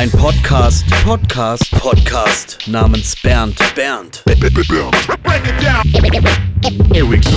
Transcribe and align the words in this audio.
Ein 0.00 0.10
Podcast, 0.12 0.86
Podcast, 1.04 1.70
Podcast 1.72 2.58
namens 2.66 3.14
Bernd, 3.22 3.58
Bernd. 3.74 4.22
Here 6.90 7.06
we 7.06 7.18
go. 7.18 7.30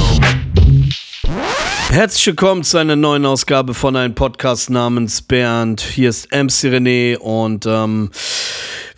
Herzlich 1.89 2.25
willkommen 2.27 2.63
zu 2.63 2.77
einer 2.77 2.95
neuen 2.95 3.25
Ausgabe 3.25 3.73
von 3.73 3.97
einem 3.97 4.15
Podcast 4.15 4.69
namens 4.69 5.21
Bernd. 5.21 5.81
Hier 5.81 6.07
ist 6.07 6.31
MC 6.31 6.71
René 6.71 7.17
und 7.17 7.65
ähm, 7.65 8.11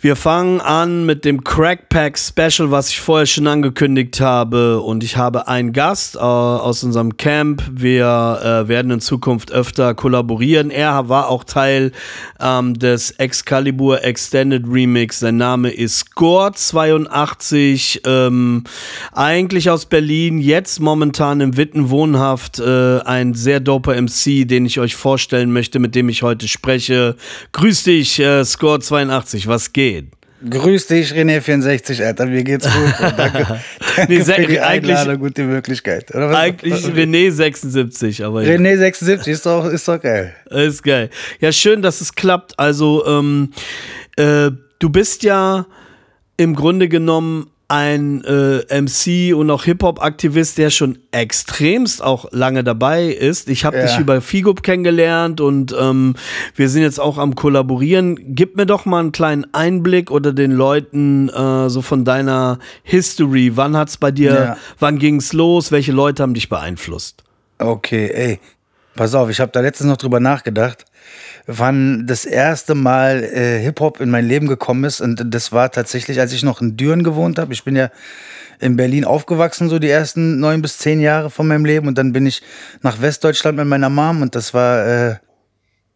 wir 0.00 0.14
fangen 0.14 0.60
an 0.60 1.06
mit 1.06 1.24
dem 1.24 1.42
Crackpack 1.42 2.18
Special, 2.18 2.70
was 2.70 2.90
ich 2.90 3.00
vorher 3.00 3.24
schon 3.24 3.46
angekündigt 3.46 4.20
habe. 4.20 4.82
Und 4.82 5.02
ich 5.02 5.16
habe 5.16 5.48
einen 5.48 5.72
Gast 5.72 6.16
äh, 6.16 6.18
aus 6.18 6.84
unserem 6.84 7.16
Camp. 7.16 7.62
Wir 7.70 8.40
äh, 8.42 8.68
werden 8.68 8.90
in 8.90 9.00
Zukunft 9.00 9.52
öfter 9.52 9.94
kollaborieren. 9.94 10.70
Er 10.70 11.08
war 11.08 11.30
auch 11.30 11.44
Teil 11.44 11.92
ähm, 12.40 12.78
des 12.78 13.12
Excalibur 13.12 14.04
Extended 14.04 14.64
Remix. 14.68 15.20
Sein 15.20 15.38
Name 15.38 15.70
ist 15.70 16.06
Score82. 16.08 18.06
Ähm, 18.06 18.64
eigentlich 19.12 19.70
aus 19.70 19.86
Berlin, 19.86 20.38
jetzt 20.38 20.78
momentan 20.78 21.40
im 21.40 21.56
Witten 21.56 21.88
wohnhaft. 21.88 22.58
Äh, 22.58 22.98
ein 23.00 23.32
sehr 23.32 23.60
doper 23.60 23.94
MC, 23.94 24.46
den 24.46 24.66
ich 24.66 24.78
euch 24.78 24.94
vorstellen 24.94 25.54
möchte, 25.54 25.78
mit 25.78 25.94
dem 25.94 26.10
ich 26.10 26.22
heute 26.22 26.48
spreche. 26.48 27.16
Grüß 27.52 27.84
dich, 27.84 28.18
äh, 28.18 28.42
Score82. 28.42 29.46
Was 29.46 29.72
geht? 29.72 29.85
Grüß 30.48 30.86
dich, 30.88 31.12
René64, 31.12 32.04
Alter, 32.04 32.26
mir 32.26 32.44
geht's 32.44 32.66
gut. 32.66 32.94
danke 33.16 33.46
danke 33.96 34.12
Nee, 34.12 34.20
für 34.22 34.46
die 34.46 34.60
eigentlich- 34.60 34.96
Einladung 34.96 35.22
und 35.22 35.36
die 35.36 35.42
Möglichkeit. 35.42 36.14
Eigentlich 36.14 36.84
René76, 36.84 38.22
aber 38.24 38.42
ja. 38.42 38.54
René76 38.54 39.26
ist 39.28 39.46
doch, 39.46 39.64
ist 39.66 39.88
doch 39.88 40.00
geil. 40.00 40.34
Ist 40.50 40.82
geil. 40.82 41.08
Ja, 41.40 41.50
schön, 41.52 41.80
dass 41.80 42.02
es 42.02 42.14
klappt. 42.14 42.58
Also, 42.58 43.04
ähm, 43.06 43.50
äh, 44.16 44.50
du 44.78 44.90
bist 44.90 45.22
ja 45.22 45.66
im 46.36 46.54
Grunde 46.54 46.88
genommen 46.88 47.50
ein 47.68 48.22
äh, 48.24 48.80
MC 48.80 49.34
und 49.36 49.50
auch 49.50 49.64
Hip-Hop-Aktivist, 49.64 50.56
der 50.56 50.70
schon 50.70 50.98
extremst 51.10 52.02
auch 52.02 52.26
lange 52.30 52.62
dabei 52.62 53.06
ist. 53.06 53.48
Ich 53.48 53.64
habe 53.64 53.76
Ja. 53.78 53.86
dich 53.86 53.98
über 53.98 54.20
Figup 54.20 54.62
kennengelernt 54.62 55.40
und 55.40 55.74
ähm, 55.78 56.14
wir 56.54 56.68
sind 56.68 56.82
jetzt 56.82 57.00
auch 57.00 57.18
am 57.18 57.34
Kollaborieren. 57.34 58.34
Gib 58.36 58.56
mir 58.56 58.66
doch 58.66 58.84
mal 58.86 59.00
einen 59.00 59.10
kleinen 59.12 59.52
Einblick 59.52 60.10
oder 60.12 60.32
den 60.32 60.52
Leuten 60.52 61.28
äh, 61.28 61.68
so 61.68 61.82
von 61.82 62.04
deiner 62.04 62.60
History. 62.84 63.56
Wann 63.56 63.76
hat's 63.76 63.96
bei 63.96 64.12
dir, 64.12 64.32
Ja. 64.34 64.56
wann 64.78 64.98
ging's 65.00 65.32
los? 65.32 65.72
Welche 65.72 65.92
Leute 65.92 66.22
haben 66.22 66.34
dich 66.34 66.48
beeinflusst? 66.48 67.24
Okay, 67.58 68.10
ey. 68.14 68.40
Pass 68.94 69.14
auf, 69.14 69.28
ich 69.28 69.40
habe 69.40 69.52
da 69.52 69.60
letztens 69.60 69.90
noch 69.90 69.96
drüber 69.98 70.20
nachgedacht, 70.20 70.84
wann 71.46 72.06
das 72.06 72.24
erste 72.24 72.74
Mal 72.74 73.22
äh, 73.22 73.60
Hip-Hop 73.60 74.00
in 74.00 74.10
mein 74.10 74.26
Leben 74.26 74.48
gekommen 74.48 74.84
ist. 74.84 75.00
Und 75.00 75.22
das 75.32 75.52
war 75.52 75.70
tatsächlich, 75.70 76.20
als 76.20 76.32
ich 76.32 76.42
noch 76.42 76.60
in 76.60 76.76
Düren 76.76 77.04
gewohnt 77.04 77.38
habe. 77.38 77.52
Ich 77.52 77.64
bin 77.64 77.76
ja 77.76 77.90
in 78.58 78.76
Berlin 78.76 79.04
aufgewachsen, 79.04 79.68
so 79.68 79.78
die 79.78 79.90
ersten 79.90 80.40
neun 80.40 80.62
bis 80.62 80.78
zehn 80.78 81.00
Jahre 81.00 81.30
von 81.30 81.46
meinem 81.46 81.64
Leben. 81.64 81.88
Und 81.88 81.98
dann 81.98 82.12
bin 82.12 82.26
ich 82.26 82.42
nach 82.82 83.00
Westdeutschland 83.00 83.56
mit 83.56 83.66
meiner 83.66 83.90
Mom. 83.90 84.22
Und 84.22 84.34
das 84.34 84.54
war 84.54 84.86
äh, 84.86 85.16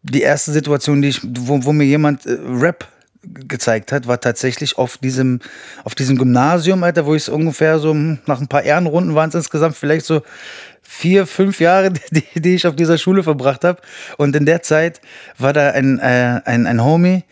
die 0.03 0.21
erste 0.21 0.51
Situation, 0.51 1.01
die 1.01 1.09
ich, 1.09 1.21
wo, 1.23 1.63
wo 1.65 1.73
mir 1.73 1.85
jemand 1.85 2.25
äh, 2.25 2.37
Rap 2.45 2.87
gezeigt 3.23 3.91
hat, 3.91 4.07
war 4.07 4.19
tatsächlich 4.19 4.77
auf 4.77 4.97
diesem, 4.97 5.39
auf 5.83 5.95
diesem 5.95 6.17
Gymnasium, 6.17 6.83
Alter, 6.83 7.05
wo 7.05 7.13
ich 7.13 7.23
es 7.23 7.29
ungefähr 7.29 7.79
so 7.79 7.91
hm, 7.91 8.19
nach 8.25 8.41
ein 8.41 8.47
paar 8.47 8.63
Ehrenrunden 8.63 9.15
waren 9.15 9.29
es 9.29 9.35
insgesamt 9.35 9.75
vielleicht 9.75 10.05
so 10.05 10.21
vier, 10.81 11.27
fünf 11.27 11.59
Jahre, 11.59 11.91
die, 12.11 12.41
die 12.41 12.55
ich 12.55 12.67
auf 12.67 12.75
dieser 12.75 12.97
Schule 12.97 13.23
verbracht 13.23 13.63
habe. 13.63 13.81
Und 14.17 14.35
in 14.35 14.45
der 14.45 14.61
Zeit 14.63 15.01
war 15.37 15.53
da 15.53 15.71
ein, 15.71 15.99
äh, 15.99 16.41
ein, 16.45 16.65
ein 16.65 16.83
Homie 16.83 17.23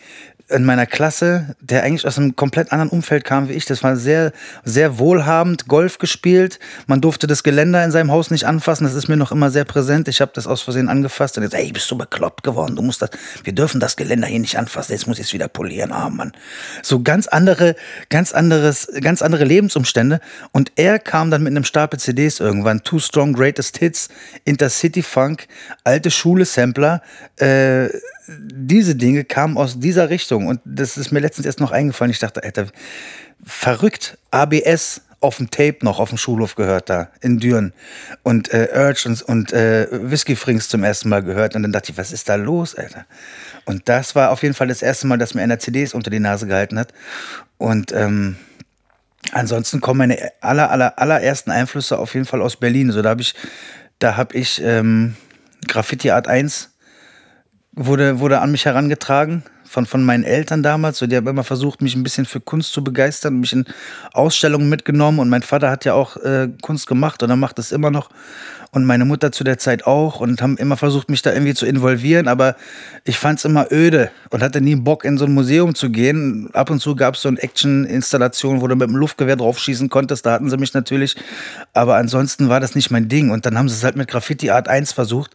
in 0.49 0.65
meiner 0.65 0.85
Klasse, 0.85 1.55
der 1.59 1.83
eigentlich 1.83 2.05
aus 2.05 2.17
einem 2.17 2.35
komplett 2.35 2.71
anderen 2.71 2.89
Umfeld 2.89 3.23
kam 3.23 3.49
wie 3.49 3.53
ich. 3.53 3.65
Das 3.65 3.83
war 3.83 3.95
sehr, 3.95 4.31
sehr 4.63 4.97
wohlhabend, 4.97 5.67
Golf 5.67 5.97
gespielt. 5.99 6.59
Man 6.87 7.01
durfte 7.01 7.27
das 7.27 7.43
Geländer 7.43 7.83
in 7.83 7.91
seinem 7.91 8.11
Haus 8.11 8.31
nicht 8.31 8.45
anfassen. 8.45 8.83
Das 8.83 8.95
ist 8.95 9.07
mir 9.07 9.17
noch 9.17 9.31
immer 9.31 9.51
sehr 9.51 9.65
präsent. 9.65 10.07
Ich 10.07 10.21
habe 10.21 10.31
das 10.33 10.47
aus 10.47 10.61
Versehen 10.61 10.89
angefasst 10.89 11.37
und 11.37 11.43
jetzt, 11.43 11.53
ey, 11.53 11.71
bist 11.71 11.89
du 11.91 11.97
bekloppt 11.97 12.43
geworden? 12.43 12.75
Du 12.75 12.81
musst 12.81 13.01
das, 13.01 13.11
wir 13.43 13.53
dürfen 13.53 13.79
das 13.79 13.95
Geländer 13.95 14.27
hier 14.27 14.39
nicht 14.39 14.57
anfassen. 14.57 14.91
Jetzt 14.91 15.07
muss 15.07 15.19
ich 15.19 15.27
es 15.27 15.33
wieder 15.33 15.47
polieren. 15.47 15.91
Ah, 15.91 16.09
Mann. 16.09 16.31
So 16.81 17.01
ganz 17.01 17.27
andere, 17.27 17.75
ganz 18.09 18.31
anderes, 18.31 18.87
ganz 19.01 19.21
andere 19.21 19.45
Lebensumstände. 19.45 20.19
Und 20.51 20.71
er 20.75 20.99
kam 20.99 21.29
dann 21.29 21.43
mit 21.43 21.51
einem 21.51 21.63
Stapel 21.63 21.99
CDs 21.99 22.39
irgendwann. 22.39 22.83
Too 22.83 22.99
Strong 22.99 23.33
Greatest 23.33 23.77
Hits, 23.77 24.09
Intercity 24.45 25.03
Funk, 25.03 25.47
alte 25.83 26.09
Schule 26.09 26.45
Sampler, 26.45 27.01
äh, 27.37 27.89
diese 28.37 28.95
Dinge 28.95 29.23
kamen 29.23 29.57
aus 29.57 29.79
dieser 29.79 30.09
Richtung. 30.09 30.47
Und 30.47 30.59
das 30.65 30.97
ist 30.97 31.11
mir 31.11 31.19
letztens 31.19 31.45
erst 31.45 31.59
noch 31.59 31.71
eingefallen. 31.71 32.11
Ich 32.11 32.19
dachte, 32.19 32.43
Alter, 32.43 32.67
verrückt. 33.43 34.17
ABS 34.31 35.01
auf 35.21 35.37
dem 35.37 35.49
Tape 35.49 35.77
noch 35.81 35.99
auf 35.99 36.09
dem 36.09 36.17
Schulhof 36.17 36.55
gehört 36.55 36.89
da 36.89 37.09
in 37.21 37.39
Düren. 37.39 37.73
Und 38.23 38.53
äh, 38.53 38.69
Urge 38.73 39.03
und, 39.05 39.21
und 39.23 39.53
äh, 39.53 39.87
Whisky 39.91 40.35
Frings 40.35 40.69
zum 40.69 40.83
ersten 40.83 41.09
Mal 41.09 41.23
gehört. 41.23 41.55
Und 41.55 41.63
dann 41.63 41.71
dachte 41.71 41.91
ich, 41.91 41.97
was 41.97 42.11
ist 42.11 42.29
da 42.29 42.35
los, 42.35 42.75
Alter? 42.75 43.05
Und 43.65 43.89
das 43.89 44.15
war 44.15 44.31
auf 44.31 44.43
jeden 44.43 44.53
Fall 44.53 44.67
das 44.67 44.81
erste 44.81 45.07
Mal, 45.07 45.17
dass 45.17 45.33
mir 45.33 45.41
einer 45.41 45.59
CDs 45.59 45.93
unter 45.93 46.09
die 46.09 46.19
Nase 46.19 46.47
gehalten 46.47 46.79
hat. 46.79 46.93
Und 47.57 47.91
ähm, 47.91 48.37
ansonsten 49.31 49.81
kommen 49.81 49.99
meine 49.99 50.31
aller, 50.41 50.71
aller, 50.71 50.97
allerersten 50.97 51.51
Einflüsse 51.51 51.97
auf 51.97 52.13
jeden 52.13 52.25
Fall 52.25 52.41
aus 52.41 52.55
Berlin. 52.55 52.91
So, 52.91 53.01
da 53.01 53.09
habe 53.09 53.21
ich, 53.21 53.35
da 53.99 54.15
habe 54.15 54.37
ich 54.37 54.61
ähm, 54.63 55.15
Graffiti 55.67 56.11
Art 56.11 56.27
1 56.27 56.69
wurde, 57.79 58.19
wurde 58.19 58.41
an 58.41 58.51
mich 58.51 58.65
herangetragen 58.65 59.43
von, 59.63 59.85
von 59.85 60.03
meinen 60.03 60.23
Eltern 60.23 60.63
damals. 60.63 60.97
So, 60.97 61.07
die 61.07 61.15
haben 61.15 61.27
immer 61.27 61.43
versucht, 61.43 61.81
mich 61.81 61.95
ein 61.95 62.03
bisschen 62.03 62.25
für 62.25 62.39
Kunst 62.41 62.73
zu 62.73 62.83
begeistern, 62.83 63.39
mich 63.39 63.53
in 63.53 63.65
Ausstellungen 64.13 64.67
mitgenommen. 64.67 65.19
Und 65.19 65.29
mein 65.29 65.43
Vater 65.43 65.69
hat 65.69 65.85
ja 65.85 65.93
auch 65.93 66.17
äh, 66.17 66.49
Kunst 66.61 66.87
gemacht 66.87 67.23
und 67.23 67.29
er 67.29 67.35
macht 67.35 67.59
es 67.59 67.71
immer 67.71 67.91
noch. 67.91 68.09
Und 68.71 68.85
meine 68.85 69.03
Mutter 69.03 69.31
zu 69.31 69.43
der 69.43 69.57
Zeit 69.57 69.87
auch 69.87 70.19
und 70.19 70.43
haben 70.43 70.55
immer 70.57 70.77
versucht, 70.77 71.09
mich 71.09 71.23
da 71.23 71.33
irgendwie 71.33 71.55
zu 71.55 71.65
involvieren. 71.65 72.27
Aber 72.27 72.55
ich 73.03 73.17
fand 73.17 73.39
es 73.39 73.45
immer 73.45 73.71
öde 73.71 74.11
und 74.29 74.43
hatte 74.43 74.61
nie 74.61 74.75
Bock, 74.75 75.05
in 75.05 75.17
so 75.17 75.25
ein 75.25 75.33
Museum 75.33 75.73
zu 75.73 75.89
gehen. 75.89 76.49
Ab 76.53 76.69
und 76.69 76.79
zu 76.79 76.95
gab 76.95 77.15
es 77.15 77.23
so 77.23 77.29
eine 77.29 77.41
Action-Installation, 77.41 78.61
wo 78.61 78.67
du 78.67 78.75
mit 78.75 78.87
dem 78.87 78.95
Luftgewehr 78.95 79.37
draufschießen 79.37 79.89
konntest. 79.89 80.25
Da 80.25 80.33
hatten 80.33 80.51
sie 80.51 80.57
mich 80.57 80.75
natürlich. 80.75 81.15
Aber 81.73 81.95
ansonsten 81.95 82.49
war 82.49 82.59
das 82.59 82.75
nicht 82.75 82.91
mein 82.91 83.09
Ding. 83.09 83.31
Und 83.31 83.47
dann 83.47 83.57
haben 83.57 83.69
sie 83.69 83.75
es 83.75 83.83
halt 83.83 83.95
mit 83.95 84.07
Graffiti 84.07 84.51
Art 84.51 84.67
1 84.67 84.91
versucht. 84.91 85.31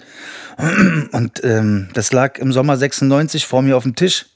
Und 1.11 1.43
ähm, 1.43 1.89
das 1.93 2.13
lag 2.13 2.39
im 2.39 2.53
Sommer 2.53 2.77
96 2.77 3.47
vor 3.47 3.63
mir 3.63 3.77
auf 3.77 3.83
dem 3.83 3.97
Tisch 3.97 4.27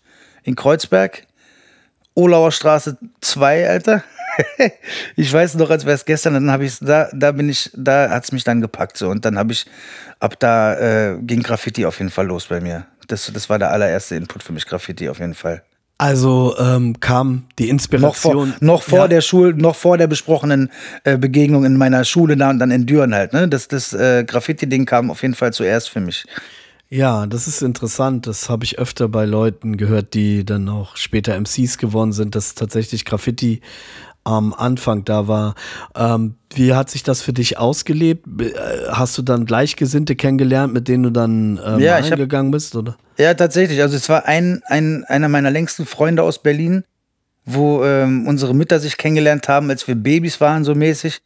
in 0.43 0.57
Kreuzberg. 0.57 1.23
Olauer 2.15 2.51
Straße 2.51 2.99
2, 3.21 3.69
Alter. 3.69 4.03
ich 5.17 5.33
weiß 5.33 5.55
noch, 5.57 5.71
als 5.71 5.85
wäre 5.85 5.95
es 5.97 6.05
gestern, 6.05 6.35
dann 6.35 6.51
habe 6.51 6.65
ich 6.65 6.79
da, 6.81 7.09
da 7.13 7.33
bin 7.33 7.49
ich, 7.49 7.71
da 7.75 8.11
hat 8.11 8.25
es 8.25 8.33
mich 8.33 8.45
dann 8.45 8.61
gepackt 8.61 8.97
so 8.97 9.09
und 9.09 9.25
dann 9.25 9.39
habe 9.39 9.53
ich, 9.53 9.67
ab 10.21 10.39
da 10.39 10.75
äh, 11.13 11.19
ging 11.21 11.43
Graffiti 11.43 11.85
auf 11.87 11.99
jeden 11.99 12.11
Fall 12.11 12.27
los 12.27 12.47
bei 12.47 12.61
mir. 12.61 12.87
Das, 13.09 13.31
das 13.33 13.49
war 13.49 13.59
der 13.59 13.71
allererste 13.73 14.15
Input 14.17 14.43
für 14.43 14.53
mich, 14.53 14.67
Graffiti 14.67 15.09
auf 15.09 15.19
jeden 15.19 15.35
Fall. 15.35 15.63
Also 16.01 16.55
ähm, 16.59 17.01
kam 17.01 17.47
die 17.59 17.65
Noch 17.65 17.71
Inspiration. 17.73 18.49
vor, 18.53 18.57
noch 18.61 18.83
vor 18.83 18.99
Ja. 19.01 19.09
der 19.09 19.21
Schule, 19.21 19.55
noch 19.55 19.75
vor 19.75 19.99
der 19.99 20.07
besprochenen 20.07 20.71
äh, 21.03 21.19
Begegnung 21.19 21.65
in 21.65 21.77
meiner 21.77 22.05
Schule 22.05 22.37
da 22.37 22.51
und 22.51 22.61
dann 22.61 22.71
in 22.71 22.87
Düren 22.87 23.13
halt. 23.15 23.33
Ne? 23.33 23.49
Das, 23.49 23.67
das 23.67 23.95
äh, 23.95 24.23
Graffiti-Ding 24.25 24.87
kam 24.87 25.11
auf 25.11 25.23
jeden 25.23 25.35
Fall 25.35 25.53
zuerst 25.53 25.91
für 25.91 25.99
mich. 26.01 26.25
Ja, 26.91 27.27
das 27.27 27.49
ist 27.49 27.63
interessant. 27.63 28.29
Das 28.29 28.49
habe 28.49 28.65
ich 28.65 28.79
öfter 28.79 29.09
bei 29.09 29.25
Leuten 29.25 29.77
gehört, 29.77 30.15
die 30.15 30.47
dann 30.47 30.69
auch 30.69 30.97
später 30.97 31.35
MCs 31.39 31.79
geworden 31.79 32.13
sind, 32.13 32.35
dass 32.37 32.55
tatsächlich 32.55 33.05
Graffiti 33.05 33.61
am 34.29 34.53
Anfang 34.55 35.05
da 35.05 35.27
war. 35.29 35.55
Ähm, 35.97 36.35
wie 36.55 36.75
hat 36.75 36.91
sich 36.91 37.03
das 37.03 37.23
für 37.23 37.33
dich 37.33 37.59
ausgelebt? 37.59 38.27
Äh, 38.41 38.53
Hast 38.91 39.17
du 39.19 39.23
dann 39.23 39.47
Gleichgesinnte 39.47 40.17
kennengelernt, 40.17 40.73
mit 40.73 40.89
denen 40.89 41.03
du 41.05 41.11
dann 41.11 41.59
ähm, 41.65 41.81
Ja, 41.81 41.97
hab- 41.97 42.05
eingegangen 42.05 42.51
bist? 42.51 42.77
Oder? 42.77 42.97
Ja, 43.19 43.35
tatsächlich. 43.35 43.81
Also 43.81 43.97
es 43.97 44.09
war 44.09 44.27
ein, 44.27 44.61
ein, 44.67 45.05
einer 45.05 45.29
meiner 45.29 45.51
längsten 45.51 45.87
Freunde 45.87 46.23
aus 46.23 46.43
Berlin, 46.43 46.85
wo 47.45 47.83
ähm, 47.85 48.27
unsere 48.27 48.55
Mütter 48.55 48.79
sich 48.79 48.97
kennengelernt 48.99 49.49
haben, 49.49 49.71
als 49.71 49.89
wir 49.89 49.95
Babys 49.95 50.41
waren, 50.41 50.65
so 50.65 50.75
mäßig. 50.75 51.21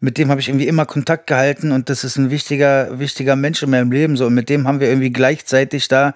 Mit 0.00 0.18
dem 0.18 0.30
habe 0.30 0.40
ich 0.40 0.48
irgendwie 0.48 0.66
immer 0.68 0.84
Kontakt 0.86 1.26
gehalten 1.26 1.72
und 1.72 1.88
das 1.88 2.04
ist 2.04 2.16
ein 2.16 2.30
wichtiger, 2.30 2.98
wichtiger 2.98 3.34
Mensch 3.36 3.62
in 3.62 3.70
meinem 3.70 3.90
Leben. 3.92 4.16
So. 4.16 4.26
Und 4.26 4.34
mit 4.34 4.48
dem 4.48 4.66
haben 4.66 4.80
wir 4.80 4.88
irgendwie 4.88 5.10
gleichzeitig 5.12 5.88
da 5.88 6.14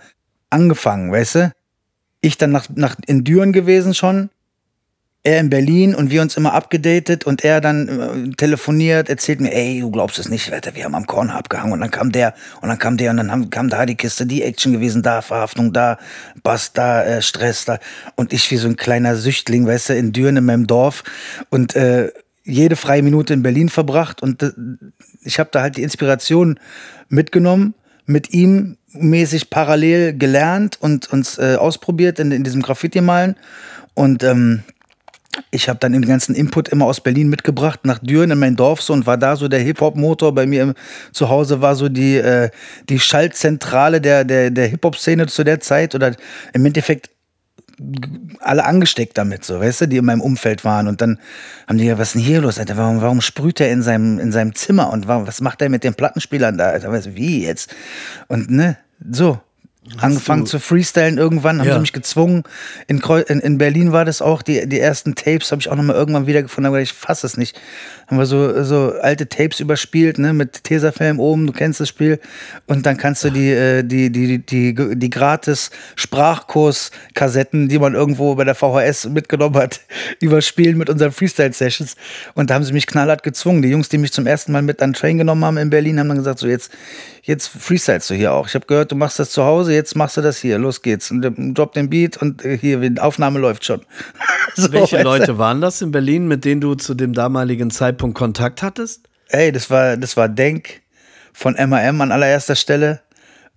angefangen, 0.50 1.12
weißt 1.12 1.34
du? 1.36 1.52
Ich 2.20 2.36
dann 2.36 2.50
nach, 2.50 2.66
nach 2.74 2.96
in 3.06 3.24
Düren 3.24 3.52
gewesen 3.52 3.94
schon, 3.94 4.28
er 5.22 5.40
in 5.40 5.50
Berlin 5.50 5.94
und 5.94 6.10
wir 6.10 6.22
uns 6.22 6.36
immer 6.36 6.54
abgedatet 6.54 7.24
und 7.24 7.44
er 7.44 7.60
dann 7.60 7.88
äh, 7.88 8.36
telefoniert, 8.36 9.10
erzählt 9.10 9.40
mir, 9.40 9.52
ey, 9.52 9.80
du 9.80 9.90
glaubst 9.90 10.18
es 10.18 10.30
nicht, 10.30 10.50
Alter, 10.50 10.74
wir 10.74 10.84
haben 10.84 10.94
am 10.94 11.06
Corner 11.06 11.34
abgehangen 11.34 11.72
und 11.74 11.80
dann 11.80 11.90
kam 11.90 12.10
der 12.10 12.34
und 12.62 12.70
dann 12.70 12.78
kam 12.78 12.96
der 12.96 13.10
und 13.10 13.18
dann 13.18 13.30
haben, 13.30 13.50
kam 13.50 13.68
da 13.68 13.84
die 13.84 13.96
Kiste, 13.96 14.24
die 14.24 14.42
Action 14.42 14.72
gewesen, 14.72 15.02
da 15.02 15.20
Verhaftung, 15.20 15.72
da 15.74 15.98
Bass, 16.42 16.72
da 16.72 17.04
äh, 17.04 17.22
Stress, 17.22 17.66
da 17.66 17.78
und 18.16 18.32
ich 18.32 18.50
wie 18.50 18.56
so 18.56 18.68
ein 18.68 18.76
kleiner 18.76 19.16
Süchtling, 19.16 19.66
weißt 19.66 19.90
du, 19.90 19.96
in 19.96 20.12
Düren 20.12 20.38
in 20.38 20.44
meinem 20.46 20.66
Dorf 20.66 21.04
und 21.50 21.76
äh, 21.76 22.10
jede 22.42 22.76
freie 22.76 23.02
Minute 23.02 23.34
in 23.34 23.42
Berlin 23.42 23.68
verbracht 23.68 24.22
und 24.22 24.42
äh, 24.42 24.52
ich 25.22 25.38
habe 25.38 25.50
da 25.52 25.60
halt 25.60 25.76
die 25.76 25.82
Inspiration 25.82 26.58
mitgenommen 27.10 27.74
mit 28.06 28.32
ihm 28.32 28.76
mäßig 28.92 29.50
parallel 29.50 30.16
gelernt 30.16 30.76
und 30.80 31.12
uns 31.12 31.38
äh, 31.38 31.56
ausprobiert 31.56 32.18
in, 32.18 32.32
in 32.32 32.42
diesem 32.42 32.60
Graffiti-Malen. 32.60 33.36
Und 33.94 34.24
ähm, 34.24 34.64
ich 35.50 35.68
habe 35.68 35.78
dann 35.78 35.92
den 35.92 36.06
ganzen 36.06 36.34
Input 36.34 36.68
immer 36.68 36.86
aus 36.86 37.00
Berlin 37.00 37.28
mitgebracht 37.28 37.80
nach 37.84 37.98
Düren 37.98 38.30
in 38.30 38.38
mein 38.38 38.56
Dorf 38.56 38.82
so 38.82 38.92
und 38.92 39.06
war 39.06 39.16
da 39.16 39.36
so 39.36 39.48
der 39.48 39.60
Hip-Hop-Motor. 39.60 40.34
Bei 40.34 40.46
mir 40.46 40.62
im, 40.62 40.74
zu 41.12 41.28
Hause 41.28 41.60
war 41.60 41.76
so 41.76 41.88
die, 41.88 42.16
äh, 42.16 42.50
die 42.88 42.98
Schaltzentrale 42.98 44.00
der, 44.00 44.24
der, 44.24 44.50
der 44.50 44.66
Hip-Hop-Szene 44.66 45.26
zu 45.26 45.44
der 45.44 45.60
Zeit 45.60 45.94
oder 45.94 46.14
im 46.52 46.66
Endeffekt 46.66 47.10
alle 48.40 48.64
angesteckt 48.64 49.16
damit, 49.16 49.44
so, 49.44 49.60
weißt 49.60 49.82
du, 49.82 49.86
die 49.88 49.96
in 49.96 50.04
meinem 50.04 50.20
Umfeld 50.20 50.64
waren. 50.64 50.86
Und 50.86 51.00
dann 51.00 51.18
haben 51.66 51.78
die 51.78 51.86
ja, 51.86 51.98
was 51.98 52.08
ist 52.08 52.14
denn 52.16 52.22
hier 52.22 52.42
los, 52.42 52.58
Alter? 52.58 52.76
Warum, 52.76 53.00
warum 53.00 53.20
sprüht 53.22 53.60
er 53.60 53.70
in 53.70 53.82
seinem, 53.82 54.18
in 54.18 54.32
seinem 54.32 54.54
Zimmer 54.54 54.92
und 54.92 55.08
warum, 55.08 55.26
was 55.26 55.40
macht 55.40 55.62
er 55.62 55.70
mit 55.70 55.82
den 55.82 55.94
Plattenspielern 55.94 56.58
da, 56.58 56.70
Alter? 56.70 56.92
Weißt 56.92 57.06
du, 57.06 57.14
wie 57.14 57.44
jetzt? 57.44 57.74
Und 58.28 58.50
ne, 58.50 58.76
so, 59.10 59.40
angefangen 59.98 60.46
zu 60.46 60.58
freestylen 60.60 61.18
irgendwann, 61.18 61.58
haben 61.60 61.66
Ja. 61.68 61.74
sie 61.74 61.80
mich 61.80 61.92
gezwungen. 61.92 62.44
In, 62.86 62.98
in, 63.00 63.40
in 63.40 63.58
Berlin 63.58 63.92
war 63.92 64.04
das 64.04 64.22
auch, 64.22 64.42
die, 64.42 64.68
die 64.68 64.80
ersten 64.80 65.14
Tapes 65.14 65.50
habe 65.52 65.60
ich 65.60 65.68
auch 65.68 65.76
nochmal 65.76 65.96
irgendwann 65.96 66.26
wiedergefunden, 66.26 66.66
aber 66.68 66.80
ich 66.80 66.92
fasse 66.92 67.26
es 67.26 67.36
nicht. 67.36 67.60
Haben 68.10 68.18
wir 68.18 68.26
so, 68.26 68.64
so 68.64 68.92
alte 69.00 69.28
Tapes 69.28 69.60
überspielt, 69.60 70.18
ne, 70.18 70.32
mit 70.32 70.64
Tesafilm 70.64 71.20
oben, 71.20 71.46
du 71.46 71.52
kennst 71.52 71.78
das 71.78 71.88
Spiel. 71.88 72.18
Und 72.66 72.84
dann 72.84 72.96
kannst 72.96 73.22
du 73.22 73.30
die, 73.30 73.52
äh, 73.52 73.84
die, 73.84 74.10
die, 74.10 74.42
die, 74.44 74.74
die, 74.74 74.96
die 74.96 75.10
gratis 75.10 75.70
Sprachkurs-Kassetten, 75.94 77.68
die 77.68 77.78
man 77.78 77.94
irgendwo 77.94 78.34
bei 78.34 78.42
der 78.42 78.56
VHS 78.56 79.10
mitgenommen 79.10 79.54
hat, 79.54 79.78
überspielen 80.20 80.76
mit 80.76 80.90
unseren 80.90 81.12
Freestyle-Sessions. 81.12 81.94
Und 82.34 82.50
da 82.50 82.54
haben 82.54 82.64
sie 82.64 82.72
mich 82.72 82.88
knallhart 82.88 83.22
gezwungen. 83.22 83.62
Die 83.62 83.68
Jungs, 83.68 83.88
die 83.88 83.98
mich 83.98 84.12
zum 84.12 84.26
ersten 84.26 84.50
Mal 84.50 84.62
mit 84.62 84.82
an 84.82 84.90
den 84.90 84.94
Train 84.94 85.18
genommen 85.18 85.44
haben 85.44 85.56
in 85.58 85.70
Berlin, 85.70 86.00
haben 86.00 86.08
dann 86.08 86.18
gesagt, 86.18 86.40
so 86.40 86.48
jetzt, 86.48 86.72
jetzt 87.22 87.46
freestylst 87.46 88.10
du 88.10 88.14
hier 88.14 88.32
auch. 88.32 88.48
Ich 88.48 88.54
habe 88.56 88.66
gehört, 88.66 88.90
du 88.90 88.96
machst 88.96 89.20
das 89.20 89.30
zu 89.30 89.44
Hause, 89.44 89.72
jetzt 89.72 89.94
machst 89.94 90.16
du 90.16 90.20
das 90.20 90.38
hier. 90.38 90.58
Los 90.58 90.82
geht's. 90.82 91.12
Und, 91.12 91.24
äh, 91.24 91.30
Drop 91.54 91.74
den 91.74 91.88
Beat 91.88 92.16
und 92.16 92.44
äh, 92.44 92.58
hier, 92.58 92.80
die 92.80 93.00
Aufnahme 93.00 93.38
läuft 93.38 93.64
schon. 93.64 93.82
So, 94.56 94.72
Welche? 94.72 95.00
Leute 95.02 95.38
waren 95.38 95.60
das 95.60 95.80
in 95.80 95.92
Berlin, 95.92 96.26
mit 96.26 96.44
denen 96.44 96.60
du 96.60 96.74
zu 96.74 96.94
dem 96.94 97.12
damaligen 97.12 97.70
Zeitpunkt 97.70 97.99
Kontakt 98.14 98.62
hattest? 98.62 99.08
Ey, 99.28 99.52
das 99.52 99.70
war, 99.70 99.96
das 99.96 100.16
war 100.16 100.28
Denk 100.28 100.82
von 101.32 101.54
MAM 101.54 102.00
an 102.00 102.12
allererster 102.12 102.56
Stelle. 102.56 103.00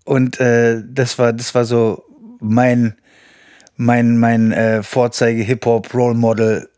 Und 0.06 0.40
äh, 0.40 0.82
das 0.86 1.18
war, 1.18 1.34
das 1.34 1.56
war 1.56 1.66
so 1.66 2.04
mein, 2.40 2.96
mein, 3.78 4.18
mein 4.18 4.52
äh, 4.52 4.84
Vorzeige-Hip-Hop-Role-Model. 4.84 6.70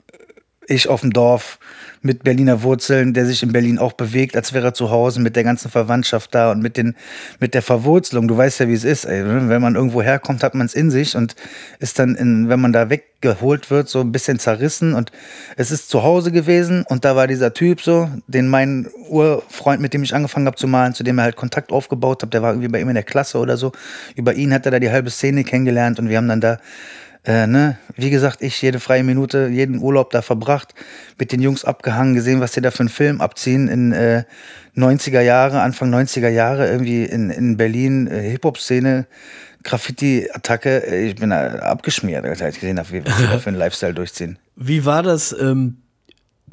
Ich 0.67 0.87
auf 0.89 1.01
dem 1.01 1.13
Dorf 1.13 1.59
mit 2.05 2.23
Berliner 2.23 2.61
Wurzeln, 2.61 3.13
der 3.13 3.25
sich 3.25 3.41
in 3.41 3.51
Berlin 3.51 3.79
auch 3.79 3.93
bewegt, 3.93 4.35
als 4.35 4.53
wäre 4.53 4.67
er 4.67 4.73
zu 4.75 4.91
Hause 4.91 5.19
mit 5.19 5.35
der 5.35 5.43
ganzen 5.43 5.71
Verwandtschaft 5.71 6.35
da 6.35 6.51
und 6.51 6.61
mit, 6.61 6.77
den, 6.77 6.95
mit 7.39 7.55
der 7.55 7.63
Verwurzelung. 7.63 8.27
Du 8.27 8.37
weißt 8.37 8.59
ja, 8.59 8.67
wie 8.67 8.73
es 8.73 8.83
ist. 8.83 9.05
Ey. 9.05 9.23
ne? 9.23 9.49
Wenn 9.49 9.61
man 9.61 9.75
irgendwo 9.75 10.03
herkommt, 10.03 10.43
hat 10.43 10.53
man 10.53 10.67
es 10.67 10.75
in 10.75 10.91
sich 10.91 11.15
und 11.15 11.35
ist 11.79 11.97
dann, 11.97 12.15
in, 12.15 12.47
wenn 12.47 12.61
man 12.61 12.73
da 12.73 12.91
weggeholt 12.91 13.71
wird, 13.71 13.89
so 13.89 14.01
ein 14.01 14.11
bisschen 14.11 14.37
zerrissen. 14.37 14.93
Und 14.93 15.11
es 15.57 15.71
ist 15.71 15.89
zu 15.89 16.03
Hause 16.03 16.31
gewesen 16.31 16.85
und 16.87 17.05
da 17.05 17.15
war 17.15 17.25
dieser 17.25 17.53
Typ 17.53 17.81
so, 17.81 18.09
den 18.27 18.47
mein 18.47 18.87
Urfreund, 19.09 19.81
mit 19.81 19.93
dem 19.95 20.03
ich 20.03 20.13
angefangen 20.13 20.45
habe 20.45 20.57
zu 20.57 20.67
malen, 20.67 20.93
zu 20.93 21.03
dem 21.03 21.17
er 21.17 21.23
halt 21.23 21.35
Kontakt 21.35 21.71
aufgebaut 21.71 22.21
hat, 22.21 22.33
der 22.33 22.43
war 22.43 22.51
irgendwie 22.51 22.69
bei 22.69 22.79
ihm 22.79 22.89
in 22.89 22.95
der 22.95 23.03
Klasse 23.03 23.39
oder 23.39 23.57
so. 23.57 23.71
Über 24.15 24.35
ihn 24.35 24.53
hat 24.53 24.65
er 24.65 24.71
da 24.71 24.79
die 24.79 24.91
halbe 24.91 25.09
Szene 25.09 25.43
kennengelernt 25.43 25.97
und 25.99 26.09
wir 26.09 26.17
haben 26.17 26.27
dann 26.27 26.41
da 26.41 26.59
äh, 27.25 27.47
ne, 27.47 27.77
wie 27.95 28.09
gesagt, 28.09 28.41
ich 28.41 28.61
jede 28.61 28.79
freie 28.79 29.03
Minute, 29.03 29.47
jeden 29.47 29.79
Urlaub 29.79 30.11
da 30.11 30.21
verbracht, 30.21 30.75
mit 31.17 31.31
den 31.31 31.41
Jungs 31.41 31.65
abgehangen, 31.65 32.13
gesehen, 32.13 32.39
was 32.39 32.51
die 32.51 32.61
da 32.61 32.71
für 32.71 32.81
einen 32.81 32.89
Film 32.89 33.21
abziehen 33.21 33.67
in 33.67 33.91
äh, 33.91 34.23
90er 34.77 35.21
Jahre, 35.21 35.61
Anfang 35.61 35.93
90er 35.93 36.29
Jahre, 36.29 36.67
irgendwie 36.67 37.03
in, 37.03 37.29
in 37.29 37.57
Berlin, 37.57 38.07
äh, 38.07 38.29
Hip-Hop-Szene, 38.29 39.07
Graffiti-Attacke. 39.63 40.85
Ich 41.07 41.15
bin 41.15 41.31
da 41.31 41.55
abgeschmiert, 41.55 42.25
als 42.25 42.41
ich 42.41 42.59
gesehen 42.59 42.77
habe, 42.77 42.91
wie 42.91 43.05
was 43.05 43.17
die 43.17 43.23
da 43.23 43.39
für 43.39 43.49
einen 43.49 43.57
Lifestyle 43.57 43.93
durchziehen. 43.93 44.37
Wie 44.55 44.85
war 44.85 45.01
das? 45.01 45.35
Ähm, 45.39 45.77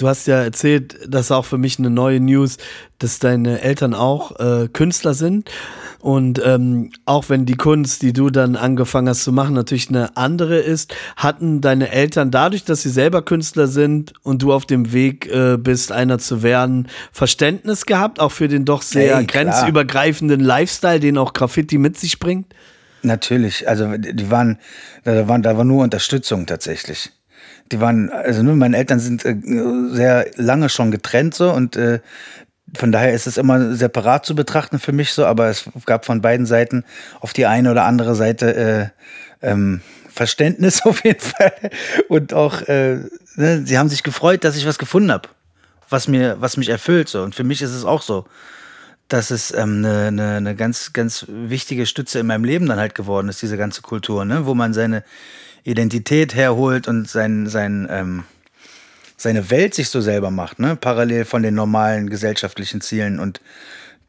du 0.02 0.08
hast 0.08 0.26
ja 0.26 0.42
erzählt, 0.42 0.98
das 1.06 1.26
ist 1.26 1.30
auch 1.30 1.44
für 1.44 1.58
mich 1.58 1.78
eine 1.78 1.88
neue 1.88 2.18
News, 2.18 2.56
dass 2.98 3.20
deine 3.20 3.60
Eltern 3.60 3.94
auch 3.94 4.38
äh, 4.38 4.68
Künstler 4.68 5.14
sind. 5.14 5.48
Und 6.00 6.42
ähm, 6.44 6.90
auch 7.06 7.28
wenn 7.28 7.46
die 7.46 7.54
Kunst, 7.54 8.02
die 8.02 8.12
du 8.12 8.30
dann 8.30 8.56
angefangen 8.56 9.08
hast 9.08 9.22
zu 9.22 9.30
machen, 9.30 9.54
natürlich 9.54 9.88
eine 9.88 10.16
andere 10.16 10.58
ist, 10.58 10.92
hatten 11.16 11.60
deine 11.60 11.92
Eltern 11.92 12.32
dadurch, 12.32 12.64
dass 12.64 12.82
sie 12.82 12.90
selber 12.90 13.22
Künstler 13.22 13.68
sind 13.68 14.12
und 14.24 14.42
du 14.42 14.52
auf 14.52 14.66
dem 14.66 14.92
Weg 14.92 15.32
äh, 15.32 15.56
bist, 15.56 15.92
einer 15.92 16.18
zu 16.18 16.42
werden, 16.42 16.88
Verständnis 17.12 17.86
gehabt, 17.86 18.18
auch 18.18 18.32
für 18.32 18.48
den 18.48 18.64
doch 18.64 18.82
sehr 18.82 19.18
Ey, 19.18 19.26
klar. 19.26 19.44
grenzübergreifenden 19.44 20.40
Lifestyle, 20.40 20.98
den 20.98 21.16
auch 21.16 21.32
Graffiti 21.32 21.78
mit 21.78 21.96
sich 21.96 22.18
bringt? 22.18 22.52
Natürlich, 23.02 23.68
also 23.68 23.96
die 23.96 24.30
waren, 24.30 24.58
da 25.04 25.28
waren, 25.28 25.42
da 25.42 25.56
war 25.56 25.64
nur 25.64 25.84
Unterstützung 25.84 26.46
tatsächlich. 26.46 27.10
Die 27.72 27.80
waren, 27.80 28.10
also 28.10 28.42
nur 28.42 28.54
meine 28.54 28.76
Eltern 28.76 29.00
sind 29.00 29.24
äh, 29.24 29.34
sehr 29.90 30.26
lange 30.36 30.68
schon 30.68 30.90
getrennt 30.90 31.34
so 31.34 31.50
und 31.50 31.76
äh, 31.76 32.00
von 32.74 32.92
daher 32.92 33.12
ist 33.12 33.26
es 33.26 33.36
immer 33.36 33.74
separat 33.74 34.24
zu 34.24 34.34
betrachten 34.34 34.78
für 34.78 34.92
mich 34.92 35.12
so, 35.12 35.26
aber 35.26 35.48
es 35.48 35.68
gab 35.84 36.04
von 36.04 36.22
beiden 36.22 36.46
Seiten 36.46 36.84
auf 37.20 37.32
die 37.32 37.46
eine 37.46 37.70
oder 37.70 37.84
andere 37.84 38.14
Seite 38.14 38.92
äh, 39.42 39.46
ähm, 39.46 39.80
Verständnis 40.08 40.82
auf 40.84 41.04
jeden 41.04 41.20
Fall 41.20 41.52
und 42.08 42.34
auch, 42.34 42.62
äh, 42.62 42.98
ne, 43.36 43.62
sie 43.64 43.78
haben 43.78 43.88
sich 43.88 44.02
gefreut, 44.02 44.44
dass 44.44 44.56
ich 44.56 44.66
was 44.66 44.78
gefunden 44.78 45.10
habe, 45.10 45.28
was 45.88 46.08
mir, 46.08 46.36
was 46.40 46.56
mich 46.56 46.68
erfüllt 46.68 47.08
so 47.08 47.22
und 47.22 47.34
für 47.34 47.44
mich 47.44 47.62
ist 47.62 47.72
es 47.72 47.84
auch 47.84 48.02
so 48.02 48.26
dass 49.08 49.30
es 49.30 49.52
ähm, 49.52 49.84
eine, 49.84 50.06
eine, 50.06 50.36
eine 50.36 50.56
ganz, 50.56 50.94
ganz 50.94 51.26
wichtige 51.28 51.84
Stütze 51.84 52.18
in 52.18 52.26
meinem 52.26 52.44
Leben 52.44 52.66
dann 52.66 52.78
halt 52.78 52.94
geworden 52.94 53.28
ist, 53.28 53.42
diese 53.42 53.58
ganze 53.58 53.82
Kultur, 53.82 54.24
ne? 54.24 54.46
wo 54.46 54.54
man 54.54 54.72
seine 54.72 55.04
Identität 55.64 56.34
herholt 56.34 56.88
und 56.88 57.08
sein, 57.08 57.46
sein, 57.46 57.86
ähm, 57.90 58.24
seine 59.16 59.50
Welt 59.50 59.74
sich 59.74 59.88
so 59.88 60.00
selber 60.00 60.30
macht, 60.30 60.58
ne? 60.58 60.76
parallel 60.76 61.24
von 61.24 61.42
den 61.42 61.54
normalen 61.54 62.10
gesellschaftlichen 62.10 62.80
Zielen 62.80 63.20
und 63.20 63.40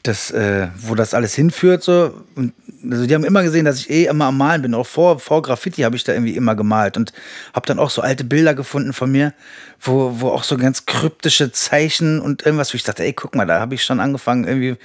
das, 0.03 0.31
äh, 0.31 0.67
wo 0.75 0.95
das 0.95 1.13
alles 1.13 1.33
hinführt, 1.33 1.81
so. 1.81 2.13
Und, 2.35 2.53
also 2.83 3.07
die 3.07 3.15
haben 3.15 3.23
immer 3.23 3.41
gesehen, 3.41 3.63
dass 3.63 3.79
ich 3.79 3.89
eh 3.89 4.05
immer 4.05 4.25
am 4.25 4.37
Malen 4.37 4.61
bin. 4.61 4.73
Auch 4.73 4.85
vor, 4.85 5.17
vor 5.19 5.41
Graffiti 5.41 5.83
habe 5.83 5.95
ich 5.95 6.03
da 6.03 6.11
irgendwie 6.11 6.35
immer 6.35 6.55
gemalt 6.55 6.97
und 6.97 7.13
habe 7.53 7.65
dann 7.65 7.79
auch 7.79 7.89
so 7.89 8.01
alte 8.01 8.25
Bilder 8.25 8.53
gefunden 8.53 8.91
von 8.91 9.09
mir, 9.09 9.33
wo, 9.79 10.19
wo 10.19 10.29
auch 10.29 10.43
so 10.43 10.57
ganz 10.57 10.85
kryptische 10.85 11.53
Zeichen 11.53 12.19
und 12.19 12.45
irgendwas, 12.45 12.73
wo 12.73 12.75
ich 12.75 12.83
dachte, 12.83 13.03
ey, 13.03 13.13
guck 13.13 13.33
mal, 13.35 13.45
da 13.45 13.61
habe 13.61 13.75
ich 13.75 13.83
schon 13.85 14.01
angefangen, 14.01 14.43
irgendwie 14.45 14.75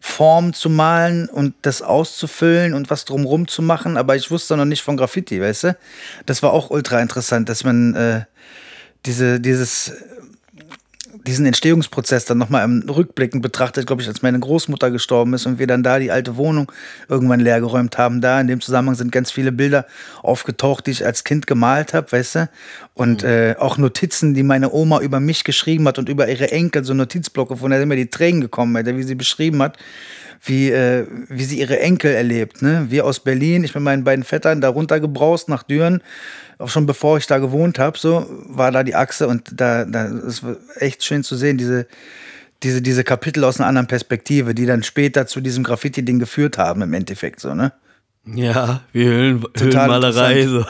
Formen 0.00 0.52
zu 0.52 0.68
malen 0.68 1.28
und 1.28 1.54
das 1.62 1.80
auszufüllen 1.80 2.74
und 2.74 2.90
was 2.90 3.04
drumrum 3.04 3.46
zu 3.46 3.62
machen, 3.62 3.96
aber 3.96 4.16
ich 4.16 4.32
wusste 4.32 4.56
noch 4.56 4.64
nicht 4.64 4.82
von 4.82 4.96
Graffiti, 4.96 5.40
weißt 5.40 5.64
du? 5.64 5.76
Das 6.26 6.42
war 6.42 6.52
auch 6.52 6.70
ultra 6.70 7.00
interessant, 7.00 7.48
dass 7.48 7.62
man 7.62 7.94
äh, 7.94 8.24
diese, 9.06 9.40
dieses 9.40 9.92
diesen 11.26 11.46
Entstehungsprozess 11.46 12.26
dann 12.26 12.38
nochmal 12.38 12.64
im 12.64 12.88
Rückblicken 12.88 13.40
betrachtet, 13.40 13.86
glaube 13.86 14.02
ich, 14.02 14.08
als 14.08 14.22
meine 14.22 14.38
Großmutter 14.38 14.90
gestorben 14.90 15.34
ist 15.34 15.46
und 15.46 15.58
wir 15.58 15.66
dann 15.66 15.82
da 15.82 15.98
die 15.98 16.10
alte 16.10 16.36
Wohnung 16.36 16.70
irgendwann 17.08 17.40
leergeräumt 17.40 17.96
haben. 17.96 18.20
Da 18.20 18.40
in 18.40 18.46
dem 18.46 18.60
Zusammenhang 18.60 18.94
sind 18.94 19.10
ganz 19.10 19.30
viele 19.30 19.50
Bilder 19.50 19.86
aufgetaucht, 20.22 20.86
die 20.86 20.90
ich 20.90 21.04
als 21.04 21.24
Kind 21.24 21.46
gemalt 21.46 21.94
habe, 21.94 22.12
weißt 22.12 22.34
du? 22.34 22.48
Und 22.92 23.24
äh, 23.24 23.56
auch 23.58 23.78
Notizen, 23.78 24.34
die 24.34 24.42
meine 24.42 24.72
Oma 24.72 25.00
über 25.00 25.18
mich 25.18 25.44
geschrieben 25.44 25.88
hat 25.88 25.98
und 25.98 26.08
über 26.08 26.28
ihre 26.28 26.52
Enkel, 26.52 26.84
so 26.84 26.94
Notizblocke, 26.94 27.56
von 27.56 27.70
der 27.70 27.80
sind 27.80 27.88
mir 27.88 27.96
die 27.96 28.10
Tränen 28.10 28.40
gekommen, 28.40 28.76
Alter, 28.76 28.96
wie 28.96 29.02
sie 29.02 29.14
beschrieben 29.14 29.62
hat, 29.62 29.78
wie, 30.42 30.70
äh, 30.70 31.06
wie 31.28 31.44
sie 31.44 31.58
ihre 31.58 31.80
Enkel 31.80 32.12
erlebt. 32.12 32.62
Ne? 32.62 32.86
Wir 32.88 33.04
aus 33.04 33.20
Berlin, 33.20 33.64
ich 33.64 33.74
mit 33.74 33.84
meinen 33.84 34.04
beiden 34.04 34.24
Vettern 34.24 34.60
da 34.60 34.68
runtergebraust 34.68 35.48
nach 35.48 35.62
Düren, 35.62 36.02
auch 36.58 36.68
schon 36.68 36.86
bevor 36.86 37.18
ich 37.18 37.26
da 37.26 37.38
gewohnt 37.38 37.78
habe, 37.78 37.98
so 37.98 38.26
war 38.48 38.70
da 38.70 38.82
die 38.82 38.94
Achse 38.94 39.28
und 39.28 39.60
da, 39.60 39.84
da 39.84 40.10
war 40.42 40.56
echt 40.76 41.04
schön 41.04 41.24
zu 41.24 41.36
sehen, 41.36 41.58
diese, 41.58 41.86
diese, 42.62 42.82
diese 42.82 43.04
Kapitel 43.04 43.44
aus 43.44 43.58
einer 43.58 43.68
anderen 43.68 43.88
Perspektive, 43.88 44.54
die 44.54 44.66
dann 44.66 44.82
später 44.82 45.26
zu 45.26 45.40
diesem 45.40 45.64
Graffiti-Ding 45.64 46.18
geführt 46.18 46.58
haben 46.58 46.82
im 46.82 46.94
Endeffekt, 46.94 47.40
so, 47.40 47.54
ne? 47.54 47.72
Ja, 48.26 48.80
wie 48.92 49.04
Höhlen, 49.04 49.42
Total 49.52 49.86
Höhlenmalerei. 49.86 50.46
So. 50.46 50.64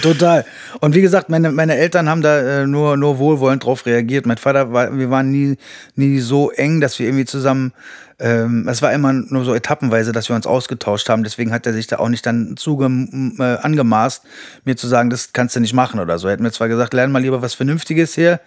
Total. 0.00 0.46
Und 0.80 0.94
wie 0.94 1.02
gesagt, 1.02 1.28
meine, 1.28 1.52
meine 1.52 1.76
Eltern 1.76 2.08
haben 2.08 2.22
da 2.22 2.62
äh, 2.62 2.66
nur, 2.66 2.96
nur 2.96 3.18
wohlwollend 3.18 3.64
drauf 3.64 3.84
reagiert. 3.84 4.24
Mein 4.24 4.38
Vater 4.38 4.72
war, 4.72 4.96
wir 4.96 5.10
waren 5.10 5.30
nie, 5.30 5.58
nie 5.96 6.18
so 6.18 6.50
eng, 6.50 6.80
dass 6.80 6.98
wir 6.98 7.06
irgendwie 7.06 7.26
zusammen, 7.26 7.74
ähm, 8.18 8.66
es 8.68 8.80
war 8.80 8.92
immer 8.92 9.12
nur 9.12 9.44
so 9.44 9.54
etappenweise, 9.54 10.12
dass 10.12 10.28
wir 10.28 10.36
uns 10.36 10.46
ausgetauscht 10.46 11.08
haben. 11.08 11.22
Deswegen 11.22 11.52
hat 11.52 11.66
er 11.66 11.72
sich 11.72 11.86
da 11.86 11.98
auch 11.98 12.08
nicht 12.08 12.24
dann 12.24 12.56
zuge, 12.56 12.86
äh, 12.86 13.42
angemaßt, 13.42 14.24
mir 14.64 14.76
zu 14.76 14.86
sagen, 14.86 15.10
das 15.10 15.32
kannst 15.32 15.56
du 15.56 15.60
nicht 15.60 15.74
machen 15.74 16.00
oder 16.00 16.18
so. 16.18 16.28
Er 16.28 16.34
hat 16.34 16.40
mir 16.40 16.52
zwar 16.52 16.68
gesagt, 16.68 16.94
lern 16.94 17.12
mal 17.12 17.22
lieber 17.22 17.42
was 17.42 17.54
Vernünftiges 17.54 18.14
hier. 18.14 18.40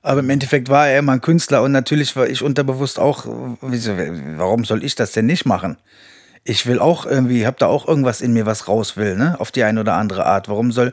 Aber 0.00 0.20
im 0.20 0.30
Endeffekt 0.30 0.68
war 0.68 0.88
er 0.88 0.98
immer 0.98 1.12
ein 1.12 1.20
Künstler 1.20 1.62
und 1.62 1.70
natürlich 1.70 2.16
war 2.16 2.26
ich 2.26 2.42
unterbewusst 2.42 2.98
auch, 2.98 3.24
wieso, 3.60 3.92
warum 4.36 4.64
soll 4.64 4.82
ich 4.82 4.96
das 4.96 5.12
denn 5.12 5.26
nicht 5.26 5.46
machen? 5.46 5.76
Ich 6.42 6.66
will 6.66 6.80
auch 6.80 7.06
irgendwie, 7.06 7.46
hab 7.46 7.58
da 7.58 7.66
auch 7.66 7.86
irgendwas 7.86 8.20
in 8.20 8.32
mir, 8.32 8.44
was 8.44 8.66
raus 8.66 8.96
will, 8.96 9.16
ne? 9.16 9.36
Auf 9.38 9.52
die 9.52 9.62
eine 9.62 9.78
oder 9.78 9.94
andere 9.94 10.26
Art. 10.26 10.48
Warum 10.48 10.72
soll 10.72 10.92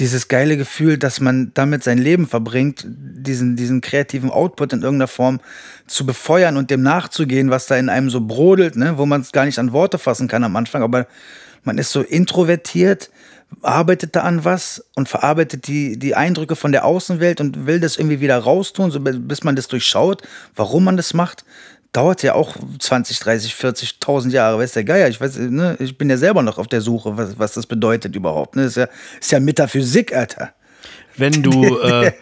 dieses 0.00 0.28
geile 0.28 0.56
Gefühl, 0.56 0.96
dass 0.96 1.20
man 1.20 1.52
damit 1.54 1.84
sein 1.84 1.98
Leben 1.98 2.26
verbringt, 2.26 2.84
diesen, 2.88 3.54
diesen 3.54 3.82
kreativen 3.82 4.30
Output 4.30 4.72
in 4.72 4.82
irgendeiner 4.82 5.08
Form 5.08 5.40
zu 5.86 6.06
befeuern 6.06 6.56
und 6.56 6.70
dem 6.70 6.82
nachzugehen, 6.82 7.50
was 7.50 7.66
da 7.66 7.76
in 7.76 7.90
einem 7.90 8.08
so 8.08 8.22
brodelt, 8.22 8.76
ne? 8.76 8.96
wo 8.96 9.04
man 9.04 9.20
es 9.20 9.30
gar 9.30 9.44
nicht 9.44 9.58
an 9.58 9.72
Worte 9.72 9.98
fassen 9.98 10.26
kann 10.26 10.42
am 10.42 10.56
Anfang, 10.56 10.82
aber 10.82 11.06
man 11.64 11.76
ist 11.76 11.90
so 11.90 12.00
introvertiert, 12.00 13.10
arbeitet 13.60 14.16
da 14.16 14.22
an 14.22 14.44
was 14.44 14.84
und 14.96 15.08
verarbeitet 15.08 15.66
die, 15.66 15.98
die 15.98 16.14
Eindrücke 16.14 16.56
von 16.56 16.72
der 16.72 16.86
Außenwelt 16.86 17.40
und 17.40 17.66
will 17.66 17.78
das 17.78 17.98
irgendwie 17.98 18.20
wieder 18.20 18.38
raustun, 18.38 18.90
so 18.90 19.00
bis 19.00 19.44
man 19.44 19.54
das 19.54 19.68
durchschaut, 19.68 20.22
warum 20.56 20.84
man 20.84 20.96
das 20.96 21.12
macht. 21.12 21.44
Dauert 21.92 22.22
ja 22.22 22.34
auch 22.34 22.56
20, 22.78 23.18
30, 23.18 23.52
40.000 23.52 24.30
Jahre, 24.30 24.58
weiß 24.58 24.72
der 24.72 24.84
Geier. 24.84 25.08
Ich 25.08 25.20
weiß, 25.20 25.38
ne, 25.38 25.76
ich 25.80 25.98
bin 25.98 26.08
ja 26.08 26.16
selber 26.16 26.42
noch 26.42 26.58
auf 26.58 26.68
der 26.68 26.80
Suche, 26.80 27.16
was, 27.16 27.38
was 27.38 27.54
das 27.54 27.66
bedeutet 27.66 28.14
überhaupt. 28.14 28.54
Ne? 28.54 28.64
ist, 28.64 28.76
ja, 28.76 28.86
ist 29.20 29.32
ja 29.32 29.40
Metaphysik, 29.40 30.14
Alter. 30.14 30.52
Wenn 31.16 31.42
du, 31.42 31.78
äh, 31.82 32.12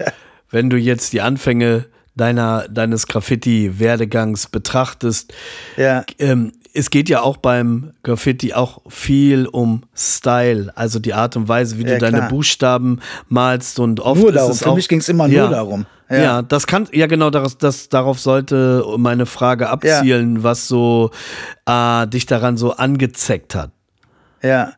wenn 0.50 0.70
du 0.70 0.78
jetzt 0.78 1.12
die 1.12 1.20
Anfänge 1.20 1.84
deiner, 2.16 2.66
deines 2.68 3.06
Graffiti-Werdegangs 3.06 4.46
betrachtest, 4.46 5.34
ja. 5.76 6.04
ähm, 6.18 6.52
es 6.75 6.90
geht 6.90 7.08
ja 7.08 7.22
auch 7.22 7.37
beim 7.37 7.92
Graffiti 8.02 8.54
auch 8.54 8.80
viel 8.88 9.46
um 9.46 9.82
Style, 9.94 10.72
also 10.76 10.98
die 10.98 11.14
Art 11.14 11.37
und 11.37 11.48
Weise, 11.48 11.78
wie 11.78 11.82
ja, 11.82 11.94
du 11.94 11.98
deine 11.98 12.18
klar. 12.18 12.28
Buchstaben 12.28 13.00
malst 13.28 13.78
und 13.78 14.00
oft 14.00 14.20
nur 14.20 14.32
darum. 14.32 14.50
ist 14.50 14.58
es 14.58 14.62
Für 14.62 14.75
mich 14.75 14.88
ging 14.88 15.00
es 15.00 15.08
immer 15.08 15.26
ja, 15.26 15.42
nur 15.42 15.50
darum. 15.50 15.87
Ja. 16.11 16.19
ja. 16.19 16.43
das 16.43 16.67
kann, 16.67 16.88
ja 16.93 17.07
genau, 17.07 17.31
das, 17.31 17.59
das, 17.59 17.88
darauf 17.88 18.19
sollte 18.19 18.85
meine 18.97 19.27
Frage 19.27 19.69
abzielen, 19.69 20.37
ja. 20.37 20.43
was 20.43 20.69
so 20.69 21.11
äh, 21.67 22.07
dich 22.07 22.27
daran 22.27 22.57
so 22.57 22.73
angezeckt 22.73 23.55
hat. 23.55 23.73
Ja, 24.43 24.73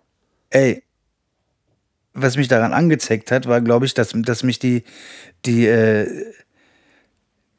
ey, 0.51 0.83
was 2.15 2.37
mich 2.37 2.49
daran 2.49 2.73
angezeckt 2.73 3.31
hat, 3.31 3.47
war, 3.47 3.61
glaube 3.61 3.87
ich, 3.87 3.95
dass, 3.95 4.13
dass 4.15 4.43
mich 4.43 4.59
die, 4.59 4.85
die, 5.45 5.67
äh, 5.67 6.33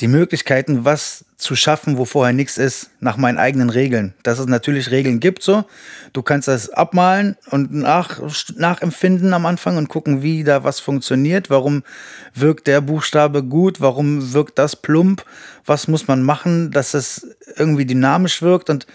die 0.02 0.08
Möglichkeiten, 0.08 0.84
was 0.84 1.26
zu 1.38 1.56
schaffen, 1.56 1.98
wo 1.98 2.06
vorher 2.06 2.34
nichts 2.34 2.58
ist, 2.58 2.90
nach 3.00 3.18
meinen 3.18 3.38
eigenen 3.38 3.70
Regeln. 3.70 4.14
Dass 4.24 4.40
es 4.40 4.48
natürlich 4.48 4.92
Regeln 4.92 5.20
gibt, 5.20 5.44
so. 5.44 5.64
Du 6.14 6.22
kannst 6.22 6.48
das 6.48 6.70
abmalen 6.70 7.38
und 7.50 7.74
nach, 7.74 8.20
nachempfinden 8.56 9.34
am 9.34 9.46
Anfang 9.46 9.78
und 9.78 9.90
gucken, 9.90 10.22
wie 10.22 10.44
da 10.44 10.64
was 10.64 10.80
funktioniert. 10.80 11.50
Warum 11.50 11.84
wirkt 12.34 12.68
der 12.68 12.82
Buchstabe 12.82 13.44
gut? 13.44 13.80
Warum 13.80 14.34
wirkt 14.34 14.60
das 14.60 14.76
plump? 14.76 15.24
Was 15.66 15.88
muss 15.88 16.08
man 16.08 16.24
machen, 16.24 16.72
dass 16.72 16.94
es 16.94 17.36
irgendwie 17.56 17.86
dynamisch 17.86 18.42
wirkt? 18.42 18.70
Und 18.70 18.88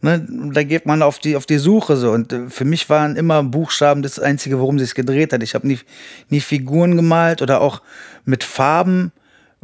ne, 0.00 0.26
da 0.52 0.62
geht 0.62 0.86
man 0.86 1.02
auf 1.02 1.18
die, 1.18 1.36
auf 1.36 1.46
die 1.46 1.58
Suche, 1.58 1.96
so. 1.96 2.10
Und 2.10 2.32
äh, 2.32 2.48
für 2.48 2.64
mich 2.64 2.88
waren 2.88 3.16
immer 3.16 3.42
Buchstaben 3.42 4.02
das 4.02 4.18
Einzige, 4.18 4.58
worum 4.58 4.78
sich 4.78 4.94
gedreht 4.94 5.32
hat. 5.32 5.42
Ich 5.42 5.54
habe 5.54 5.66
nie, 5.66 5.78
nie 6.28 6.40
Figuren 6.40 6.96
gemalt 6.96 7.42
oder 7.42 7.60
auch 7.60 7.82
mit 8.24 8.44
Farben 8.44 9.12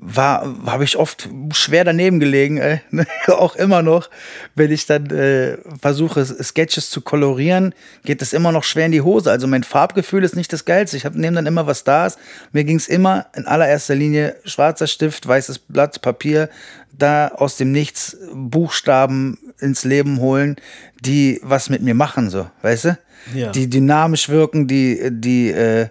war, 0.02 0.56
habe 0.64 0.84
ich 0.84 0.96
oft 0.96 1.28
schwer 1.52 1.84
daneben 1.84 2.20
gelegen, 2.20 2.56
ey. 2.56 2.80
auch 3.26 3.54
immer 3.54 3.82
noch, 3.82 4.08
wenn 4.54 4.72
ich 4.72 4.86
dann 4.86 5.10
äh, 5.10 5.58
versuche, 5.80 6.24
Sketches 6.24 6.88
zu 6.88 7.02
kolorieren, 7.02 7.74
geht 8.04 8.22
es 8.22 8.32
immer 8.32 8.50
noch 8.50 8.64
schwer 8.64 8.86
in 8.86 8.92
die 8.92 9.02
Hose. 9.02 9.30
Also 9.30 9.46
mein 9.46 9.62
Farbgefühl 9.62 10.24
ist 10.24 10.36
nicht 10.36 10.52
das 10.54 10.64
Geilste. 10.64 10.96
Ich 10.96 11.04
nehme 11.04 11.36
dann 11.36 11.46
immer, 11.46 11.66
was 11.66 11.84
da 11.84 12.06
ist. 12.06 12.18
Mir 12.52 12.64
ging 12.64 12.76
es 12.76 12.88
immer 12.88 13.26
in 13.36 13.46
allererster 13.46 13.94
Linie 13.94 14.36
schwarzer 14.44 14.86
Stift, 14.86 15.28
weißes 15.28 15.58
Blatt, 15.58 16.00
Papier, 16.00 16.48
da 16.96 17.28
aus 17.28 17.58
dem 17.58 17.70
Nichts 17.70 18.16
Buchstaben 18.32 19.38
ins 19.58 19.84
Leben 19.84 20.18
holen, 20.20 20.56
die 21.00 21.40
was 21.42 21.68
mit 21.68 21.82
mir 21.82 21.94
machen, 21.94 22.30
so, 22.30 22.48
weißt 22.62 22.84
du? 22.86 22.98
Ja. 23.34 23.50
Die 23.50 23.68
dynamisch 23.68 24.30
wirken, 24.30 24.66
die, 24.66 25.10
die, 25.10 25.50
äh, 25.50 25.88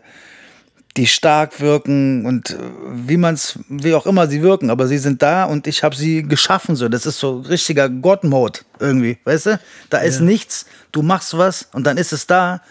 die 1.00 1.08
stark 1.08 1.62
wirken 1.62 2.26
und 2.26 2.52
äh, 2.52 2.58
wie 2.92 3.16
man 3.16 3.36
es, 3.36 3.58
wie 3.70 3.94
auch 3.94 4.06
immer 4.06 4.28
sie 4.28 4.42
wirken, 4.42 4.70
aber 4.70 4.86
sie 4.86 4.98
sind 4.98 5.22
da 5.22 5.46
und 5.46 5.66
ich 5.66 5.82
habe 5.82 5.96
sie 5.96 6.24
geschaffen 6.24 6.76
so. 6.76 6.90
Das 6.90 7.06
ist 7.06 7.20
so 7.20 7.40
richtiger 7.40 7.88
God-Mode 7.88 8.60
irgendwie, 8.80 9.18
weißt 9.24 9.46
du? 9.46 9.60
Da 9.90 10.00
ist 10.00 10.20
ja. 10.20 10.26
nichts, 10.26 10.66
du 10.92 11.02
machst 11.02 11.38
was 11.38 11.70
und 11.72 11.88
dann 11.88 11.98
ist 11.98 12.12
es 12.12 12.28
da 12.28 12.62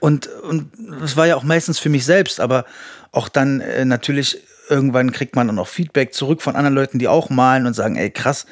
und 0.00 0.26
und 0.26 0.70
es 1.02 1.16
war 1.16 1.26
ja 1.26 1.36
auch 1.36 1.44
meistens 1.44 1.78
für 1.78 1.88
mich 1.88 2.04
selbst, 2.04 2.40
aber 2.40 2.66
auch 3.10 3.30
dann 3.30 3.60
äh, 3.62 3.86
natürlich 3.86 4.38
irgendwann 4.68 5.12
kriegt 5.12 5.34
man 5.34 5.46
dann 5.46 5.58
auch 5.58 5.68
Feedback 5.68 6.12
zurück 6.12 6.42
von 6.42 6.54
anderen 6.54 6.74
Leuten, 6.74 6.98
die 6.98 7.08
auch 7.08 7.30
malen 7.30 7.64
und 7.64 7.72
sagen, 7.72 7.96
ey, 7.96 8.10
krass, 8.10 8.44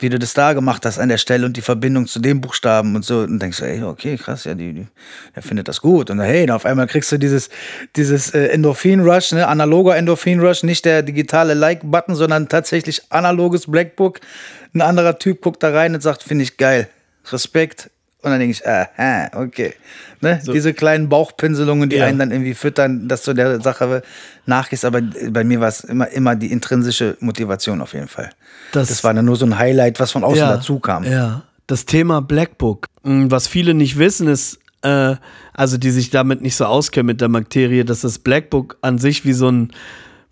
wie 0.00 0.08
du 0.08 0.18
das 0.18 0.34
da 0.34 0.52
gemacht 0.52 0.84
hast 0.84 0.98
an 0.98 1.08
der 1.08 1.18
Stelle 1.18 1.46
und 1.46 1.56
die 1.56 1.62
Verbindung 1.62 2.06
zu 2.06 2.18
dem 2.18 2.40
Buchstaben 2.40 2.94
und 2.96 3.04
so. 3.04 3.20
Und 3.20 3.40
denkst 3.40 3.58
du, 3.58 3.64
ey, 3.64 3.82
okay, 3.82 4.16
krass, 4.16 4.44
ja, 4.44 4.54
die, 4.54 4.72
die, 4.72 4.86
der 5.34 5.42
findet 5.42 5.68
das 5.68 5.80
gut. 5.80 6.10
Und 6.10 6.20
hey, 6.20 6.50
auf 6.50 6.66
einmal 6.66 6.86
kriegst 6.86 7.10
du 7.12 7.18
dieses, 7.18 7.48
dieses 7.96 8.34
äh, 8.34 8.48
Endorphin-Rush, 8.48 9.32
ne, 9.32 9.46
analoger 9.46 9.96
Endorphin-Rush, 9.96 10.62
nicht 10.62 10.84
der 10.84 11.02
digitale 11.02 11.54
Like-Button, 11.54 12.14
sondern 12.14 12.48
tatsächlich 12.48 13.02
analoges 13.10 13.70
Blackbook. 13.70 14.20
Ein 14.74 14.82
anderer 14.82 15.18
Typ 15.18 15.40
guckt 15.40 15.62
da 15.62 15.70
rein 15.70 15.94
und 15.94 16.02
sagt, 16.02 16.22
finde 16.22 16.44
ich 16.44 16.56
geil. 16.56 16.88
Respekt, 17.32 17.90
und 18.26 18.32
dann 18.32 18.40
denke 18.40 18.52
ich, 18.52 18.66
aha, 18.66 19.30
okay. 19.34 19.74
Ne? 20.20 20.40
So. 20.42 20.52
Diese 20.52 20.74
kleinen 20.74 21.08
Bauchpinselungen, 21.08 21.88
die 21.88 21.96
ja. 21.96 22.06
einen 22.06 22.18
dann 22.18 22.32
irgendwie 22.32 22.54
füttern, 22.54 23.06
dass 23.06 23.22
du 23.22 23.34
der 23.34 23.60
Sache 23.60 24.02
nachgehst. 24.46 24.84
Aber 24.84 25.00
bei 25.00 25.44
mir 25.44 25.60
war 25.60 25.68
es 25.68 25.84
immer, 25.84 26.08
immer 26.08 26.34
die 26.34 26.50
intrinsische 26.50 27.16
Motivation 27.20 27.80
auf 27.80 27.92
jeden 27.92 28.08
Fall. 28.08 28.30
Das, 28.72 28.88
das 28.88 29.04
war 29.04 29.14
dann 29.14 29.24
nur 29.24 29.36
so 29.36 29.46
ein 29.46 29.56
Highlight, 29.56 30.00
was 30.00 30.10
von 30.10 30.24
außen 30.24 30.38
ja, 30.38 30.56
dazu 30.56 30.80
kam. 30.80 31.04
Ja, 31.04 31.42
das 31.68 31.86
Thema 31.86 32.20
Blackbook. 32.20 32.86
Hm, 33.04 33.30
was 33.30 33.46
viele 33.46 33.74
nicht 33.74 33.96
wissen, 33.96 34.26
ist, 34.26 34.58
äh, 34.82 35.14
also 35.54 35.78
die 35.78 35.90
sich 35.90 36.10
damit 36.10 36.42
nicht 36.42 36.56
so 36.56 36.64
auskennen 36.64 37.06
mit 37.06 37.20
der 37.20 37.28
Materie, 37.28 37.84
dass 37.84 38.00
das 38.00 38.18
Blackbook 38.18 38.78
an 38.82 38.98
sich 38.98 39.24
wie 39.24 39.34
so 39.34 39.48
ein 39.48 39.70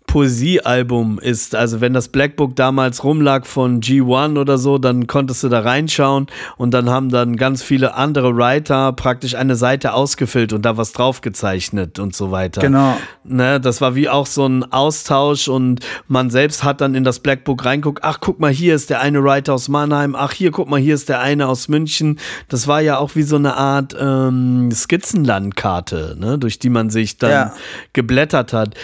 Poesiealbum 0.07 1.19
ist. 1.19 1.55
Also 1.55 1.81
wenn 1.81 1.93
das 1.93 2.07
Blackbook 2.07 2.55
damals 2.55 3.03
rumlag 3.03 3.45
von 3.45 3.81
G1 3.81 4.39
oder 4.39 4.57
so, 4.57 4.77
dann 4.77 5.07
konntest 5.07 5.43
du 5.43 5.49
da 5.49 5.59
reinschauen 5.59 6.27
und 6.57 6.73
dann 6.73 6.89
haben 6.89 7.09
dann 7.09 7.35
ganz 7.35 7.63
viele 7.63 7.95
andere 7.95 8.35
Writer 8.35 8.93
praktisch 8.93 9.35
eine 9.35 9.55
Seite 9.55 9.93
ausgefüllt 9.93 10.53
und 10.53 10.63
da 10.63 10.77
was 10.77 10.93
draufgezeichnet 10.93 11.99
und 11.99 12.15
so 12.15 12.31
weiter. 12.31 12.61
Genau. 12.61 12.97
Ne, 13.23 13.59
das 13.59 13.81
war 13.81 13.95
wie 13.95 14.07
auch 14.07 14.25
so 14.25 14.45
ein 14.45 14.71
Austausch 14.71 15.47
und 15.47 15.79
man 16.07 16.29
selbst 16.29 16.63
hat 16.63 16.81
dann 16.81 16.95
in 16.95 17.03
das 17.03 17.19
Blackbook 17.19 17.65
reinguckt, 17.65 18.03
ach 18.03 18.19
guck 18.21 18.39
mal, 18.39 18.51
hier 18.51 18.75
ist 18.75 18.89
der 18.89 19.01
eine 19.01 19.23
Writer 19.23 19.53
aus 19.53 19.67
Mannheim, 19.67 20.15
ach 20.15 20.31
hier, 20.31 20.51
guck 20.51 20.69
mal, 20.69 20.79
hier 20.79 20.95
ist 20.95 21.09
der 21.09 21.21
eine 21.21 21.47
aus 21.47 21.67
München. 21.67 22.19
Das 22.47 22.67
war 22.67 22.81
ja 22.81 22.97
auch 22.99 23.15
wie 23.15 23.23
so 23.23 23.35
eine 23.35 23.55
Art 23.55 23.95
ähm, 23.99 24.71
Skizzenlandkarte, 24.71 26.15
ne, 26.19 26.37
durch 26.37 26.59
die 26.59 26.69
man 26.69 26.89
sich 26.89 27.17
dann 27.17 27.31
ja. 27.31 27.53
geblättert 27.93 28.53
hat. 28.53 28.75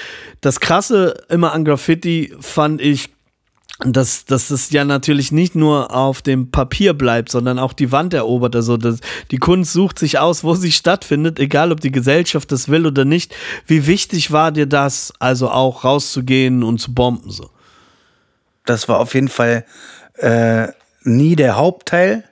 Das 0.41 0.59
Krasse 0.59 1.23
immer 1.29 1.53
an 1.53 1.65
Graffiti 1.65 2.33
fand 2.39 2.81
ich, 2.81 3.09
dass, 3.85 4.25
dass 4.25 4.49
das 4.49 4.71
ja 4.71 4.85
natürlich 4.85 5.31
nicht 5.31 5.55
nur 5.55 5.93
auf 5.95 6.21
dem 6.21 6.51
Papier 6.51 6.93
bleibt, 6.93 7.29
sondern 7.29 7.57
auch 7.57 7.73
die 7.73 7.91
Wand 7.91 8.13
erobert. 8.13 8.55
Also 8.55 8.77
das, 8.77 8.99
die 9.31 9.37
Kunst 9.37 9.73
sucht 9.73 9.97
sich 9.97 10.19
aus, 10.19 10.43
wo 10.43 10.55
sie 10.55 10.71
stattfindet, 10.71 11.39
egal 11.39 11.71
ob 11.71 11.79
die 11.79 11.91
Gesellschaft 11.91 12.51
das 12.51 12.69
will 12.69 12.85
oder 12.85 13.05
nicht. 13.05 13.35
Wie 13.65 13.87
wichtig 13.87 14.31
war 14.31 14.51
dir 14.51 14.67
das, 14.67 15.13
also 15.19 15.49
auch 15.49 15.83
rauszugehen 15.83 16.63
und 16.63 16.79
zu 16.79 16.93
bomben? 16.93 17.31
So? 17.31 17.49
Das 18.65 18.87
war 18.87 18.99
auf 18.99 19.13
jeden 19.13 19.29
Fall 19.29 19.65
äh, 20.17 20.67
nie 21.03 21.35
der 21.35 21.55
Hauptteil 21.55 22.23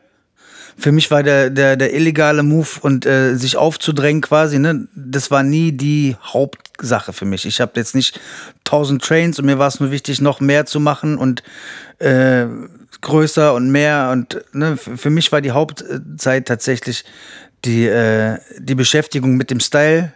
für 0.80 0.92
mich 0.92 1.12
war 1.12 1.24
der, 1.24 1.50
der, 1.50 1.76
der 1.76 1.94
illegale 1.94 2.44
Move 2.44 2.70
und 2.82 3.06
äh, 3.06 3.36
sich 3.36 3.58
aufzudrängen 3.58 4.22
quasi, 4.22 4.60
ne, 4.60 4.88
das 4.96 5.30
war 5.30 5.44
nie 5.44 5.72
die 5.72 6.16
Hauptsache 6.24 7.14
für 7.14 7.26
mich. 7.26 7.46
Ich 7.46 7.62
habe 7.62 7.74
jetzt 7.76 7.96
nicht 7.96 8.20
tausend 8.64 9.04
Trains 9.04 9.40
und 9.40 9.46
mir 9.46 9.60
war 9.60 9.68
es 9.68 9.80
nur 9.80 9.92
wichtig, 9.92 10.22
noch 10.22 10.40
mehr 10.40 10.66
zu 10.66 10.80
machen 10.80 11.18
und 11.18 11.44
äh, 12.00 12.46
größer 13.02 13.54
und 13.54 13.72
mehr. 13.72 14.10
Und 14.12 14.42
ne, 14.54 14.78
für 14.78 15.10
mich 15.10 15.32
war 15.32 15.42
die 15.42 15.52
Hauptzeit 15.52 16.48
tatsächlich 16.48 17.04
die, 17.66 17.86
äh, 17.86 18.38
die 18.58 18.76
Beschäftigung 18.76 19.36
mit 19.36 19.52
dem 19.52 19.60
Style 19.60 20.14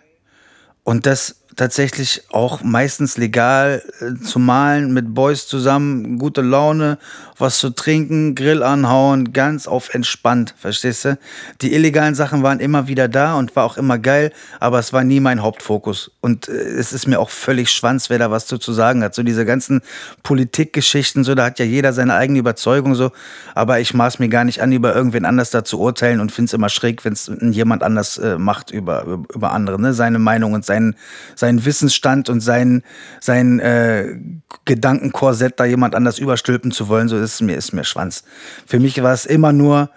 und 0.84 1.06
das 1.06 1.36
tatsächlich 1.56 2.24
auch 2.30 2.64
meistens 2.64 3.18
legal 3.18 3.84
äh, 4.00 4.22
zu 4.24 4.40
malen, 4.40 4.94
mit 4.94 5.14
Boys 5.14 5.48
zusammen, 5.48 6.18
gute 6.18 6.42
Laune, 6.42 6.98
was 7.44 7.60
zu 7.60 7.70
trinken, 7.70 8.34
Grill 8.34 8.64
anhauen, 8.64 9.34
ganz 9.34 9.68
auf 9.68 9.94
entspannt, 9.94 10.56
verstehst 10.58 11.06
du? 11.06 11.20
Die 11.62 11.74
illegalen 11.74 12.16
Sachen 12.16 12.42
waren 12.42 12.60
immer 12.60 12.88
wieder 12.88 13.08
da 13.08 13.36
und 13.36 13.56
war 13.56 13.66
auch 13.66 13.78
immer 13.78 14.00
geil, 14.00 14.32
aber 14.60 14.80
es 14.80 14.94
war 14.94 15.04
nie 15.04 15.20
mein 15.20 15.44
Hauptfokus. 15.44 16.10
Und 16.22 16.48
äh, 16.48 16.54
es 16.54 16.94
ist 16.94 17.06
mir 17.06 17.20
auch 17.20 17.30
völlig 17.30 17.70
schwanz, 17.70 18.10
wer 18.10 18.18
da 18.18 18.32
was 18.32 18.48
zu, 18.48 18.58
zu 18.58 18.74
sagen 18.74 19.04
hat. 19.04 19.14
So 19.14 19.24
diese 19.24 19.46
ganzen 19.46 19.82
Politikgeschichten, 20.24 21.24
so, 21.24 21.36
da 21.36 21.46
hat 21.46 21.60
ja 21.60 21.66
jeder 21.66 21.94
seine 21.94 22.16
eigene 22.16 22.40
Überzeugung, 22.40 22.96
so, 22.96 23.12
aber 23.54 23.80
ich 23.82 23.94
maß 23.94 24.20
mir 24.20 24.30
gar 24.30 24.46
nicht 24.46 24.62
an, 24.62 24.72
über 24.72 24.96
irgendwen 24.96 25.26
anders 25.26 25.52
da 25.52 25.64
zu 25.64 25.80
urteilen 25.80 26.22
und 26.22 26.32
finde 26.32 26.48
es 26.48 26.54
immer 26.54 26.70
schräg, 26.70 27.04
wenn 27.04 27.14
es 27.14 27.30
jemand 27.42 27.84
anders 27.84 28.18
äh, 28.18 28.38
macht 28.38 28.72
über, 28.72 29.04
über 29.04 29.52
andere, 29.52 29.80
ne? 29.80 29.94
Seine 29.94 30.18
Meinung 30.18 30.54
und 30.54 30.66
seinen, 30.66 30.96
seinen 31.36 31.66
Wissensstand 31.66 32.30
und 32.30 32.40
sein, 32.40 32.84
sein 33.20 33.60
äh, 33.60 34.16
Gedankenkorsett 34.64 35.60
da 35.60 35.66
jemand 35.66 35.94
anders 35.94 36.20
überstülpen 36.20 36.72
zu 36.72 36.88
wollen, 36.88 37.10
so 37.10 37.18
ist 37.18 37.33
mir, 37.42 37.56
ist 37.56 37.74
mir 37.74 37.84
Schwanz. 37.84 38.24
Für 38.66 38.80
mich 38.80 39.02
war 39.02 39.14
es 39.14 39.26
immer 39.26 39.54
nur 39.54 39.90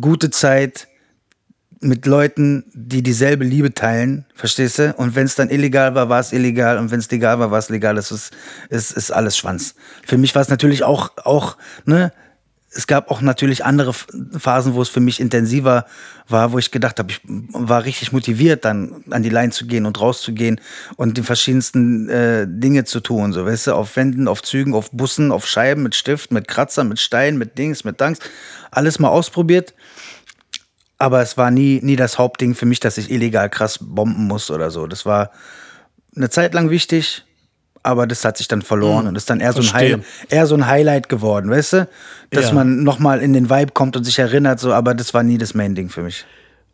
gute 0.00 0.30
Zeit, 0.30 0.88
mit 1.80 2.04
Leuten, 2.04 2.64
die 2.74 3.02
dieselbe 3.02 3.44
Liebe 3.44 3.72
teilen, 3.72 4.26
verstehst 4.34 4.78
du? 4.78 4.94
Und 4.96 5.14
wenn 5.14 5.24
es 5.24 5.34
dann 5.34 5.48
illegal 5.48 5.94
war, 5.94 6.10
war 6.10 6.20
es 6.20 6.32
illegal 6.32 6.76
und 6.78 6.90
wenn 6.90 7.00
es 7.00 7.10
legal 7.10 7.38
war, 7.38 7.50
war 7.50 7.58
es 7.58 7.70
legal. 7.70 7.94
Das 7.94 8.12
ist, 8.12 8.32
ist, 8.68 8.92
ist 8.92 9.10
alles 9.10 9.36
Schwanz. 9.36 9.74
Für 10.06 10.18
mich 10.18 10.34
war 10.34 10.42
es 10.42 10.50
natürlich 10.50 10.84
auch, 10.84 11.12
auch, 11.24 11.56
ne? 11.86 12.12
Es 12.72 12.86
gab 12.86 13.10
auch 13.10 13.20
natürlich 13.20 13.64
andere 13.64 13.92
Phasen, 13.92 14.74
wo 14.74 14.82
es 14.82 14.88
für 14.88 15.00
mich 15.00 15.18
intensiver 15.18 15.86
war, 16.28 16.52
wo 16.52 16.58
ich 16.58 16.70
gedacht 16.70 17.00
habe, 17.00 17.10
ich 17.10 17.20
war 17.24 17.84
richtig 17.84 18.12
motiviert, 18.12 18.64
dann 18.64 19.02
an 19.10 19.24
die 19.24 19.28
Line 19.28 19.50
zu 19.50 19.66
gehen 19.66 19.86
und 19.86 20.00
rauszugehen 20.00 20.60
und 20.96 21.18
die 21.18 21.22
verschiedensten 21.22 22.08
äh, 22.08 22.46
Dinge 22.48 22.84
zu 22.84 23.00
tun. 23.00 23.32
So, 23.32 23.44
weißt 23.44 23.68
du, 23.68 23.74
auf 23.74 23.96
Wänden, 23.96 24.28
auf 24.28 24.42
Zügen, 24.42 24.74
auf 24.74 24.92
Bussen, 24.92 25.32
auf 25.32 25.46
Scheiben, 25.46 25.82
mit 25.82 25.96
Stift, 25.96 26.30
mit 26.30 26.46
Kratzer, 26.46 26.84
mit 26.84 27.00
Stein, 27.00 27.38
mit 27.38 27.58
Dings, 27.58 27.82
mit 27.82 28.00
Danks. 28.00 28.20
Alles 28.70 29.00
mal 29.00 29.08
ausprobiert 29.08 29.74
aber 31.00 31.22
es 31.22 31.38
war 31.38 31.50
nie, 31.50 31.80
nie 31.82 31.96
das 31.96 32.18
Hauptding 32.18 32.54
für 32.54 32.66
mich, 32.66 32.78
dass 32.78 32.98
ich 32.98 33.10
illegal 33.10 33.48
krass 33.48 33.78
bomben 33.80 34.26
muss 34.26 34.50
oder 34.50 34.70
so. 34.70 34.86
Das 34.86 35.06
war 35.06 35.30
eine 36.14 36.28
Zeit 36.28 36.52
lang 36.52 36.68
wichtig, 36.68 37.24
aber 37.82 38.06
das 38.06 38.24
hat 38.24 38.36
sich 38.38 38.48
dann 38.48 38.62
verloren 38.62 39.02
Hm, 39.02 39.08
und 39.08 39.16
ist 39.16 39.30
dann 39.30 39.40
eher 39.40 39.52
so, 39.52 39.60
ein. 39.60 39.72
Highlight, 39.72 40.04
eher 40.28 40.46
so 40.46 40.54
ein 40.54 40.66
Highlight 40.66 41.08
geworden, 41.08 41.50
weißt 41.50 41.72
du? 41.74 41.88
Dass 42.30 42.48
Ja. 42.48 42.54
man 42.54 42.82
nochmal 42.82 43.20
in 43.20 43.32
den 43.32 43.50
Vibe 43.50 43.72
kommt 43.72 43.96
und 43.96 44.04
sich 44.04 44.18
erinnert, 44.18 44.60
so, 44.60 44.72
aber 44.72 44.94
das 44.94 45.14
war 45.14 45.22
nie 45.22 45.38
das 45.38 45.54
Main-Ding 45.54 45.88
für 45.88 46.02
mich. 46.02 46.24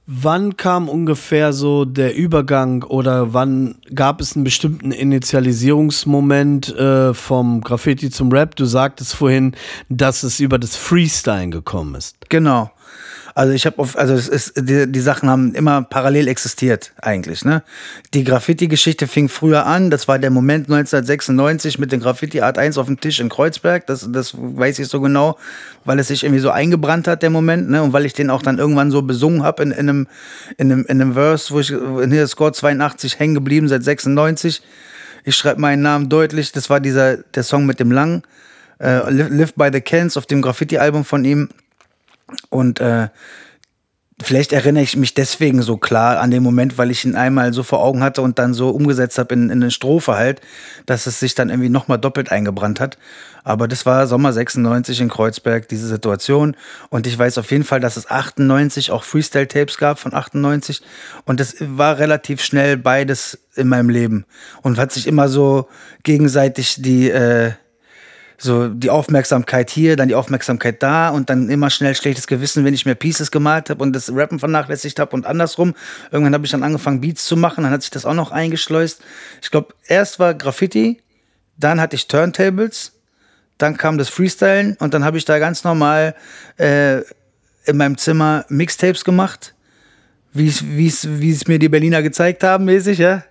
Wann 0.09 0.57
kam 0.57 0.89
ungefähr 0.89 1.53
so 1.53 1.85
der 1.85 2.15
Übergang 2.15 2.85
oder 2.85 3.35
wann 3.35 3.75
gab 3.93 4.21
es 4.21 4.37
einen 4.37 4.45
bestimmten 4.45 4.93
Initialisierungsmoment 4.93 6.75
äh, 6.77 7.13
vom 7.15 7.61
Graffiti 7.61 8.11
zum 8.11 8.31
Rap? 8.31 8.55
Du 8.57 8.67
sagtest 8.67 9.15
vorhin, 9.15 9.53
dass 9.89 10.23
es 10.23 10.39
über 10.41 10.59
das 10.59 10.77
Freestyle 10.77 11.51
gekommen 11.51 11.95
ist. 11.97 12.17
Genau. 12.29 12.71
Also 13.37 13.53
ich 13.53 13.67
habe 13.67 13.79
auf, 13.81 13.99
also 13.99 14.15
es 14.15 14.29
ist, 14.29 14.55
die, 14.57 14.91
die 14.91 15.01
Sachen 15.01 15.29
haben 15.29 15.55
immer 15.55 15.83
parallel 15.83 16.27
existiert 16.27 16.93
eigentlich. 17.03 17.45
Ne? 17.45 17.63
Die 18.15 18.25
Graffiti-Geschichte 18.25 19.07
fing 19.07 19.29
früher 19.29 19.67
an. 19.67 19.91
Das 19.91 20.09
war 20.09 20.19
der 20.19 20.31
Moment 20.31 20.71
1996 20.71 21.79
mit 21.79 21.93
dem 21.93 22.01
Graffiti 22.01 22.41
Art 22.41 22.57
1 22.57 22.79
auf 22.79 22.87
dem 22.87 22.99
Tisch 22.99 23.21
in 23.21 23.29
Kreuzberg. 23.29 23.87
Das, 23.89 24.09
das 24.11 24.35
weiß 24.39 24.79
ich 24.79 24.89
so 24.89 25.03
genau, 25.03 25.37
weil 25.85 25.99
es 25.99 26.09
sich 26.09 26.25
irgendwie 26.25 26.41
so 26.41 26.51
eingebrannt 26.51 27.09
hat 27.09 27.23
der 27.23 27.29
Moment. 27.29 27.69
Ne? 27.69 27.83
Und 27.83 27.93
weil 27.93 28.07
ich 28.07 28.15
den 28.15 28.31
auch 28.31 28.41
dann 28.41 28.57
irgendwann 28.57 28.91
so 28.91 29.03
besungen 29.03 29.43
habe 29.43 29.65
in, 29.65 29.71
in, 29.71 29.81
einem, 29.81 30.09
in, 30.57 30.73
einem, 30.73 30.87
in 30.87 31.03
einem 31.03 31.13
Verse, 31.13 31.53
wo 31.53 31.61
ich 31.61 31.71
in 31.71 32.11
hier 32.11 32.27
Score 32.29 32.53
82 32.53 33.19
hängen 33.19 33.35
geblieben 33.35 33.69
seit 33.69 33.85
96. 33.85 34.63
Ich 35.25 35.37
schreibe 35.37 35.61
meinen 35.61 35.83
Namen 35.83 36.09
deutlich. 36.09 36.53
Das 36.53 36.71
war 36.71 36.81
dieser 36.81 37.19
der 37.19 37.43
Song 37.43 37.67
mit 37.67 37.81
dem 37.81 37.93
Lang. 37.93 38.23
Äh, 38.81 39.11
Live, 39.11 39.29
Live 39.29 39.55
by 39.57 39.69
the 39.71 39.83
Cans 39.83 40.17
auf 40.17 40.25
dem 40.25 40.41
Graffiti-Album 40.41 41.05
von 41.05 41.23
ihm. 41.27 41.51
Und 42.51 42.81
äh, 42.81 43.09
vielleicht 44.23 44.53
erinnere 44.53 44.83
ich 44.83 44.97
mich 44.97 45.15
deswegen 45.15 45.63
so 45.63 45.77
klar 45.77 46.21
an 46.21 46.31
den 46.31 46.43
Moment, 46.43 46.79
weil 46.79 46.91
ich 46.91 47.05
ihn 47.05 47.17
einmal 47.17 47.53
so 47.53 47.63
vor 47.63 47.83
Augen 47.83 48.03
hatte 48.03 48.23
und 48.23 48.39
dann 48.39 48.55
so 48.55 48.71
umgesetzt 48.71 49.19
habe 49.19 49.35
in, 49.35 49.51
in 49.51 49.63
eine 49.63 49.71
Strophe 49.71 50.15
halt, 50.15 50.41
dass 50.87 51.07
es 51.07 51.21
sich 51.21 51.35
dann 51.35 51.51
irgendwie 51.51 51.69
nochmal 51.69 51.99
doppelt 51.99 52.33
eingebrannt 52.33 52.81
hat. 52.81 52.99
Aber 53.45 53.69
das 53.69 53.87
war 53.87 54.07
Sommer 54.07 54.33
96 54.33 55.03
in 55.03 55.09
Kreuzberg, 55.09 55.69
diese 55.69 55.87
Situation. 55.87 56.57
Und 56.89 57.07
ich 57.07 57.17
weiß 57.17 57.39
auf 57.39 57.51
jeden 57.51 57.65
Fall, 57.65 57.79
dass 57.79 57.97
es 57.97 58.11
98 58.11 58.91
auch 58.91 59.05
Freestyle-Tapes 59.05 59.77
gab 59.79 59.99
von 59.99 60.15
98. 60.15 60.83
Und 61.27 61.39
das 61.39 61.57
war 61.61 61.99
relativ 61.99 62.43
schnell 62.43 62.77
beides 62.77 63.39
in 63.55 63.69
meinem 63.69 63.91
Leben. 63.91 64.25
Und 64.63 64.79
hat 64.79 64.93
sich 64.93 65.07
immer 65.07 65.29
so 65.29 65.69
gegenseitig 66.03 66.83
die, 66.83 67.11
äh, 67.11 67.53
so 68.39 68.69
die 68.69 68.91
Aufmerksamkeit 68.91 69.71
hier, 69.71 69.97
dann 69.97 70.09
die 70.09 70.15
Aufmerksamkeit 70.15 70.83
da 70.83 71.09
und 71.09 71.31
dann 71.31 71.49
immer 71.49 71.71
schnell 71.71 71.95
schlechtes 71.95 72.27
Gewissen, 72.27 72.65
wenn 72.65 72.75
ich 72.75 72.85
mehr 72.85 72.95
Pieces 72.95 73.31
gemalt 73.31 73.71
habe 73.71 73.83
und 73.83 73.93
das 73.95 74.13
Rappen 74.15 74.39
vernachlässigt 74.39 74.99
habe 74.99 75.17
und 75.17 75.27
andersrum. 75.27 75.75
Irgendwann 76.11 76.35
habe 76.35 76.45
ich 76.45 76.51
dann 76.53 76.63
angefangen, 76.63 77.01
Beats 77.01 77.25
zu 77.25 77.37
machen, 77.37 77.65
dann 77.65 77.73
hat 77.73 77.83
sich 77.83 77.91
das 77.91 78.05
auch 78.05 78.15
noch 78.15 78.31
eingeschleust. 78.33 79.03
Ich 79.43 79.51
glaube, 79.51 79.75
erst 79.87 80.19
war 80.19 80.35
Graffiti, 80.35 81.01
dann 81.57 81.81
hatte 81.81 81.97
ich 81.97 82.09
Turntables, 82.09 82.93
dann 83.59 83.77
kam 83.79 83.97
das 83.97 84.11
Freestylen 84.11 84.77
und 84.81 84.93
dann 84.93 85.05
habe 85.05 85.17
ich 85.17 85.25
da 85.25 85.39
ganz 85.39 85.65
normal 85.65 86.15
äh, 86.59 86.99
in 87.65 87.77
meinem 87.77 87.97
Zimmer 87.97 88.45
Mixtapes 88.49 89.05
gemacht 89.05 89.55
wie 90.33 90.49
es- 90.49 90.63
wie 90.67 90.87
es 90.87 91.09
wie 91.21 91.31
es 91.33 91.49
mir 91.49 91.59
die 91.59 91.71
Berliner 91.71 92.03
gezeigt 92.03 92.45
haben, 92.45 92.67
mäßig, 92.67 92.99
ja. 92.99 93.25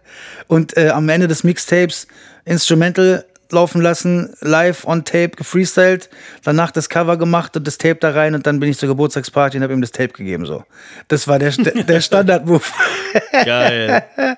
Und 0.48 0.76
äh, 0.76 0.90
am 0.90 1.08
Ende 1.10 1.28
des 1.28 1.44
Mixtapes 1.44 2.08
Instrumental 2.46 3.26
laufen 3.52 3.82
lassen, 3.82 4.34
live 4.42 4.86
on 4.86 5.06
Tape 5.06 5.32
gefreestylt, 5.32 6.10
danach 6.44 6.72
das 6.72 6.90
Cover 6.90 7.18
gemacht 7.18 7.56
und 7.58 7.68
das 7.68 7.78
Tape 7.78 7.96
da 7.96 8.12
rein 8.12 8.36
und 8.36 8.46
dann 8.48 8.60
bin 8.60 8.70
ich 8.70 8.78
zur 8.78 8.90
Geburtstagsparty 8.90 9.58
und 9.58 9.64
habe 9.64 9.74
ihm 9.74 9.82
das 9.82 9.92
Tape 9.92 10.10
gegeben 10.14 10.46
so. 10.46 10.64
Das 11.08 11.28
war 11.28 11.40
der 11.40 11.52
der 11.52 12.02
Standard-Move. 12.06 12.64
Geil. 13.32 14.04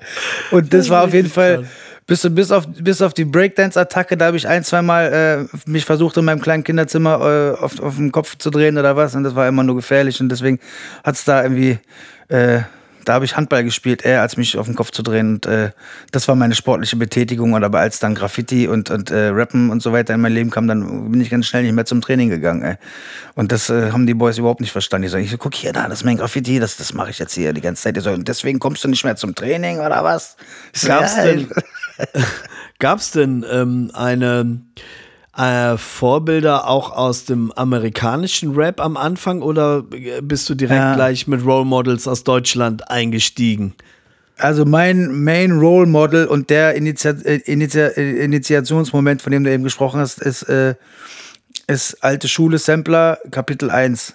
Und 0.52 0.74
das 0.74 0.90
war 0.90 1.04
auf 1.04 1.14
jeden 1.14 1.30
Fall 1.30 1.58
krass. 1.58 1.68
bis, 2.06 2.36
bis, 2.36 2.52
auf, 2.52 2.68
bis 2.68 3.02
auf 3.02 3.14
die 3.14 3.26
Breakdance-Attacke, 3.26 4.18
da 4.18 4.26
habe 4.28 4.38
ich 4.38 4.48
ein, 4.48 4.64
zweimal 4.64 5.48
äh, 5.48 5.70
mich 5.70 5.86
versucht, 5.86 6.18
in 6.18 6.26
meinem 6.26 6.42
kleinen 6.42 6.64
Kinderzimmer 6.64 7.56
äh, 7.60 7.64
auf, 7.64 7.80
auf 7.80 7.96
den 7.96 8.12
Kopf 8.12 8.38
zu 8.38 8.50
drehen 8.50 8.78
oder 8.78 8.96
was. 8.96 9.16
Und 9.16 9.24
das 9.24 9.36
war 9.36 9.48
immer 9.48 9.64
nur 9.64 9.76
gefährlich. 9.76 10.22
Und 10.22 10.30
deswegen 10.30 10.60
hat 11.04 11.16
es 11.16 11.26
da 11.26 11.44
irgendwie, 11.44 11.80
äh, 12.30 12.62
da 13.08 13.14
habe 13.14 13.24
ich 13.24 13.38
Handball 13.38 13.64
gespielt, 13.64 14.04
eher 14.04 14.22
als 14.22 14.36
mich 14.36 14.58
auf 14.58 14.66
den 14.66 14.76
Kopf 14.76 14.92
zu 14.92 15.02
drehen. 15.02 15.36
Und 15.36 15.46
äh, 15.46 15.72
das 16.12 16.28
war 16.28 16.36
meine 16.36 16.56
sportliche 16.56 16.98
Betätigung. 16.98 17.54
Und 17.54 17.64
aber 17.64 17.80
als 17.80 18.00
dann 18.00 18.16
Graffiti 18.16 18.68
und, 18.68 18.90
und 18.90 19.12
äh, 19.12 19.28
Rappen 19.28 19.70
und 19.70 19.82
so 19.82 19.94
weiter 19.94 20.14
in 20.14 20.20
mein 20.20 20.34
Leben 20.34 20.50
kam, 20.50 20.68
dann 20.68 21.10
bin 21.10 21.22
ich 21.22 21.30
ganz 21.30 21.46
schnell 21.46 21.64
nicht 21.64 21.72
mehr 21.72 21.86
zum 21.86 22.02
Training 22.02 22.30
gegangen. 22.30 22.64
Ey. 22.64 22.76
Und 23.36 23.54
das 23.54 23.70
äh, 23.70 23.92
haben 23.92 24.08
die 24.08 24.14
Boys 24.14 24.38
überhaupt 24.38 24.60
nicht 24.60 24.74
verstanden. 24.74 25.04
Die 25.04 25.10
sagen, 25.10 25.24
ich 25.24 25.32
so, 25.32 25.38
guck 25.38 25.56
hier, 25.56 25.72
da, 25.72 25.88
das 25.88 26.00
ist 26.00 26.04
mein 26.04 26.18
Graffiti, 26.18 26.60
das, 26.60 26.76
das 26.76 26.94
mache 26.94 27.12
ich 27.12 27.20
jetzt 27.20 27.34
hier 27.34 27.54
die 27.54 27.62
ganze 27.62 27.84
Zeit. 27.84 27.96
Die 27.96 28.10
und 28.10 28.28
deswegen 28.28 28.60
kommst 28.60 28.84
du 28.84 28.90
nicht 28.90 29.06
mehr 29.06 29.16
zum 29.16 29.36
Training 29.36 29.80
oder 29.80 30.04
was? 30.04 30.36
Gab's 30.86 31.16
ja, 31.16 31.24
denn, 31.24 31.50
gab's 32.80 33.12
denn 33.12 33.46
ähm, 33.50 33.90
eine 33.94 34.60
äh, 35.38 35.78
Vorbilder 35.78 36.68
auch 36.68 36.92
aus 36.92 37.26
dem 37.26 37.52
amerikanischen 37.54 38.56
Rap 38.56 38.82
am 38.82 38.98
Anfang 38.98 39.42
oder 39.42 39.84
bist 40.22 40.50
du 40.50 40.56
direkt 40.56 40.80
Ja. 40.80 40.96
gleich 40.96 41.28
mit 41.28 41.46
Role 41.46 41.66
Models 41.66 42.08
aus 42.08 42.24
Deutschland 42.24 42.90
eingestiegen? 42.90 43.76
Also 44.38 44.66
mein 44.66 45.24
Main 45.24 45.52
Role 45.54 45.88
Model 45.88 46.26
und 46.28 46.50
der 46.50 46.76
Initi 46.76 47.08
äh, 47.08 47.38
Initi 47.46 47.80
äh, 47.80 48.24
Initiationsmoment, 48.24 49.22
von 49.22 49.32
dem 49.32 49.44
du 49.44 49.52
eben 49.52 49.64
gesprochen 49.64 50.00
hast, 50.00 50.20
ist, 50.22 50.44
äh, 50.44 50.76
ist 51.68 52.04
Alte 52.04 52.28
Schule 52.28 52.58
Sampler 52.60 53.18
Kapitel 53.32 53.70
1. 53.72 54.14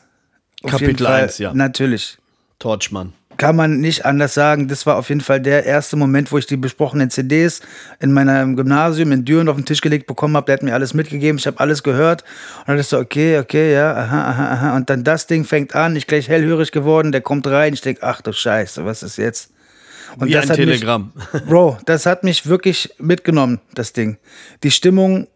Auf 0.63 0.71
Kapitel 0.71 0.91
jeden 0.91 1.05
Fall, 1.05 1.23
1, 1.23 1.39
ja. 1.39 1.53
Natürlich. 1.55 2.19
Torchmann. 2.61 3.13
Kann 3.39 3.57
man 3.57 3.81
nicht 3.81 4.05
anders 4.05 4.35
sagen. 4.35 4.69
Das 4.69 4.87
war 4.87 4.97
auf 4.97 5.09
jeden 5.09 5.21
Fall 5.21 5.41
der 5.41 5.65
erste 5.65 5.97
Moment, 5.97 6.31
wo 6.31 6.39
ich 6.39 6.47
die 6.47 6.57
besprochenen 6.57 7.11
CDs 7.11 7.61
in 7.99 8.13
meinem 8.13 8.55
Gymnasium 8.57 9.11
in 9.11 9.25
Düren 9.25 9.49
auf 9.49 9.57
den 9.57 9.65
Tisch 9.65 9.81
gelegt 9.81 10.07
bekommen 10.07 10.37
habe. 10.37 10.47
Der 10.47 10.55
hat 10.55 10.63
mir 10.63 10.75
alles 10.75 10.95
mitgegeben. 10.95 11.39
Ich 11.39 11.47
habe 11.47 11.59
alles 11.59 11.83
gehört. 11.83 12.23
Und 12.61 12.69
dann 12.69 12.79
ist 12.79 12.91
so, 12.91 12.99
okay, 12.99 13.39
okay, 13.39 13.73
ja, 13.75 13.95
aha, 13.97 14.31
aha, 14.31 14.53
aha. 14.53 14.77
Und 14.77 14.91
dann 14.91 15.03
das 15.03 15.27
Ding 15.27 15.45
fängt 15.45 15.75
an. 15.75 15.97
Ich 15.97 16.07
gleich 16.07 16.29
hellhörig 16.29 16.71
geworden. 16.73 17.11
Der 17.11 17.21
kommt 17.21 17.47
rein. 17.49 17.73
Ich 17.75 17.81
denke, 17.81 18.03
ach 18.05 18.21
du 18.21 18.33
Scheiße, 18.33 18.85
was 18.85 19.03
ist 19.03 19.17
jetzt? 19.17 19.51
Und 20.19 20.29
Wie 20.29 20.37
ein 20.37 20.43
hat 20.43 20.49
mich- 20.51 20.57
Telegramm. 20.59 21.13
Bro, 21.49 21.79
das 21.87 22.07
hat 22.07 22.23
mich 22.23 22.47
wirklich 22.47 22.95
mitgenommen, 22.99 23.61
das 23.75 23.93
Ding. 23.93 24.19
Die 24.63 24.71
Stimmung 24.71 25.27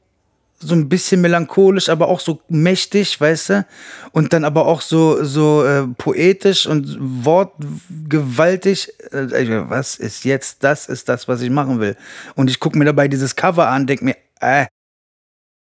so 0.58 0.74
ein 0.74 0.88
bisschen 0.88 1.20
melancholisch, 1.20 1.88
aber 1.88 2.08
auch 2.08 2.20
so 2.20 2.40
mächtig, 2.48 3.20
weißt 3.20 3.48
du? 3.50 3.66
Und 4.12 4.32
dann 4.32 4.44
aber 4.44 4.66
auch 4.66 4.80
so, 4.80 5.22
so 5.22 5.64
äh, 5.64 5.86
poetisch 5.98 6.66
und 6.66 6.96
wortgewaltig. 7.00 8.92
Äh, 9.12 9.68
was 9.68 9.96
ist 9.96 10.24
jetzt? 10.24 10.64
Das 10.64 10.86
ist 10.86 11.08
das, 11.08 11.28
was 11.28 11.42
ich 11.42 11.50
machen 11.50 11.80
will. 11.80 11.96
Und 12.34 12.48
ich 12.48 12.58
gucke 12.58 12.78
mir 12.78 12.86
dabei 12.86 13.08
dieses 13.08 13.36
Cover 13.36 13.68
an, 13.68 13.86
denk 13.86 14.02
mir, 14.02 14.16
äh, 14.40 14.66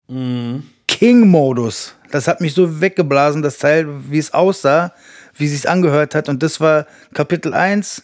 Mhm. 0.10 0.64
King-Modus. 0.88 1.96
Das 2.12 2.28
hat 2.28 2.42
mich 2.42 2.56
so 2.56 2.82
weggeblasen, 2.82 3.42
das 3.42 3.60
Teil, 3.60 3.88
wie 4.10 4.18
es 4.18 4.34
aussah, 4.34 4.92
wie 5.38 5.46
es 5.46 5.52
sich 5.52 5.70
angehört 5.70 6.16
hat. 6.16 6.28
Und 6.28 6.42
das 6.42 6.60
war 6.60 6.88
Kapitel 7.14 7.54
1 7.54 8.04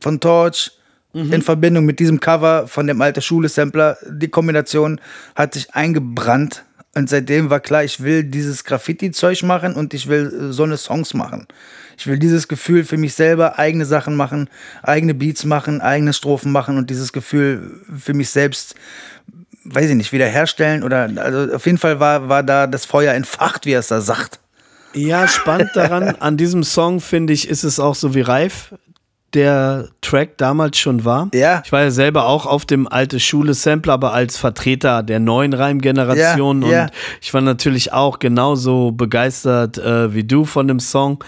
von 0.00 0.20
Torch 0.20 0.75
in 1.16 1.42
Verbindung 1.42 1.84
mit 1.84 1.98
diesem 1.98 2.20
Cover 2.20 2.66
von 2.68 2.86
dem 2.86 3.00
alte 3.00 3.22
Schule-Sampler. 3.22 3.96
Die 4.08 4.28
Kombination 4.28 5.00
hat 5.34 5.54
sich 5.54 5.74
eingebrannt. 5.74 6.64
Und 6.94 7.10
seitdem 7.10 7.50
war 7.50 7.60
klar, 7.60 7.84
ich 7.84 8.02
will 8.02 8.24
dieses 8.24 8.64
Graffiti-Zeug 8.64 9.42
machen 9.42 9.74
und 9.74 9.92
ich 9.92 10.06
will 10.06 10.48
äh, 10.48 10.52
so 10.52 10.62
eine 10.62 10.78
Songs 10.78 11.12
machen. 11.12 11.46
Ich 11.98 12.06
will 12.06 12.18
dieses 12.18 12.48
Gefühl 12.48 12.84
für 12.84 12.96
mich 12.96 13.12
selber, 13.12 13.58
eigene 13.58 13.84
Sachen 13.84 14.16
machen, 14.16 14.48
eigene 14.82 15.12
Beats 15.12 15.44
machen, 15.44 15.82
eigene 15.82 16.14
Strophen 16.14 16.52
machen 16.52 16.78
und 16.78 16.88
dieses 16.88 17.12
Gefühl 17.12 17.82
für 17.98 18.14
mich 18.14 18.30
selbst 18.30 18.76
weiß 19.68 19.90
ich 19.90 19.96
nicht, 19.96 20.12
wiederherstellen 20.12 20.82
oder 20.82 21.10
also 21.16 21.54
auf 21.54 21.66
jeden 21.66 21.78
Fall 21.78 22.00
war, 22.00 22.28
war 22.28 22.42
da 22.42 22.66
das 22.66 22.84
Feuer 22.84 23.14
entfacht, 23.14 23.66
wie 23.66 23.72
er 23.72 23.80
es 23.80 23.88
da 23.88 24.00
sagt. 24.00 24.38
Ja, 24.94 25.28
spannend 25.28 25.70
daran, 25.74 26.16
an 26.20 26.36
diesem 26.36 26.62
Song 26.62 27.00
finde 27.00 27.32
ich, 27.32 27.48
ist 27.48 27.64
es 27.64 27.80
auch 27.80 27.94
so 27.94 28.14
wie 28.14 28.20
Reif, 28.20 28.74
der 29.34 29.88
Track 30.00 30.38
damals 30.38 30.78
schon 30.78 31.04
war. 31.04 31.28
Ja. 31.34 31.62
Ich 31.64 31.72
war 31.72 31.82
ja 31.82 31.90
selber 31.90 32.26
auch 32.26 32.46
auf 32.46 32.64
dem 32.64 32.86
alte 32.88 33.20
Schule 33.20 33.54
Sampler, 33.54 33.94
aber 33.94 34.12
als 34.12 34.36
Vertreter 34.36 35.02
der 35.02 35.20
neuen 35.20 35.52
Reimgeneration. 35.52 36.62
Ja, 36.62 36.68
ja. 36.68 36.82
Und 36.84 36.90
ich 37.20 37.34
war 37.34 37.40
natürlich 37.40 37.92
auch 37.92 38.18
genauso 38.18 38.92
begeistert 38.92 39.78
äh, 39.78 40.14
wie 40.14 40.24
du 40.24 40.44
von 40.44 40.68
dem 40.68 40.80
Song, 40.80 41.22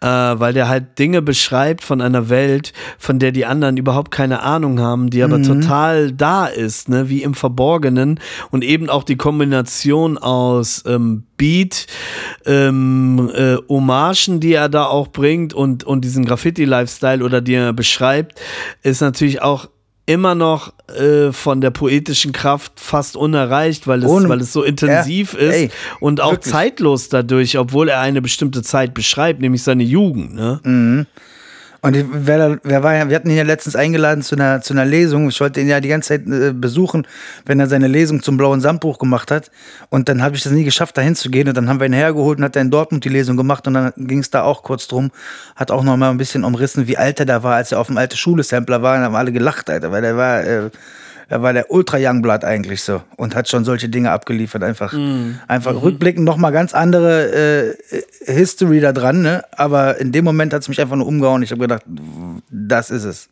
äh, 0.00 0.06
weil 0.06 0.54
der 0.54 0.68
halt 0.68 0.98
Dinge 0.98 1.22
beschreibt 1.22 1.82
von 1.84 2.00
einer 2.00 2.28
Welt, 2.30 2.72
von 2.98 3.18
der 3.18 3.32
die 3.32 3.44
anderen 3.44 3.76
überhaupt 3.76 4.10
keine 4.10 4.42
Ahnung 4.42 4.80
haben, 4.80 5.10
die 5.10 5.22
aber 5.22 5.38
Mhm. 5.38 5.42
total 5.44 6.12
da 6.12 6.46
ist, 6.46 6.88
ne? 6.88 7.08
wie 7.08 7.22
im 7.22 7.34
Verborgenen. 7.34 8.20
Und 8.50 8.64
eben 8.64 8.88
auch 8.88 9.02
die 9.02 9.16
Kombination 9.16 10.16
aus 10.18 10.82
ähm, 10.86 11.24
Beat, 11.36 11.86
ähm, 12.46 13.30
äh, 13.34 13.56
Hommagen, 13.68 14.40
die 14.40 14.52
er 14.54 14.68
da 14.68 14.84
auch 14.86 15.08
bringt 15.08 15.54
und, 15.54 15.84
und 15.84 16.04
diesen 16.04 16.24
Graffiti-Lifestyle 16.24 17.24
oder 17.24 17.39
die 17.40 17.54
er 17.54 17.72
beschreibt, 17.72 18.40
ist 18.82 19.00
natürlich 19.00 19.42
auch 19.42 19.68
immer 20.06 20.34
noch 20.34 20.72
äh, 20.88 21.30
von 21.30 21.60
der 21.60 21.70
poetischen 21.70 22.32
Kraft 22.32 22.72
fast 22.80 23.16
unerreicht, 23.16 23.86
weil 23.86 24.02
es, 24.02 24.10
Ohne- 24.10 24.28
weil 24.28 24.40
es 24.40 24.52
so 24.52 24.64
intensiv 24.64 25.34
Ja, 25.34 25.38
ist 25.40 25.54
ey, 25.54 25.70
und 26.00 26.20
auch 26.20 26.32
wirklich. 26.32 26.52
zeitlos 26.52 27.08
dadurch, 27.10 27.56
obwohl 27.58 27.88
er 27.88 28.00
eine 28.00 28.20
bestimmte 28.20 28.62
Zeit 28.62 28.92
beschreibt, 28.92 29.40
nämlich 29.40 29.62
seine 29.62 29.84
Jugend. 29.84 30.34
Ne? 30.34 30.58
Mhm. 30.64 31.06
Und 31.82 31.96
wer, 32.26 32.58
wer 32.62 32.82
war 32.82 32.94
ja, 32.94 33.08
wir 33.08 33.16
hatten 33.16 33.30
ihn 33.30 33.36
ja 33.36 33.42
letztens 33.42 33.74
eingeladen 33.74 34.22
zu 34.22 34.34
einer, 34.34 34.60
zu 34.60 34.74
einer 34.74 34.84
Lesung. 34.84 35.28
Ich 35.30 35.40
wollte 35.40 35.60
ihn 35.60 35.68
ja 35.68 35.80
die 35.80 35.88
ganze 35.88 36.08
Zeit 36.08 36.26
äh, 36.26 36.52
besuchen, 36.52 37.06
wenn 37.46 37.58
er 37.58 37.68
seine 37.68 37.88
Lesung 37.88 38.22
zum 38.22 38.36
Blauen 38.36 38.60
Sandbuch 38.60 38.98
gemacht 38.98 39.30
hat. 39.30 39.50
Und 39.88 40.08
dann 40.08 40.22
habe 40.22 40.36
ich 40.36 40.42
das 40.42 40.52
nie 40.52 40.64
geschafft, 40.64 40.98
da 40.98 41.02
hinzugehen. 41.02 41.48
Und 41.48 41.56
dann 41.56 41.68
haben 41.68 41.80
wir 41.80 41.86
ihn 41.86 41.94
hergeholt 41.94 42.38
und 42.38 42.44
hat 42.44 42.56
er 42.56 42.62
in 42.62 42.70
Dortmund 42.70 43.04
die 43.04 43.08
Lesung 43.08 43.36
gemacht. 43.36 43.66
Und 43.66 43.74
dann 43.74 43.92
ging 43.96 44.18
es 44.18 44.28
da 44.28 44.42
auch 44.42 44.62
kurz 44.62 44.88
drum. 44.88 45.10
Hat 45.56 45.70
auch 45.70 45.82
noch 45.82 45.96
mal 45.96 46.10
ein 46.10 46.18
bisschen 46.18 46.44
umrissen, 46.44 46.86
wie 46.86 46.98
alt 46.98 47.18
er 47.18 47.26
da 47.26 47.42
war, 47.42 47.54
als 47.54 47.72
er 47.72 47.80
auf 47.80 47.86
dem 47.86 47.96
alte 47.96 48.16
Schule-Sampler 48.16 48.82
war. 48.82 48.98
Und 48.98 49.04
haben 49.04 49.16
alle 49.16 49.32
gelacht, 49.32 49.70
Alter, 49.70 49.90
weil 49.90 50.04
er 50.04 50.16
war, 50.16 50.44
äh, 50.44 50.70
er 51.30 51.42
war 51.42 51.52
der 51.52 51.70
Ultra 51.70 51.96
Youngblood 51.98 52.44
eigentlich 52.44 52.82
so 52.82 53.02
und 53.16 53.36
hat 53.36 53.48
schon 53.48 53.64
solche 53.64 53.88
Dinge 53.88 54.10
abgeliefert. 54.10 54.64
Einfach, 54.64 54.92
einfach 55.46 55.80
rückblickend 55.80 56.24
noch 56.24 56.36
mal 56.36 56.50
ganz 56.50 56.74
andere 56.74 57.76
äh, 57.92 58.34
History 58.34 58.80
da 58.80 58.92
dran. 58.92 59.22
Ne? 59.22 59.44
Aber 59.52 59.98
in 59.98 60.10
dem 60.10 60.24
Moment 60.24 60.52
hat 60.52 60.62
es 60.62 60.68
mich 60.68 60.80
einfach 60.80 60.96
nur 60.96 61.06
umgehauen. 61.06 61.44
Ich 61.44 61.52
habe 61.52 61.60
gedacht, 61.60 61.84
das 62.50 62.90
ist 62.90 63.04
es. 63.04 63.28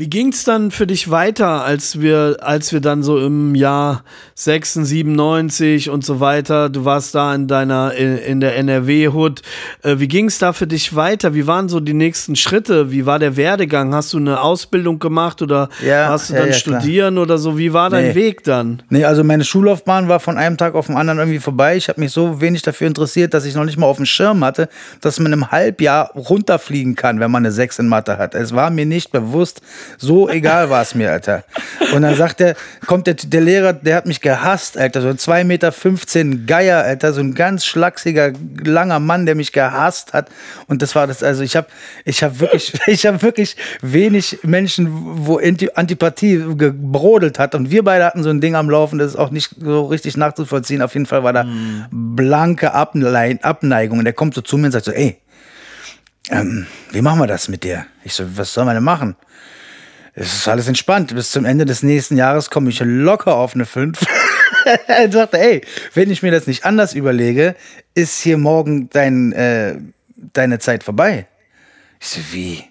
Wie 0.00 0.08
ging's 0.08 0.44
dann 0.44 0.70
für 0.70 0.86
dich 0.86 1.10
weiter, 1.10 1.62
als 1.62 2.00
wir, 2.00 2.38
als 2.40 2.72
wir 2.72 2.80
dann 2.80 3.02
so 3.02 3.18
im 3.18 3.54
Jahr 3.54 4.02
96, 4.34 4.88
97 4.88 5.90
und 5.90 6.06
so 6.06 6.20
weiter, 6.20 6.70
du 6.70 6.86
warst 6.86 7.14
da 7.14 7.34
in 7.34 7.48
deiner, 7.48 7.92
in, 7.92 8.16
in 8.16 8.40
der 8.40 8.56
NRW-Hood. 8.56 9.42
Äh, 9.82 9.98
wie 9.98 10.08
ging's 10.08 10.38
da 10.38 10.54
für 10.54 10.66
dich 10.66 10.96
weiter? 10.96 11.34
Wie 11.34 11.46
waren 11.46 11.68
so 11.68 11.80
die 11.80 11.92
nächsten 11.92 12.34
Schritte? 12.34 12.90
Wie 12.90 13.04
war 13.04 13.18
der 13.18 13.36
Werdegang? 13.36 13.94
Hast 13.94 14.14
du 14.14 14.16
eine 14.16 14.40
Ausbildung 14.40 15.00
gemacht 15.00 15.42
oder 15.42 15.68
Ja, 15.86 16.08
hast 16.08 16.30
du 16.30 16.32
ja, 16.32 16.40
dann 16.40 16.52
ja, 16.52 16.58
klar. 16.58 16.80
studieren 16.80 17.18
oder 17.18 17.36
so? 17.36 17.58
Wie 17.58 17.74
war 17.74 17.90
dein 17.90 18.08
Nee. 18.08 18.14
Weg 18.14 18.42
dann? 18.44 18.82
Nee, 18.88 19.04
also 19.04 19.22
meine 19.22 19.44
Schullaufbahn 19.44 20.08
war 20.08 20.18
von 20.18 20.38
einem 20.38 20.56
Tag 20.56 20.76
auf 20.76 20.86
den 20.86 20.96
anderen 20.96 21.18
irgendwie 21.18 21.40
vorbei. 21.40 21.76
Ich 21.76 21.90
habe 21.90 22.00
mich 22.00 22.12
so 22.12 22.40
wenig 22.40 22.62
dafür 22.62 22.86
interessiert, 22.86 23.34
dass 23.34 23.44
ich 23.44 23.54
noch 23.54 23.66
nicht 23.66 23.76
mal 23.76 23.84
auf 23.84 23.98
dem 23.98 24.06
Schirm 24.06 24.42
hatte, 24.46 24.70
dass 25.02 25.20
man 25.20 25.30
im 25.34 25.50
Halbjahr 25.50 26.10
runterfliegen 26.14 26.94
kann, 26.94 27.20
wenn 27.20 27.30
man 27.30 27.44
eine 27.44 27.52
6 27.52 27.80
in 27.80 27.88
Mathe 27.88 28.16
hat. 28.16 28.34
Es 28.34 28.54
war 28.54 28.70
mir 28.70 28.86
nicht 28.86 29.12
bewusst. 29.12 29.60
So 29.98 30.28
egal 30.28 30.70
war 30.70 30.82
es 30.82 30.94
mir, 30.94 31.10
Alter. 31.12 31.44
Und 31.94 32.02
dann 32.02 32.14
sagt 32.14 32.40
er, 32.40 32.54
kommt 32.86 33.06
der, 33.06 33.14
der 33.14 33.40
Lehrer, 33.40 33.72
der 33.72 33.96
hat 33.96 34.06
mich 34.06 34.20
gehasst, 34.20 34.76
Alter. 34.78 35.02
So 35.02 35.08
ein 35.08 35.16
2,15 35.16 35.44
Meter 35.44 36.46
Geier, 36.46 36.78
Alter. 36.82 37.12
So 37.12 37.20
ein 37.20 37.34
ganz 37.34 37.64
schlachsiger, 37.64 38.32
langer 38.64 39.00
Mann, 39.00 39.26
der 39.26 39.34
mich 39.34 39.52
gehasst 39.52 40.12
hat. 40.12 40.28
Und 40.66 40.82
das 40.82 40.94
war 40.94 41.06
das, 41.06 41.22
also 41.22 41.42
ich 41.42 41.56
habe 41.56 41.66
ich 42.04 42.22
hab 42.22 42.38
wirklich, 42.40 42.72
ich 42.86 43.06
habe 43.06 43.20
wirklich 43.22 43.56
wenig 43.82 44.38
Menschen, 44.42 44.88
wo 45.26 45.38
Anti- 45.38 45.70
Antipathie 45.74 46.42
gebrodelt 46.56 47.38
hat. 47.38 47.54
Und 47.54 47.70
wir 47.70 47.82
beide 47.84 48.04
hatten 48.04 48.22
so 48.22 48.30
ein 48.30 48.40
Ding 48.40 48.54
am 48.54 48.70
Laufen, 48.70 48.98
das 48.98 49.12
ist 49.12 49.16
auch 49.16 49.30
nicht 49.30 49.54
so 49.60 49.86
richtig 49.86 50.16
nachzuvollziehen. 50.16 50.82
Auf 50.82 50.94
jeden 50.94 51.06
Fall 51.06 51.22
war 51.24 51.32
da 51.32 51.44
blanke 51.90 52.74
Abnei- 52.74 53.42
Abneigung. 53.42 53.98
Und 53.98 54.04
der 54.04 54.14
kommt 54.14 54.34
so 54.34 54.40
zu 54.40 54.56
mir 54.58 54.66
und 54.66 54.72
sagt 54.72 54.84
so, 54.84 54.92
ey, 54.92 55.18
ähm, 56.30 56.66
wie 56.92 57.02
machen 57.02 57.18
wir 57.18 57.26
das 57.26 57.48
mit 57.48 57.64
dir? 57.64 57.86
Ich 58.04 58.14
so, 58.14 58.24
was 58.36 58.52
soll 58.52 58.64
man 58.64 58.74
denn 58.74 58.84
machen? 58.84 59.16
Es 60.14 60.34
ist 60.34 60.48
alles 60.48 60.68
entspannt. 60.68 61.14
Bis 61.14 61.30
zum 61.30 61.44
Ende 61.44 61.64
des 61.64 61.82
nächsten 61.82 62.16
Jahres 62.16 62.50
komme 62.50 62.70
ich 62.70 62.80
locker 62.80 63.36
auf 63.36 63.54
eine 63.54 63.66
5. 63.66 63.98
er 64.86 65.10
sagte, 65.10 65.38
ey, 65.38 65.62
wenn 65.94 66.10
ich 66.10 66.22
mir 66.22 66.30
das 66.30 66.46
nicht 66.46 66.64
anders 66.64 66.94
überlege, 66.94 67.54
ist 67.94 68.20
hier 68.20 68.38
morgen 68.38 68.90
dein, 68.90 69.32
äh, 69.32 69.76
deine 70.32 70.58
Zeit 70.58 70.84
vorbei. 70.84 71.26
Ich 72.00 72.08
so, 72.08 72.20
wie? 72.32 72.64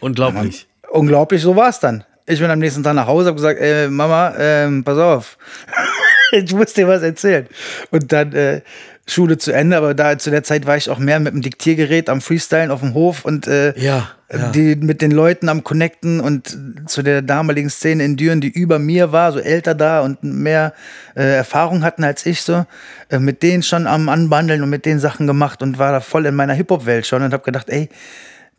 Unglaublich. 0.00 0.66
Unglaublich, 0.90 1.42
so 1.42 1.56
war 1.56 1.70
es 1.70 1.80
dann. 1.80 2.04
Ich 2.26 2.40
bin 2.40 2.50
am 2.50 2.58
nächsten 2.58 2.82
Tag 2.82 2.94
nach 2.94 3.06
Hause, 3.06 3.28
habe 3.28 3.36
gesagt, 3.36 3.60
äh, 3.60 3.88
Mama, 3.88 4.34
ähm, 4.38 4.84
pass 4.84 4.98
auf. 4.98 5.38
ich 6.32 6.54
muss 6.54 6.72
dir 6.72 6.88
was 6.88 7.02
erzählen. 7.02 7.46
Und 7.90 8.12
dann 8.12 8.32
äh, 8.32 8.62
Schule 9.06 9.36
zu 9.36 9.52
Ende, 9.52 9.76
aber 9.76 9.92
da 9.92 10.18
zu 10.18 10.30
der 10.30 10.42
Zeit 10.44 10.66
war 10.66 10.76
ich 10.76 10.88
auch 10.88 10.98
mehr 10.98 11.20
mit 11.20 11.34
dem 11.34 11.42
Diktiergerät 11.42 12.08
am 12.08 12.22
Freestylen 12.22 12.70
auf 12.70 12.80
dem 12.80 12.94
Hof 12.94 13.24
und 13.24 13.46
äh, 13.46 13.78
Ja, 13.78 14.08
ja. 14.32 14.48
die 14.50 14.76
mit 14.76 15.02
den 15.02 15.10
Leuten 15.10 15.50
am 15.50 15.62
Connecten 15.62 16.20
und 16.20 16.56
zu 16.86 17.02
der 17.02 17.20
damaligen 17.20 17.68
Szene 17.68 18.04
in 18.04 18.16
Düren, 18.16 18.40
die 18.40 18.48
über 18.48 18.78
mir 18.78 19.12
war, 19.12 19.32
so 19.32 19.40
älter 19.40 19.74
da 19.74 20.00
und 20.00 20.24
mehr 20.24 20.72
äh, 21.14 21.36
Erfahrung 21.36 21.84
hatten 21.84 22.02
als 22.02 22.24
ich 22.24 22.40
so, 22.40 22.64
äh, 23.10 23.18
mit 23.18 23.42
denen 23.42 23.62
schon 23.62 23.86
am 23.86 24.08
Anbandeln 24.08 24.62
und 24.62 24.70
mit 24.70 24.86
den 24.86 24.98
Sachen 24.98 25.26
gemacht 25.26 25.62
und 25.62 25.78
war 25.78 25.92
da 25.92 26.00
voll 26.00 26.24
in 26.24 26.34
meiner 26.34 26.54
Hip-Hop-Welt 26.54 27.06
schon 27.06 27.22
und 27.22 27.32
habe 27.34 27.44
gedacht, 27.44 27.68
ey, 27.68 27.90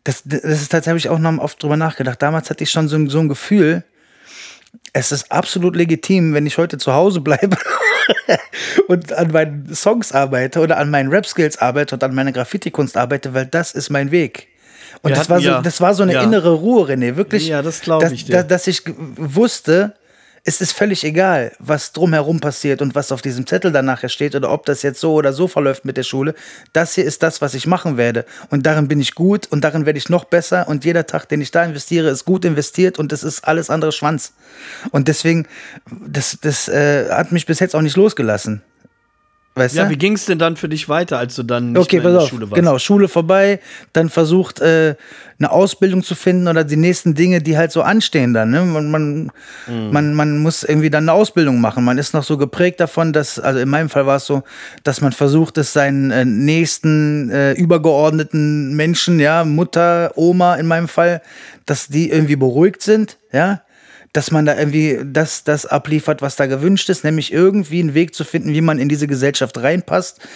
das, 0.04 0.22
das 0.24 0.42
ist 0.44 0.70
tatsächlich 0.70 1.08
auch 1.08 1.18
noch 1.18 1.38
oft 1.38 1.60
drüber 1.60 1.76
nachgedacht. 1.76 2.22
Damals 2.22 2.50
hatte 2.50 2.62
ich 2.62 2.70
schon 2.70 2.86
so, 2.86 3.04
so 3.08 3.18
ein 3.18 3.28
Gefühl, 3.28 3.82
es 4.92 5.10
ist 5.10 5.32
absolut 5.32 5.74
legitim, 5.74 6.32
wenn 6.34 6.46
ich 6.46 6.56
heute 6.58 6.78
zu 6.78 6.92
Hause 6.92 7.20
bleibe 7.22 7.56
und 8.88 9.12
an 9.12 9.30
meinen 9.32 9.74
Songs 9.74 10.12
arbeite 10.12 10.60
oder 10.60 10.78
an 10.78 10.90
meinen 10.90 11.10
Rap-Skills 11.10 11.58
arbeite 11.58 11.94
und 11.96 12.04
an 12.04 12.14
meiner 12.14 12.32
Graffiti-Kunst 12.32 12.96
arbeite, 12.96 13.34
weil 13.34 13.46
das 13.46 13.72
ist 13.72 13.90
mein 13.90 14.10
Weg. 14.10 14.48
Und 15.02 15.10
Wir 15.10 15.16
das, 15.16 15.28
war 15.28 15.40
so, 15.40 15.48
ja- 15.48 15.60
das 15.62 15.80
war 15.80 15.94
so 15.94 16.02
eine 16.02 16.14
ja. 16.14 16.22
innere 16.22 16.52
Ruhe, 16.52 16.88
René, 16.88 17.16
wirklich. 17.16 17.48
Ja, 17.48 17.62
das 17.62 17.80
glaub 17.80 18.00
dass- 18.00 18.12
ich 18.12 18.24
dir. 18.24 18.32
Dass, 18.36 18.46
dass 18.46 18.66
ich 18.66 18.82
wusste, 19.16 19.94
es 20.46 20.60
ist 20.60 20.72
völlig 20.72 21.02
egal, 21.02 21.50
was 21.58 21.90
drumherum 21.90 22.38
passiert 22.38 22.80
und 22.80 22.94
was 22.94 23.10
auf 23.10 23.20
diesem 23.20 23.48
Zettel 23.48 23.72
dann 23.72 23.84
nachher 23.84 24.08
steht 24.08 24.36
oder 24.36 24.52
ob 24.52 24.64
das 24.64 24.82
jetzt 24.82 25.00
so 25.00 25.14
oder 25.14 25.32
so 25.32 25.48
verläuft 25.48 25.84
mit 25.84 25.96
der 25.96 26.04
Schule. 26.04 26.36
Das 26.72 26.94
hier 26.94 27.04
ist 27.04 27.24
das, 27.24 27.42
was 27.42 27.54
ich 27.54 27.66
machen 27.66 27.96
werde. 27.96 28.24
Und 28.48 28.64
darin 28.64 28.86
bin 28.86 29.00
ich 29.00 29.16
gut 29.16 29.48
und 29.48 29.64
darin 29.64 29.86
werde 29.86 29.98
ich 29.98 30.08
noch 30.08 30.24
besser. 30.24 30.68
Und 30.68 30.84
jeder 30.84 31.04
Tag, 31.04 31.28
den 31.28 31.40
ich 31.40 31.50
da 31.50 31.64
investiere, 31.64 32.10
ist 32.10 32.24
gut 32.24 32.44
investiert 32.44 33.00
und 33.00 33.10
das 33.10 33.24
ist 33.24 33.44
alles 33.44 33.70
andere 33.70 33.90
Schwanz. 33.90 34.34
Und 34.92 35.08
deswegen, 35.08 35.48
das, 35.90 36.38
das 36.40 36.68
äh, 36.68 37.10
hat 37.10 37.32
mich 37.32 37.44
bis 37.46 37.58
jetzt 37.58 37.74
auch 37.74 37.82
nicht 37.82 37.96
losgelassen. 37.96 38.62
Weißt 39.58 39.74
Ja, 39.74 39.84
du? 39.84 39.90
wie 39.90 39.96
ging's 39.96 40.26
denn 40.26 40.38
dann 40.38 40.56
für 40.56 40.68
dich 40.68 40.86
weiter, 40.90 41.16
als 41.18 41.34
du 41.34 41.42
dann 41.42 41.72
nicht 41.72 41.80
Okay, 41.80 41.96
mehr 41.96 42.08
in 42.08 42.12
der 42.12 42.22
auf. 42.22 42.28
Schule 42.28 42.42
warst? 42.50 42.54
Genau, 42.60 42.78
Schule 42.78 43.08
vorbei, 43.08 43.58
dann 43.94 44.10
versucht, 44.10 44.60
äh, 44.60 44.96
eine 45.38 45.50
Ausbildung 45.50 46.02
zu 46.02 46.14
finden 46.14 46.46
oder 46.46 46.62
die 46.62 46.76
nächsten 46.76 47.14
Dinge, 47.14 47.40
die 47.40 47.56
halt 47.56 47.72
so 47.72 47.80
anstehen 47.80 48.34
dann. 48.34 48.50
Ne? 48.50 48.60
Man, 48.62 48.90
man, 48.90 49.32
Mhm. 49.66 49.90
man, 49.92 50.14
man 50.14 50.38
muss 50.40 50.62
irgendwie 50.62 50.90
dann 50.90 51.04
eine 51.04 51.12
Ausbildung 51.14 51.58
machen. 51.62 51.84
Man 51.84 51.96
ist 51.96 52.12
noch 52.12 52.22
so 52.22 52.36
geprägt 52.36 52.80
davon, 52.80 53.14
dass, 53.14 53.38
also 53.38 53.58
in 53.58 53.70
meinem 53.70 53.88
Fall 53.88 54.04
war 54.04 54.16
es 54.16 54.26
so, 54.26 54.42
dass 54.84 55.00
man 55.00 55.12
versucht, 55.12 55.56
es 55.56 55.72
seinen 55.72 56.10
äh, 56.10 56.26
nächsten 56.26 57.30
äh, 57.30 57.52
übergeordneten 57.52 58.76
Menschen, 58.76 59.18
ja, 59.20 59.42
Mutter, 59.44 60.12
Oma 60.16 60.56
in 60.56 60.66
meinem 60.66 60.88
Fall, 60.88 61.22
dass 61.64 61.88
die 61.88 62.10
irgendwie 62.10 62.36
beruhigt 62.36 62.82
sind, 62.82 63.16
ja, 63.32 63.62
dass 64.16 64.30
man 64.30 64.46
da 64.46 64.56
irgendwie 64.56 64.98
das, 65.04 65.44
das 65.44 65.66
abliefert, 65.66 66.22
was 66.22 66.36
da 66.36 66.46
gewünscht 66.46 66.88
ist, 66.88 67.04
nämlich 67.04 67.34
irgendwie 67.34 67.80
einen 67.80 67.92
Weg 67.92 68.14
zu 68.14 68.24
finden, 68.24 68.54
wie 68.54 68.62
man 68.62 68.78
in 68.78 68.88
diese 68.88 69.06
Gesellschaft 69.06 69.58
reinpasst. 69.58 70.26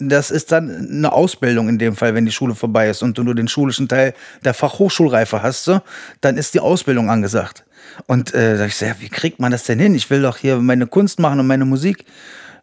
Das 0.00 0.32
ist 0.32 0.50
dann 0.50 0.88
eine 0.90 1.12
Ausbildung 1.12 1.68
in 1.68 1.78
dem 1.78 1.94
Fall, 1.94 2.16
wenn 2.16 2.26
die 2.26 2.32
Schule 2.32 2.56
vorbei 2.56 2.88
ist 2.88 3.02
und 3.04 3.16
du 3.16 3.22
nur 3.22 3.36
den 3.36 3.46
schulischen 3.46 3.86
Teil 3.86 4.14
der 4.44 4.52
Fachhochschulreife 4.52 5.44
hast, 5.44 5.62
so, 5.62 5.80
dann 6.22 6.36
ist 6.36 6.54
die 6.54 6.60
Ausbildung 6.60 7.08
angesagt. 7.08 7.64
Und 8.06 8.34
äh, 8.34 8.58
da 8.58 8.66
ich 8.66 8.74
so, 8.74 8.84
ja, 8.84 8.96
wie 8.98 9.08
kriegt 9.08 9.38
man 9.38 9.52
das 9.52 9.62
denn 9.62 9.78
hin? 9.78 9.94
Ich 9.94 10.10
will 10.10 10.22
doch 10.22 10.36
hier 10.36 10.56
meine 10.56 10.88
Kunst 10.88 11.20
machen 11.20 11.38
und 11.38 11.46
meine 11.46 11.64
Musik. 11.64 12.04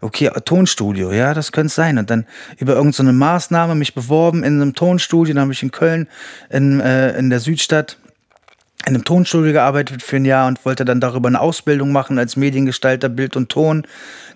Okay, 0.01 0.31
Tonstudio, 0.43 1.13
ja, 1.13 1.33
das 1.33 1.53
könnte 1.53 1.73
sein. 1.73 1.97
Und 1.97 2.09
dann 2.09 2.25
über 2.57 2.73
irgendeine 2.73 3.13
Maßnahme 3.13 3.75
mich 3.75 3.93
beworben 3.93 4.43
in 4.43 4.61
einem 4.61 4.73
Tonstudio. 4.73 5.33
Dann 5.33 5.43
habe 5.43 5.53
ich 5.53 5.63
in 5.63 5.71
Köln 5.71 6.09
in, 6.49 6.81
äh, 6.81 7.17
in 7.17 7.29
der 7.29 7.39
Südstadt 7.39 7.97
in 8.86 8.96
einem 8.96 9.04
Tonstudio 9.04 9.54
gearbeitet 9.54 10.02
für 10.02 10.15
ein 10.15 10.26
Jahr 10.26 10.48
und 10.48 10.65
wollte 10.65 10.86
dann 10.86 11.00
darüber 11.00 11.28
eine 11.28 11.39
Ausbildung 11.39 11.91
machen 11.91 12.17
als 12.17 12.36
Mediengestalter, 12.36 13.10
Bild 13.10 13.36
und 13.36 13.50
Ton. 13.50 13.84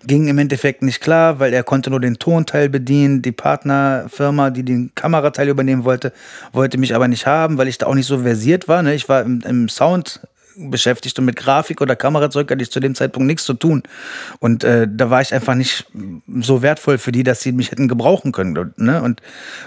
Ging 0.05 0.27
im 0.27 0.37
Endeffekt 0.37 0.83
nicht 0.83 1.01
klar, 1.01 1.39
weil 1.39 1.51
er 1.53 1.63
konnte 1.63 1.89
nur 1.89 1.99
den 1.99 2.19
Tonteil 2.19 2.69
bedienen. 2.69 3.23
Die 3.23 3.31
Partnerfirma, 3.31 4.51
die 4.51 4.63
den 4.63 4.91
Kamerateil 4.93 5.49
übernehmen 5.49 5.83
wollte, 5.83 6.13
wollte 6.53 6.77
mich 6.77 6.93
aber 6.93 7.07
nicht 7.07 7.25
haben, 7.25 7.57
weil 7.57 7.67
ich 7.67 7.79
da 7.79 7.87
auch 7.87 7.95
nicht 7.95 8.05
so 8.05 8.19
versiert 8.19 8.67
war. 8.67 8.83
Ne? 8.83 8.93
Ich 8.93 9.09
war 9.09 9.23
im, 9.23 9.41
im 9.45 9.67
Sound 9.67 10.21
beschäftigt 10.57 11.17
und 11.19 11.25
mit 11.25 11.35
Grafik 11.35 11.81
oder 11.81 11.95
Kamerazeug 11.95 12.49
hatte 12.49 12.61
ich 12.61 12.71
zu 12.71 12.79
dem 12.79 12.95
Zeitpunkt 12.95 13.27
nichts 13.27 13.43
zu 13.43 13.53
tun. 13.53 13.83
Und 14.39 14.63
äh, 14.63 14.87
da 14.89 15.09
war 15.09 15.21
ich 15.21 15.33
einfach 15.33 15.55
nicht 15.55 15.85
so 16.41 16.61
wertvoll 16.61 16.97
für 16.97 17.11
die, 17.11 17.23
dass 17.23 17.41
sie 17.41 17.51
mich 17.51 17.71
hätten 17.71 17.87
gebrauchen 17.87 18.31
können. 18.31 18.73
Ne? 18.77 19.01
Und 19.01 19.21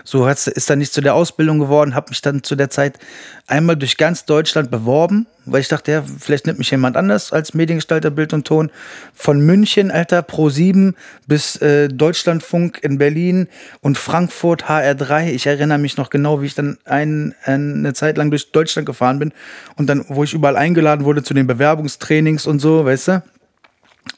so 0.05 0.27
ist 0.27 0.71
dann 0.71 0.79
nicht 0.79 0.93
zu 0.93 1.01
der 1.01 1.14
Ausbildung 1.14 1.59
geworden, 1.59 1.95
habe 1.95 2.11
mich 2.11 2.23
dann 2.23 2.43
zu 2.43 2.57
der 2.57 2.71
Zeit 2.71 2.99
einmal 3.48 3.76
durch 3.76 3.96
ganz 3.96 4.26
Deutschland 4.26 4.70
beworben, 4.70 5.26
weil 5.46 5.62
ich 5.62 5.68
dachte, 5.68 5.90
ja, 5.90 6.04
vielleicht 6.18 6.46
nimmt 6.46 6.58
mich 6.58 6.70
jemand 6.70 6.96
anders 6.96 7.32
als 7.32 7.54
Mediengestalter 7.54 8.11
Bild 8.11 8.32
und 8.34 8.46
Ton. 8.46 8.70
Von 9.14 9.40
München, 9.40 9.90
Alter, 9.90 10.22
Pro 10.22 10.50
7 10.50 10.94
bis 11.26 11.56
äh, 11.56 11.88
Deutschlandfunk 11.88 12.78
in 12.82 12.98
Berlin 12.98 13.48
und 13.80 13.98
Frankfurt 13.98 14.66
HR3. 14.66 15.30
Ich 15.30 15.46
erinnere 15.46 15.78
mich 15.78 15.96
noch 15.96 16.11
genau, 16.11 16.42
wie 16.42 16.46
ich 16.46 16.54
dann 16.54 16.78
ein, 16.84 17.34
eine 17.44 17.94
Zeit 17.94 18.18
lang 18.18 18.30
durch 18.30 18.52
Deutschland 18.52 18.87
gefahren 18.87 19.18
bin 19.18 19.32
und 19.76 19.88
dann, 19.88 20.04
wo 20.08 20.22
ich 20.22 20.34
überall 20.34 20.56
eingeladen 20.56 21.04
wurde 21.04 21.22
zu 21.22 21.32
den 21.34 21.46
Bewerbungstrainings 21.46 22.46
und 22.46 22.61
so, 22.61 22.84
weißt 22.84 23.08
du? 23.08 23.22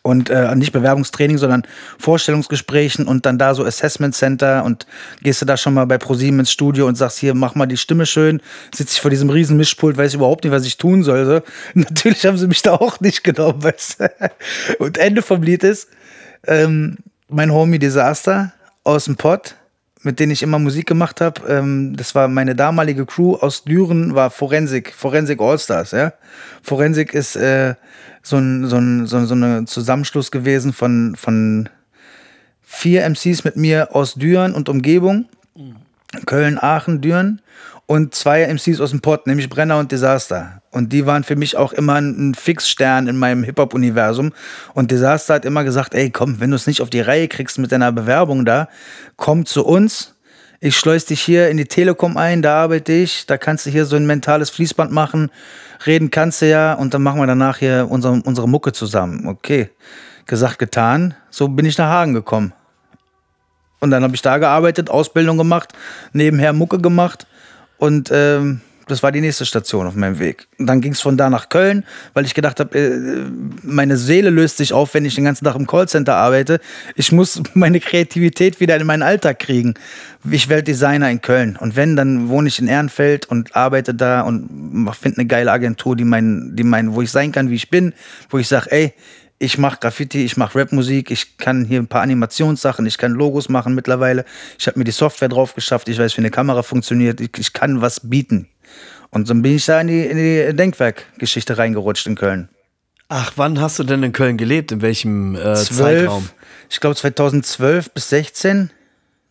Und 0.03 0.31
äh, 0.31 0.55
nicht 0.55 0.72
Bewerbungstraining, 0.72 1.38
sondern 1.38 1.62
Vorstellungsgesprächen 1.98 3.07
und 3.07 3.26
dann 3.26 3.38
da 3.38 3.55
so 3.55 3.64
Assessment 3.64 4.14
Center 4.14 4.64
und 4.64 4.87
gehst 5.22 5.42
du 5.42 5.46
da 5.46 5.57
schon 5.57 5.74
mal 5.74 5.87
bei 5.87 5.98
ProSieben 5.98 6.40
ins 6.40 6.53
Studio 6.53 6.87
und 6.87 6.96
sagst 6.96 7.18
hier, 7.18 7.35
mach 7.35 7.55
mal 7.55 7.66
die 7.66 7.76
Stimme 7.76 8.07
schön, 8.07 8.40
sitze 8.74 8.94
ich 8.94 9.00
vor 9.00 9.11
diesem 9.11 9.31
riesen 9.31 9.57
Mischpult, 9.57 9.96
weiß 9.96 10.14
überhaupt 10.14 10.44
nicht, 10.44 10.53
was 10.53 10.64
ich 10.64 10.76
tun 10.76 11.03
soll. 11.03 11.26
So. 11.26 11.40
Natürlich 11.74 12.24
haben 12.26 12.38
sie 12.38 12.46
mich 12.46 12.62
da 12.62 12.74
auch 12.74 13.00
nicht 13.00 13.24
genommen, 13.24 13.62
weißt 13.62 14.00
du? 14.00 14.11
Und 14.79 14.98
Ende 14.98 15.22
vom 15.22 15.42
Lied 15.42 15.64
ist, 15.64 15.88
ähm, 16.46 16.96
mein 17.29 17.53
Homie 17.53 17.79
Disaster 17.79 18.53
aus 18.85 19.05
dem 19.05 19.16
Pott, 19.16 19.57
mit 20.02 20.18
denen 20.18 20.32
ich 20.32 20.42
immer 20.42 20.58
Musik 20.58 20.86
gemacht 20.86 21.20
habe, 21.20 21.42
ähm, 21.48 21.94
das 21.96 22.14
war 22.14 22.28
meine 22.28 22.54
damalige 22.54 23.04
Crew 23.04 23.34
aus 23.34 23.64
Düren, 23.64 24.14
war 24.14 24.30
Forensik, 24.30 24.94
Forensik 24.94 25.40
Allstars, 25.40 25.90
ja. 25.90 26.12
Forensik 26.62 27.12
ist 27.12 27.36
äh, 27.36 27.74
so 28.22 28.36
ein, 28.36 28.66
so 28.66 28.76
ein, 28.76 29.06
so, 29.06 29.24
so 29.24 29.34
ein 29.34 29.66
Zusammenschluss 29.66 30.30
gewesen 30.30 30.72
von, 30.72 31.16
von 31.16 31.68
vier 32.62 33.04
MCs 33.08 33.44
mit 33.44 33.56
mir 33.56 33.94
aus 33.94 34.14
Düren 34.14 34.54
und 34.54 34.68
Umgebung. 34.68 35.28
Köln, 36.27 36.59
Aachen, 36.59 37.01
Düren 37.01 37.40
und 37.87 38.14
zwei 38.14 38.42
MCs 38.46 38.81
aus 38.81 38.90
dem 38.90 39.01
Pott, 39.01 39.27
nämlich 39.27 39.49
Brenner 39.49 39.79
und 39.79 39.92
Disaster. 39.92 40.62
Und 40.70 40.92
die 40.92 41.07
waren 41.07 41.25
für 41.25 41.37
mich 41.37 41.57
auch 41.57 41.73
immer 41.73 41.96
ein 41.96 42.35
Fixstern 42.35 43.09
in 43.09 43.16
meinem 43.16 43.42
Hip-Hop-Universum. 43.44 44.33
Und 44.75 44.90
Disaster 44.90 45.35
hat 45.35 45.44
immer 45.44 45.64
gesagt, 45.64 45.94
ey, 45.94 46.11
komm, 46.11 46.40
wenn 46.40 46.51
du 46.51 46.57
es 46.57 46.66
nicht 46.66 46.83
auf 46.83 46.90
die 46.90 47.01
Reihe 47.01 47.29
kriegst 47.29 47.59
mit 47.59 47.73
deiner 47.73 47.92
Bewerbung 47.92 48.44
da, 48.44 48.68
komm 49.16 49.46
zu 49.46 49.64
uns. 49.64 50.14
Ich 50.61 50.77
schleus 50.77 51.07
dich 51.07 51.23
hier 51.23 51.49
in 51.49 51.57
die 51.57 51.64
Telekom 51.64 52.18
ein, 52.18 52.42
da 52.42 52.62
arbeite 52.62 52.92
ich, 52.92 53.25
da 53.25 53.38
kannst 53.38 53.64
du 53.64 53.70
hier 53.70 53.87
so 53.87 53.96
ein 53.96 54.07
mentales 54.07 54.51
Fließband 54.51 54.92
machen 54.92 55.31
reden 55.87 56.11
kannst 56.11 56.42
du 56.42 56.49
ja 56.49 56.75
und 56.75 56.94
dann 56.94 57.03
machen 57.03 57.20
wir 57.20 57.27
danach 57.27 57.59
hier 57.59 57.87
unsere, 57.88 58.20
unsere 58.25 58.49
Mucke 58.49 58.73
zusammen. 58.73 59.27
Okay, 59.27 59.70
gesagt, 60.27 60.59
getan. 60.59 61.14
So 61.31 61.49
bin 61.49 61.66
ich 61.66 61.79
nach 61.79 61.88
Hagen 61.88 62.14
gekommen. 62.14 62.53
Und 63.80 63.90
dann 63.90 64.02
habe 64.02 64.14
ich 64.14 64.22
da 64.22 64.38
gearbeitet, 64.38 64.90
Ausbildung 64.90 65.38
gemacht, 65.38 65.72
nebenher 66.12 66.52
Mucke 66.52 66.78
gemacht 66.78 67.26
und 67.78 68.10
ähm, 68.12 68.60
das 68.90 69.02
war 69.02 69.12
die 69.12 69.20
nächste 69.20 69.46
Station 69.46 69.86
auf 69.86 69.94
meinem 69.94 70.18
Weg. 70.18 70.48
Und 70.58 70.66
dann 70.66 70.80
ging 70.80 70.92
es 70.92 71.00
von 71.00 71.16
da 71.16 71.30
nach 71.30 71.48
Köln, 71.48 71.84
weil 72.12 72.24
ich 72.24 72.34
gedacht 72.34 72.60
habe, 72.60 72.76
äh, 72.76 73.24
meine 73.62 73.96
Seele 73.96 74.30
löst 74.30 74.56
sich 74.56 74.72
auf, 74.72 74.94
wenn 74.94 75.04
ich 75.04 75.14
den 75.14 75.24
ganzen 75.24 75.44
Tag 75.44 75.54
im 75.54 75.66
Callcenter 75.66 76.16
arbeite. 76.16 76.60
Ich 76.96 77.12
muss 77.12 77.40
meine 77.54 77.80
Kreativität 77.80 78.60
wieder 78.60 78.76
in 78.76 78.86
meinen 78.86 79.02
Alltag 79.02 79.38
kriegen. 79.38 79.74
Ich 80.28 80.48
werde 80.48 80.64
Designer 80.64 81.08
in 81.10 81.20
Köln. 81.20 81.56
Und 81.56 81.76
wenn, 81.76 81.96
dann 81.96 82.28
wohne 82.28 82.48
ich 82.48 82.58
in 82.58 82.66
Ehrenfeld 82.66 83.26
und 83.26 83.54
arbeite 83.54 83.94
da 83.94 84.22
und 84.22 84.90
finde 85.00 85.18
eine 85.18 85.26
geile 85.26 85.52
Agentur, 85.52 85.94
die 85.96 86.04
mein, 86.04 86.56
die 86.56 86.64
mein, 86.64 86.94
wo 86.94 87.00
ich 87.00 87.10
sein 87.10 87.32
kann, 87.32 87.48
wie 87.48 87.54
ich 87.54 87.70
bin, 87.70 87.94
wo 88.28 88.38
ich 88.38 88.48
sage, 88.48 88.72
ey, 88.72 88.92
ich 89.40 89.57
mache 89.57 89.79
Graffiti, 89.81 90.22
ich 90.22 90.37
mache 90.37 90.61
Rapmusik, 90.61 91.11
ich 91.11 91.38
kann 91.38 91.64
hier 91.64 91.81
ein 91.81 91.88
paar 91.88 92.03
Animationssachen, 92.03 92.85
ich 92.85 92.98
kann 92.98 93.12
Logos 93.12 93.48
machen 93.48 93.74
mittlerweile. 93.74 94.26
Ich 94.59 94.66
habe 94.66 94.79
mir 94.79 94.85
die 94.85 94.90
Software 94.90 95.31
drauf 95.31 95.55
geschafft, 95.55 95.88
ich 95.88 95.98
weiß, 95.98 96.16
wie 96.18 96.20
eine 96.20 96.31
Kamera 96.31 96.62
funktioniert, 96.62 97.22
ich, 97.22 97.31
ich 97.38 97.53
kann 97.55 97.81
was 97.81 98.09
bieten. 98.09 98.48
Und 99.09 99.31
dann 99.31 99.40
bin 99.40 99.57
ich 99.57 99.64
da 99.64 99.81
in 99.81 99.88
die, 99.88 100.05
in 100.05 100.18
die 100.18 100.55
Denkwerkgeschichte 100.55 101.57
reingerutscht 101.57 102.07
in 102.07 102.16
Köln. 102.16 102.50
Ach, 103.09 103.33
wann 103.37 103.59
hast 103.61 103.79
du 103.79 103.85
denn 103.85 104.03
in 104.03 104.12
Köln 104.12 104.37
gelebt? 104.37 104.72
In 104.72 104.83
welchem 104.83 105.35
äh, 105.35 105.55
12, 105.55 105.68
Zeitraum? 105.68 106.29
Ich 106.68 106.79
glaube 106.79 106.94
2012 106.96 107.90
bis 107.92 108.11
16. 108.11 108.70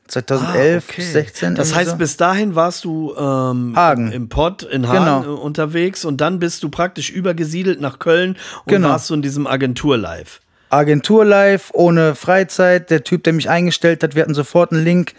2011 0.09 0.83
ah, 0.83 0.89
okay. 0.89 1.01
bis 1.01 1.11
16. 1.13 1.55
Das 1.55 1.73
heißt, 1.73 1.91
so. 1.91 1.97
bis 1.97 2.17
dahin 2.17 2.55
warst 2.55 2.83
du 2.83 3.15
ähm, 3.15 3.73
Hagen. 3.75 4.11
im 4.11 4.29
Pott 4.29 4.63
in 4.63 4.87
Hagen 4.87 5.23
genau. 5.23 5.35
unterwegs 5.35 6.05
und 6.05 6.19
dann 6.21 6.39
bist 6.39 6.63
du 6.63 6.69
praktisch 6.69 7.09
übergesiedelt 7.09 7.79
nach 7.79 7.99
Köln 7.99 8.37
und 8.65 8.67
genau. 8.67 8.89
warst 8.89 9.09
du 9.09 9.13
in 9.13 9.21
diesem 9.21 9.47
Agentur-Live. 9.47 10.41
Agentur 10.69 11.25
live, 11.25 11.71
ohne 11.73 12.13
Freizeit. 12.13 12.91
Der 12.91 13.03
Typ, 13.03 13.23
der 13.23 13.33
mich 13.33 13.49
eingestellt 13.49 14.03
hat, 14.03 14.15
wir 14.15 14.21
hatten 14.21 14.35
sofort 14.35 14.71
einen 14.71 14.83
Link 14.83 15.13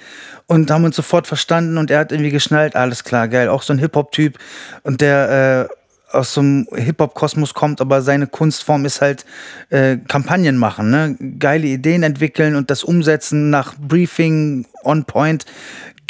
und 0.46 0.70
haben 0.70 0.84
uns 0.84 0.96
sofort 0.96 1.26
verstanden 1.26 1.76
und 1.76 1.90
er 1.90 1.98
hat 1.98 2.12
irgendwie 2.12 2.30
geschnallt, 2.30 2.76
alles 2.76 3.04
klar, 3.04 3.26
geil. 3.28 3.48
Auch 3.48 3.62
so 3.62 3.72
ein 3.72 3.78
Hip-Hop-Typ 3.78 4.38
und 4.84 5.00
der 5.00 5.68
äh, 5.70 5.74
aus 6.12 6.36
einem 6.36 6.66
Hip-Hop-Kosmos 6.74 7.54
kommt, 7.54 7.80
aber 7.80 8.02
seine 8.02 8.26
Kunstform 8.26 8.84
ist 8.84 9.00
halt 9.00 9.24
äh, 9.70 9.96
Kampagnen 10.08 10.56
machen, 10.56 10.90
ne? 10.90 11.16
geile 11.38 11.66
Ideen 11.66 12.02
entwickeln 12.02 12.56
und 12.56 12.70
das 12.70 12.84
umsetzen 12.84 13.50
nach 13.50 13.74
Briefing, 13.78 14.66
on 14.84 15.04
point 15.04 15.46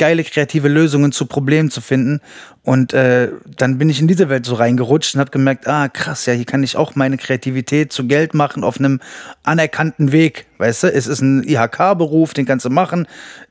geile 0.00 0.24
kreative 0.24 0.68
Lösungen 0.68 1.12
zu 1.12 1.26
Problemen 1.26 1.70
zu 1.70 1.82
finden. 1.82 2.20
Und 2.62 2.94
äh, 2.94 3.28
dann 3.54 3.76
bin 3.76 3.90
ich 3.90 4.00
in 4.00 4.08
diese 4.08 4.30
Welt 4.30 4.46
so 4.46 4.54
reingerutscht 4.54 5.14
und 5.14 5.20
habe 5.20 5.30
gemerkt, 5.30 5.68
ah 5.68 5.88
krass, 5.88 6.24
ja, 6.24 6.32
hier 6.32 6.46
kann 6.46 6.62
ich 6.62 6.74
auch 6.74 6.94
meine 6.94 7.18
Kreativität 7.18 7.92
zu 7.92 8.06
Geld 8.06 8.32
machen 8.32 8.64
auf 8.64 8.78
einem 8.78 9.00
anerkannten 9.42 10.10
Weg. 10.10 10.46
Weißt 10.56 10.84
du, 10.84 10.86
es 10.86 11.06
ist 11.06 11.20
ein 11.20 11.42
IHK-Beruf, 11.46 12.32
den 12.32 12.46
kannst 12.46 12.64
du 12.64 12.70
machen. 12.70 13.06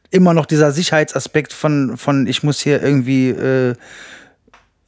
Immer 0.10 0.34
noch 0.34 0.48
dieser 0.48 0.72
Sicherheitsaspekt 0.72 1.54
von, 1.54 1.98
von 1.98 2.26
ich 2.26 2.42
muss 2.42 2.60
hier 2.60 2.82
irgendwie 2.82 3.30
äh, 3.30 3.76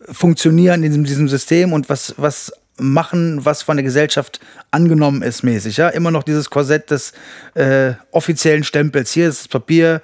funktionieren 0.10 0.84
in 0.84 0.92
diesem, 0.92 1.04
diesem 1.04 1.30
System 1.30 1.74
und 1.74 1.90
was, 1.90 2.16
was 2.18 2.52
machen, 2.78 3.44
was 3.46 3.62
von 3.62 3.78
der 3.78 3.84
Gesellschaft 3.84 4.40
angenommen 4.72 5.22
ist, 5.22 5.44
mäßig. 5.44 5.78
Ja? 5.78 5.90
Immer 5.90 6.12
noch 6.12 6.24
dieses 6.24 6.50
Korsett 6.50 6.90
des 6.92 7.14
äh, 7.54 7.94
offiziellen 8.12 8.64
Stempels. 8.64 9.12
Hier 9.12 9.30
ist 9.30 9.42
das 9.42 9.48
Papier, 9.48 10.02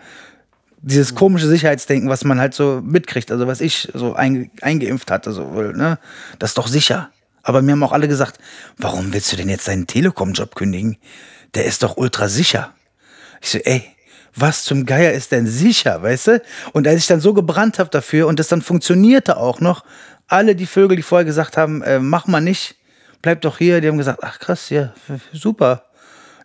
dieses 0.81 1.15
komische 1.15 1.47
Sicherheitsdenken, 1.47 2.10
was 2.10 2.23
man 2.23 2.39
halt 2.39 2.53
so 2.53 2.81
mitkriegt, 2.83 3.31
also 3.31 3.47
was 3.47 3.62
ich 3.62 3.89
so 3.93 4.13
einge 4.13 4.49
eingeimpft 4.62 5.10
hatte, 5.10 5.33
so, 5.33 5.43
ne, 5.43 5.97
das 6.39 6.51
ist 6.51 6.57
doch 6.57 6.67
sicher. 6.67 7.10
Aber 7.41 7.62
mir 7.62 7.71
haben 7.71 7.83
auch 7.83 7.93
alle 7.93 8.07
gesagt, 8.07 8.39
warum 8.77 9.13
willst 9.13 9.31
du 9.31 9.38
denn 9.38 9.49
jetzt 9.49 9.67
deinen 9.67 9.88
Telekom-Job 9.88 10.55
kündigen? 10.55 10.97
Der 11.55 11.65
ist 11.65 11.81
doch 11.81 11.97
ultra 11.97 12.27
sicher. 12.27 12.73
Ich 13.41 13.49
so, 13.49 13.57
ey, 13.60 13.83
was 14.38 14.63
zum 14.63 14.86
Geier 14.86 15.12
ist 15.13 15.32
denn 15.32 15.47
sicher, 15.47 16.02
weißt 16.02 16.28
du? 16.28 16.41
Und 16.73 16.88
als 16.88 17.02
ich 17.02 17.08
dann 17.08 17.19
so 17.19 17.34
gebrannt 17.34 17.80
habe 17.80 17.89
dafür 17.89 18.28
und 18.28 18.39
das 18.39 18.47
dann 18.47 18.62
funktionierte 18.62 19.38
auch 19.38 19.60
noch, 19.60 19.84
alle 20.28 20.56
die 20.56 20.65
Vögel, 20.65 20.97
die 20.97 21.04
vorher 21.04 21.26
gesagt 21.26 21.58
haben, 21.58 21.82
äh, 21.82 22.00
mach 22.00 22.28
mal 22.28 22.41
nicht, 22.41 22.76
bleib 23.21 23.41
doch 23.41 23.58
hier, 23.58 23.82
die 23.82 23.88
haben 23.88 23.97
gesagt, 23.97 24.19
ach 24.21 24.39
krass, 24.39 24.69
ja, 24.69 24.93
super. 25.34 25.84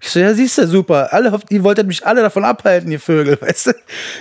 Ich 0.00 0.10
so, 0.10 0.18
ja, 0.18 0.34
siehst 0.34 0.58
du, 0.58 0.66
super. 0.66 1.12
Alle, 1.12 1.38
die 1.48 1.62
wollten 1.62 1.86
mich 1.86 2.04
alle 2.04 2.22
davon 2.22 2.44
abhalten, 2.44 2.90
ihr 2.90 2.98
Vögel, 2.98 3.38
weißt 3.40 3.68
du? 3.68 3.72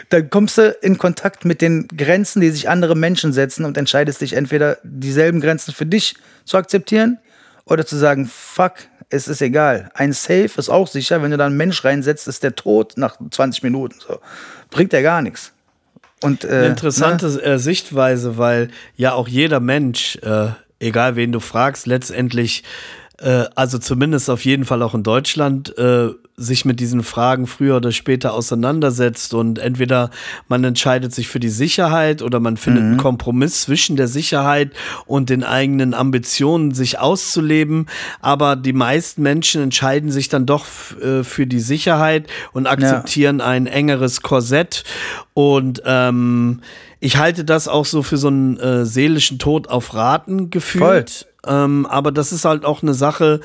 Dann 0.10 0.30
kommst 0.30 0.58
du 0.58 0.70
in 0.82 0.98
Kontakt 0.98 1.44
mit 1.44 1.62
den 1.62 1.88
Grenzen, 1.88 2.40
die 2.40 2.52
sich 2.52 2.70
andere 2.70 2.96
Menschen 2.96 3.34
setzen 3.34 3.66
und 3.66 3.78
entscheidest 3.78 4.22
dich 4.22 4.34
entweder 4.34 4.78
dieselben 4.84 5.42
Grenzen 5.42 5.74
für 5.74 5.88
dich 5.88 6.16
zu 6.46 6.58
akzeptieren 6.58 7.18
oder 7.66 7.86
zu 7.86 7.98
sagen, 7.98 8.30
fuck, 8.32 8.74
es 9.12 9.28
ist 9.28 9.41
egal. 9.41 9.91
Ein 9.93 10.13
Safe 10.13 10.52
ist 10.58 10.69
auch 10.69 10.88
sicher, 10.88 11.21
wenn 11.21 11.32
du 11.32 11.38
da 11.38 11.45
einen 11.45 11.58
Mensch 11.58 11.84
reinsetzt, 11.84 12.28
ist 12.28 12.43
der 12.43 12.56
tot 12.56 12.93
nach 12.95 13.17
20 13.30 13.62
Minuten. 13.62 13.95
So. 14.00 14.19
Bringt 14.69 14.93
ja 14.93 15.02
gar 15.02 15.21
nichts. 15.21 15.52
Und, 16.24 16.43
äh, 16.43 16.47
Eine 16.47 16.67
interessante 16.67 17.28
ne? 17.28 17.60
Sichtweise, 17.60 18.38
weil 18.38 18.69
ja 18.95 19.13
auch 19.13 19.28
jeder 19.28 19.60
Mensch, 19.60 20.17
äh, 20.17 20.50
egal 20.80 21.15
wen 21.15 21.32
du 21.32 21.39
fragst, 21.39 21.88
letztendlich 21.88 22.63
äh, 23.22 23.46
also 23.56 23.78
zumindest 23.78 24.30
auf 24.30 24.46
jeden 24.46 24.66
Fall 24.66 24.82
auch 24.82 24.96
in 24.96 25.04
Deutschland, 25.04 25.78
äh, 25.78 26.10
sich 26.38 26.66
mit 26.66 26.80
diesen 26.80 27.04
Fragen 27.04 27.46
früher 27.46 27.78
oder 27.78 27.92
später 27.92 28.34
auseinandersetzt 28.34 29.34
und 29.34 29.60
entweder 29.60 30.10
man 30.48 30.64
entscheidet 30.64 31.14
sich 31.14 31.28
für 31.28 31.40
die 31.40 31.50
Sicherheit 31.50 32.24
oder 32.24 32.40
man 32.40 32.58
findet 32.58 32.84
mhm. 32.84 32.90
einen 32.90 32.98
Kompromiss 32.98 33.62
zwischen 33.62 33.96
der 33.96 34.08
Sicherheit 34.08 34.72
und 35.06 35.30
den 35.30 35.44
eigenen 35.44 35.94
Ambitionen, 35.94 36.74
sich 36.74 36.98
auszuleben. 36.98 37.86
Aber 38.22 38.56
die 38.56 38.74
meisten 38.74 39.22
Menschen 39.22 39.62
entscheiden 39.62 40.12
sich 40.12 40.30
dann 40.30 40.46
doch 40.46 40.66
äh, 41.00 41.24
für 41.24 41.46
die 41.46 41.60
Sicherheit 41.60 42.28
und 42.54 42.66
akzeptieren 42.66 43.40
ja. 43.40 43.46
ein 43.46 43.68
engeres 43.68 44.22
Korsett 44.22 44.84
und 45.34 45.84
ähm, 45.86 46.62
ich 47.02 47.18
halte 47.18 47.44
das 47.44 47.68
auch 47.68 47.86
so 47.86 48.04
für 48.04 48.18
so 48.18 48.28
einen 48.28 48.58
äh, 48.58 48.86
seelischen 48.86 49.40
Tod 49.40 49.68
auf 49.68 49.96
Raten 49.96 50.52
gefühlt. 50.52 51.28
Ähm, 51.48 51.88
aber 51.88 52.12
das 52.12 52.32
ist 52.32 52.46
halt 52.46 52.64
auch 52.66 52.84
eine 52.84 52.94
Sache, 52.94 53.40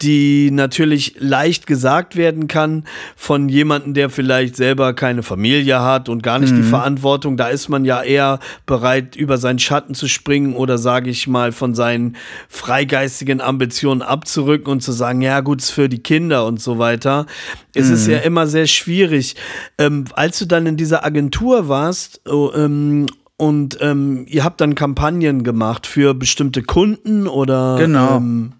die 0.00 0.52
natürlich 0.52 1.16
leicht 1.18 1.66
gesagt 1.66 2.14
werden 2.14 2.46
kann 2.46 2.84
von 3.16 3.48
jemandem, 3.48 3.94
der 3.94 4.10
vielleicht 4.10 4.54
selber 4.54 4.94
keine 4.94 5.24
Familie 5.24 5.80
hat 5.80 6.08
und 6.08 6.22
gar 6.22 6.38
nicht 6.38 6.52
mhm. 6.52 6.58
die 6.58 6.62
Verantwortung. 6.62 7.36
Da 7.36 7.48
ist 7.48 7.68
man 7.68 7.84
ja 7.84 8.00
eher 8.00 8.38
bereit, 8.66 9.16
über 9.16 9.38
seinen 9.38 9.58
Schatten 9.58 9.96
zu 9.96 10.06
springen 10.06 10.54
oder 10.54 10.78
sage 10.78 11.10
ich 11.10 11.26
mal 11.26 11.50
von 11.50 11.74
seinen 11.74 12.14
freigeistigen 12.48 13.40
Ambitionen 13.40 14.02
abzurücken 14.02 14.70
und 14.70 14.82
zu 14.82 14.92
sagen, 14.92 15.20
ja 15.20 15.40
gut, 15.40 15.60
ist 15.60 15.70
für 15.70 15.88
die 15.88 16.02
Kinder 16.02 16.46
und 16.46 16.60
so 16.60 16.78
weiter. 16.78 17.26
Es 17.74 17.88
mhm. 17.88 17.94
ist 17.94 18.06
ja 18.06 18.18
immer 18.18 18.46
sehr 18.46 18.66
schwierig. 18.66 19.36
Ähm, 19.78 20.04
als 20.14 20.38
du 20.38 20.46
dann 20.46 20.66
in 20.66 20.76
dieser 20.76 21.04
Agentur 21.04 21.68
warst 21.68 22.20
oh, 22.28 22.50
ähm, 22.54 23.06
und 23.36 23.78
ähm, 23.80 24.26
ihr 24.28 24.44
habt 24.44 24.60
dann 24.60 24.74
Kampagnen 24.74 25.42
gemacht 25.42 25.86
für 25.86 26.14
bestimmte 26.14 26.62
Kunden 26.62 27.26
oder 27.26 27.76
genau. 27.78 28.16
Ähm, 28.16 28.52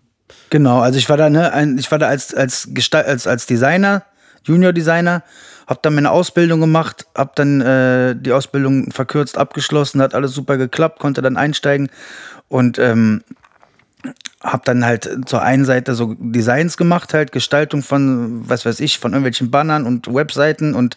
Genau, 0.54 0.80
also 0.80 0.98
ich 0.98 1.08
war 1.08 1.16
da, 1.16 1.30
ne, 1.30 1.52
ein, 1.52 1.78
ich 1.78 1.90
war 1.90 1.98
da 1.98 2.06
als, 2.06 2.32
als, 2.32 2.68
Gestalt, 2.70 3.06
als, 3.06 3.26
als 3.26 3.46
Designer, 3.46 4.04
Junior 4.44 4.72
Designer, 4.72 5.24
hab 5.66 5.82
dann 5.82 5.96
meine 5.96 6.12
Ausbildung 6.12 6.60
gemacht, 6.60 7.06
hab 7.14 7.34
dann 7.34 7.60
äh, 7.60 8.14
die 8.14 8.32
Ausbildung 8.32 8.92
verkürzt 8.92 9.36
abgeschlossen, 9.36 10.00
hat 10.00 10.14
alles 10.14 10.32
super 10.32 10.56
geklappt, 10.56 11.00
konnte 11.00 11.22
dann 11.22 11.36
einsteigen 11.36 11.90
und 12.48 12.78
ähm, 12.78 13.22
habe 14.42 14.62
dann 14.64 14.84
halt 14.84 15.08
zur 15.26 15.42
einen 15.42 15.64
Seite 15.64 15.94
so 15.94 16.14
Designs 16.18 16.76
gemacht, 16.76 17.14
halt 17.14 17.32
Gestaltung 17.32 17.82
von, 17.82 18.48
was 18.48 18.66
weiß 18.66 18.80
ich, 18.80 18.98
von 18.98 19.12
irgendwelchen 19.12 19.50
Bannern 19.50 19.86
und 19.86 20.12
Webseiten 20.12 20.74
und 20.74 20.96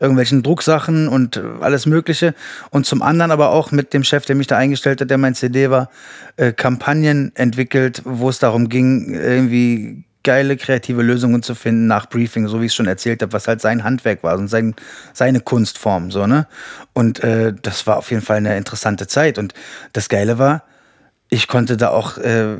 irgendwelchen 0.00 0.42
Drucksachen 0.42 1.08
und 1.08 1.40
alles 1.60 1.86
Mögliche. 1.86 2.34
Und 2.70 2.86
zum 2.86 3.02
anderen 3.02 3.30
aber 3.30 3.50
auch 3.50 3.70
mit 3.70 3.94
dem 3.94 4.02
Chef, 4.02 4.26
der 4.26 4.36
mich 4.36 4.48
da 4.48 4.56
eingestellt 4.56 5.00
hat, 5.00 5.10
der 5.10 5.18
mein 5.18 5.34
CD 5.34 5.70
war, 5.70 5.90
äh, 6.36 6.52
Kampagnen 6.52 7.32
entwickelt, 7.36 8.02
wo 8.04 8.28
es 8.28 8.38
darum 8.40 8.68
ging, 8.68 9.14
irgendwie 9.14 10.04
geile 10.24 10.56
kreative 10.56 11.02
Lösungen 11.02 11.42
zu 11.42 11.54
finden 11.54 11.86
nach 11.86 12.06
Briefing, 12.06 12.48
so 12.48 12.60
wie 12.60 12.66
ich 12.66 12.72
es 12.72 12.74
schon 12.74 12.86
erzählt 12.86 13.22
habe, 13.22 13.32
was 13.32 13.46
halt 13.46 13.60
sein 13.60 13.84
Handwerk 13.84 14.22
war 14.22 14.36
und 14.36 14.48
sein, 14.48 14.74
seine 15.14 15.40
Kunstform, 15.40 16.10
so, 16.10 16.26
ne? 16.26 16.46
Und 16.92 17.22
äh, 17.22 17.54
das 17.62 17.86
war 17.86 17.96
auf 17.96 18.10
jeden 18.10 18.22
Fall 18.22 18.38
eine 18.38 18.56
interessante 18.56 19.06
Zeit. 19.06 19.38
Und 19.38 19.54
das 19.92 20.08
Geile 20.08 20.38
war, 20.38 20.64
ich 21.30 21.48
konnte 21.48 21.76
da 21.76 21.90
auch 21.90 22.18
äh, 22.18 22.56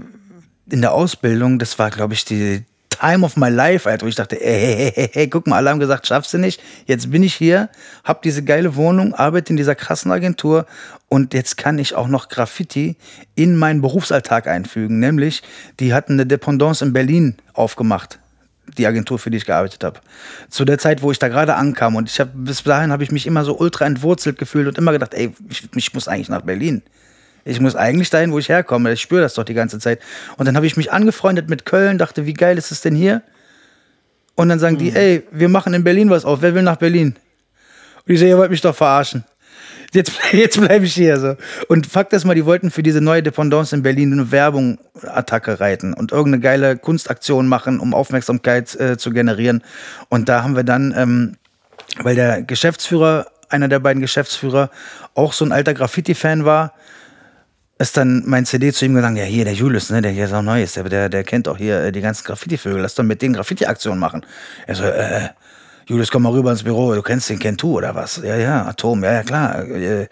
in 0.70 0.80
der 0.80 0.92
Ausbildung, 0.92 1.58
das 1.58 1.78
war, 1.78 1.90
glaube 1.90 2.14
ich, 2.14 2.24
die 2.24 2.64
Time 2.90 3.24
of 3.24 3.36
my 3.36 3.48
life, 3.48 3.88
Alter, 3.88 4.06
wo 4.06 4.08
ich 4.08 4.16
dachte, 4.16 4.40
ey, 4.40 4.60
hey, 4.60 4.92
hey, 4.94 5.10
hey, 5.12 5.28
guck 5.28 5.46
mal, 5.46 5.56
alle 5.56 5.70
haben 5.70 5.78
gesagt, 5.78 6.06
schaffst 6.06 6.34
du 6.34 6.38
nicht. 6.38 6.60
Jetzt 6.86 7.10
bin 7.10 7.22
ich 7.22 7.34
hier, 7.34 7.68
hab 8.02 8.22
diese 8.22 8.42
geile 8.42 8.74
Wohnung, 8.74 9.14
arbeite 9.14 9.52
in 9.52 9.56
dieser 9.56 9.74
krassen 9.74 10.10
Agentur 10.10 10.66
und 11.08 11.32
jetzt 11.32 11.56
kann 11.56 11.78
ich 11.78 11.94
auch 11.94 12.08
noch 12.08 12.28
Graffiti 12.28 12.96
in 13.34 13.56
meinen 13.56 13.80
Berufsalltag 13.80 14.48
einfügen. 14.48 14.98
Nämlich, 14.98 15.42
die 15.78 15.94
hatten 15.94 16.14
eine 16.14 16.26
Dependance 16.26 16.84
in 16.84 16.92
Berlin 16.92 17.36
aufgemacht 17.52 18.18
die 18.76 18.86
Agentur, 18.86 19.18
für 19.18 19.30
die 19.30 19.38
ich 19.38 19.46
gearbeitet 19.46 19.82
habe. 19.82 20.00
Zu 20.50 20.66
der 20.66 20.78
Zeit, 20.78 21.00
wo 21.00 21.10
ich 21.10 21.18
da 21.18 21.28
gerade 21.28 21.54
ankam 21.54 21.96
und 21.96 22.10
ich 22.10 22.20
habe 22.20 22.30
bis 22.34 22.62
dahin 22.62 22.92
habe 22.92 23.02
ich 23.02 23.10
mich 23.10 23.26
immer 23.26 23.42
so 23.42 23.58
ultra 23.58 23.86
entwurzelt 23.86 24.38
gefühlt 24.38 24.68
und 24.68 24.76
immer 24.76 24.92
gedacht, 24.92 25.14
ey, 25.14 25.34
ich, 25.48 25.68
ich 25.74 25.94
muss 25.94 26.06
eigentlich 26.06 26.28
nach 26.28 26.42
Berlin. 26.42 26.82
Ich 27.48 27.60
muss 27.60 27.74
eigentlich 27.74 28.10
dahin, 28.10 28.30
wo 28.32 28.38
ich 28.38 28.50
herkomme. 28.50 28.92
Ich 28.92 29.00
spüre 29.00 29.22
das 29.22 29.34
doch 29.34 29.44
die 29.44 29.54
ganze 29.54 29.78
Zeit. 29.78 30.00
Und 30.36 30.46
dann 30.46 30.54
habe 30.54 30.66
ich 30.66 30.76
mich 30.76 30.92
angefreundet 30.92 31.48
mit 31.48 31.64
Köln, 31.64 31.96
dachte, 31.96 32.26
wie 32.26 32.34
geil 32.34 32.58
ist 32.58 32.70
es 32.70 32.82
denn 32.82 32.94
hier? 32.94 33.22
Und 34.34 34.50
dann 34.50 34.58
sagen 34.58 34.74
mhm. 34.74 34.80
die, 34.80 34.92
ey, 34.94 35.22
wir 35.30 35.48
machen 35.48 35.72
in 35.72 35.82
Berlin 35.82 36.10
was 36.10 36.26
auf. 36.26 36.42
Wer 36.42 36.54
will 36.54 36.62
nach 36.62 36.76
Berlin? 36.76 37.16
Und 38.06 38.12
ich 38.12 38.18
sehe, 38.18 38.28
ihr 38.28 38.38
wollt 38.38 38.50
mich 38.50 38.60
doch 38.60 38.76
verarschen. 38.76 39.24
Jetzt, 39.94 40.12
jetzt 40.32 40.60
bleibe 40.60 40.84
ich 40.84 40.92
hier 40.92 41.18
so. 41.18 41.36
Und 41.68 41.86
Fakt 41.86 42.12
ist 42.12 42.26
mal, 42.26 42.34
die 42.34 42.44
wollten 42.44 42.70
für 42.70 42.82
diese 42.82 43.00
neue 43.00 43.22
Dependance 43.22 43.74
in 43.74 43.82
Berlin 43.82 44.12
eine 44.12 44.30
Werbung, 44.30 44.78
Attacke 45.02 45.58
reiten 45.58 45.94
und 45.94 46.12
irgendeine 46.12 46.42
geile 46.42 46.76
Kunstaktion 46.76 47.48
machen, 47.48 47.80
um 47.80 47.94
Aufmerksamkeit 47.94 48.78
äh, 48.78 48.98
zu 48.98 49.10
generieren. 49.10 49.62
Und 50.10 50.28
da 50.28 50.42
haben 50.42 50.54
wir 50.54 50.64
dann, 50.64 50.94
ähm, 50.94 51.36
weil 52.02 52.14
der 52.14 52.42
Geschäftsführer, 52.42 53.26
einer 53.48 53.68
der 53.68 53.78
beiden 53.78 54.02
Geschäftsführer, 54.02 54.70
auch 55.14 55.32
so 55.32 55.46
ein 55.46 55.52
alter 55.52 55.72
Graffiti-Fan 55.72 56.44
war, 56.44 56.74
ist 57.78 57.96
dann 57.96 58.24
mein 58.26 58.44
CD 58.44 58.72
zu 58.72 58.84
ihm 58.84 58.94
gesagt, 58.94 59.16
ja 59.16 59.24
hier, 59.24 59.44
der 59.44 59.54
Julius, 59.54 59.90
ne, 59.90 60.02
der 60.02 60.10
hier 60.10 60.24
ist 60.24 60.32
auch 60.32 60.42
neu 60.42 60.62
ist, 60.62 60.76
der, 60.76 60.84
der, 60.84 61.08
der 61.08 61.24
kennt 61.24 61.48
auch 61.48 61.56
hier 61.56 61.80
äh, 61.84 61.92
die 61.92 62.00
ganzen 62.00 62.24
Graffiti-Vögel, 62.24 62.80
lass 62.80 62.94
doch 62.96 63.04
mit 63.04 63.22
denen 63.22 63.34
Graffiti-Aktionen 63.34 64.00
machen. 64.00 64.26
Er 64.66 64.74
so, 64.74 64.84
äh, 64.84 65.28
Julius, 65.86 66.10
komm 66.10 66.24
mal 66.24 66.32
rüber 66.32 66.50
ins 66.50 66.64
Büro, 66.64 66.92
du 66.92 67.02
kennst 67.02 67.30
den 67.30 67.38
Kentu 67.38 67.76
oder 67.78 67.94
was? 67.94 68.20
Ja, 68.22 68.36
ja, 68.36 68.66
Atom, 68.66 69.04
ja, 69.04 69.12
ja, 69.12 69.22
klar. 69.22 69.64
Äh, 69.64 70.08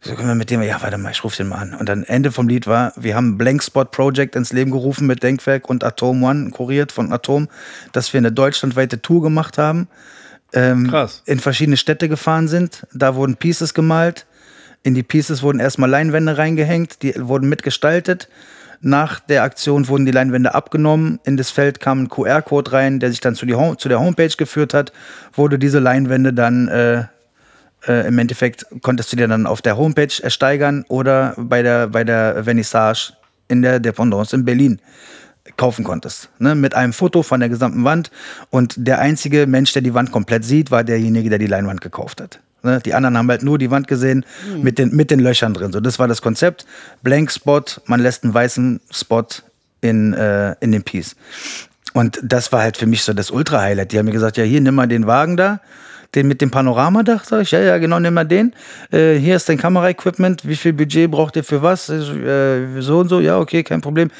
so 0.00 0.14
können 0.14 0.28
wir 0.28 0.34
mit 0.36 0.50
dem, 0.50 0.62
ja, 0.62 0.80
warte 0.80 0.96
mal, 0.96 1.10
ich 1.10 1.24
ruf 1.24 1.34
den 1.34 1.48
mal 1.48 1.56
an. 1.56 1.74
Und 1.74 1.88
dann 1.88 2.04
Ende 2.04 2.30
vom 2.30 2.46
Lied 2.46 2.66
war, 2.68 2.92
wir 2.94 3.16
haben 3.16 3.36
Blank 3.36 3.64
Spot 3.64 3.86
Project 3.86 4.36
ins 4.36 4.52
Leben 4.52 4.70
gerufen 4.70 5.06
mit 5.06 5.22
Denkwerk 5.22 5.68
und 5.68 5.82
Atom 5.82 6.22
One, 6.22 6.50
kuriert 6.50 6.92
von 6.92 7.12
Atom, 7.12 7.48
dass 7.92 8.12
wir 8.12 8.18
eine 8.18 8.30
deutschlandweite 8.30 9.02
Tour 9.02 9.22
gemacht 9.22 9.58
haben. 9.58 9.88
Ähm, 10.52 10.88
Krass. 10.88 11.22
In 11.26 11.40
verschiedene 11.40 11.76
Städte 11.76 12.08
gefahren 12.08 12.46
sind. 12.46 12.86
Da 12.92 13.16
wurden 13.16 13.36
Pieces 13.36 13.74
gemalt 13.74 14.26
in 14.82 14.94
die 14.94 15.02
Pieces 15.02 15.42
wurden 15.42 15.60
erstmal 15.60 15.90
Leinwände 15.90 16.38
reingehängt, 16.38 17.02
die 17.02 17.14
wurden 17.16 17.48
mitgestaltet. 17.48 18.28
Nach 18.80 19.18
der 19.18 19.42
Aktion 19.42 19.88
wurden 19.88 20.06
die 20.06 20.12
Leinwände 20.12 20.54
abgenommen. 20.54 21.18
In 21.24 21.36
das 21.36 21.50
Feld 21.50 21.80
kam 21.80 22.04
ein 22.04 22.08
QR-Code 22.08 22.72
rein, 22.72 23.00
der 23.00 23.10
sich 23.10 23.20
dann 23.20 23.34
zu, 23.34 23.46
zu 23.76 23.88
der 23.88 23.98
Homepage 23.98 24.34
geführt 24.36 24.72
hat. 24.72 24.92
Wurde 25.32 25.58
diese 25.58 25.80
Leinwände 25.80 26.32
dann 26.32 26.68
äh, 26.68 27.04
äh, 27.86 28.06
im 28.06 28.18
Endeffekt 28.18 28.66
konntest 28.82 29.12
du 29.12 29.16
dir 29.16 29.28
dann 29.28 29.46
auf 29.46 29.62
der 29.62 29.76
Homepage 29.76 30.22
ersteigern 30.22 30.84
oder 30.88 31.34
bei 31.36 31.62
der, 31.62 31.88
bei 31.88 32.04
der 32.04 32.44
Vernissage 32.44 33.12
in 33.48 33.62
der 33.62 33.80
Dependance 33.80 34.34
in 34.34 34.44
Berlin 34.44 34.80
kaufen 35.56 35.84
konntest. 35.84 36.28
Ne? 36.38 36.54
Mit 36.54 36.74
einem 36.74 36.92
Foto 36.92 37.22
von 37.22 37.40
der 37.40 37.48
gesamten 37.48 37.84
Wand. 37.84 38.10
Und 38.50 38.74
der 38.76 39.00
einzige 39.00 39.46
Mensch, 39.46 39.72
der 39.72 39.82
die 39.82 39.94
Wand 39.94 40.12
komplett 40.12 40.44
sieht, 40.44 40.70
war 40.70 40.84
derjenige, 40.84 41.30
der 41.30 41.38
die 41.38 41.46
Leinwand 41.46 41.80
gekauft 41.80 42.20
hat. 42.20 42.40
Ne? 42.62 42.80
Die 42.84 42.94
anderen 42.94 43.16
haben 43.16 43.28
halt 43.28 43.42
nur 43.42 43.58
die 43.58 43.70
Wand 43.70 43.88
gesehen 43.88 44.24
mhm. 44.54 44.62
mit, 44.62 44.78
den, 44.78 44.94
mit 44.94 45.10
den 45.10 45.20
Löchern 45.20 45.54
drin. 45.54 45.72
So, 45.72 45.80
das 45.80 45.98
war 45.98 46.08
das 46.08 46.22
Konzept. 46.22 46.66
Blank 47.02 47.30
Spot, 47.30 47.62
man 47.86 48.00
lässt 48.00 48.24
einen 48.24 48.34
weißen 48.34 48.80
Spot 48.90 49.26
in, 49.80 50.12
äh, 50.14 50.54
in 50.60 50.72
den 50.72 50.82
Piece. 50.82 51.16
Und 51.94 52.20
das 52.22 52.52
war 52.52 52.62
halt 52.62 52.76
für 52.76 52.86
mich 52.86 53.02
so 53.02 53.12
das 53.12 53.30
Ultra-Highlight. 53.30 53.92
Die 53.92 53.98
haben 53.98 54.06
mir 54.06 54.12
gesagt, 54.12 54.36
ja, 54.36 54.44
hier, 54.44 54.60
nimm 54.60 54.74
mal 54.74 54.88
den 54.88 55.06
Wagen 55.06 55.36
da 55.36 55.60
den 56.14 56.26
mit 56.26 56.40
dem 56.40 56.50
Panoramadach, 56.50 57.24
sag 57.24 57.42
ich, 57.42 57.50
ja, 57.50 57.60
ja, 57.60 57.78
genau, 57.78 58.00
nimm 58.00 58.14
mal 58.14 58.24
den. 58.24 58.54
Äh, 58.90 59.16
hier 59.16 59.36
ist 59.36 59.48
dein 59.48 59.58
Kameraequipment, 59.58 60.48
wie 60.48 60.56
viel 60.56 60.72
Budget 60.72 61.10
braucht 61.10 61.36
ihr 61.36 61.44
für 61.44 61.62
was? 61.62 61.88
Äh, 61.90 62.80
so 62.80 62.98
und 63.00 63.08
so, 63.08 63.20
ja, 63.20 63.38
okay, 63.38 63.62
kein 63.62 63.82
Problem. 63.82 64.10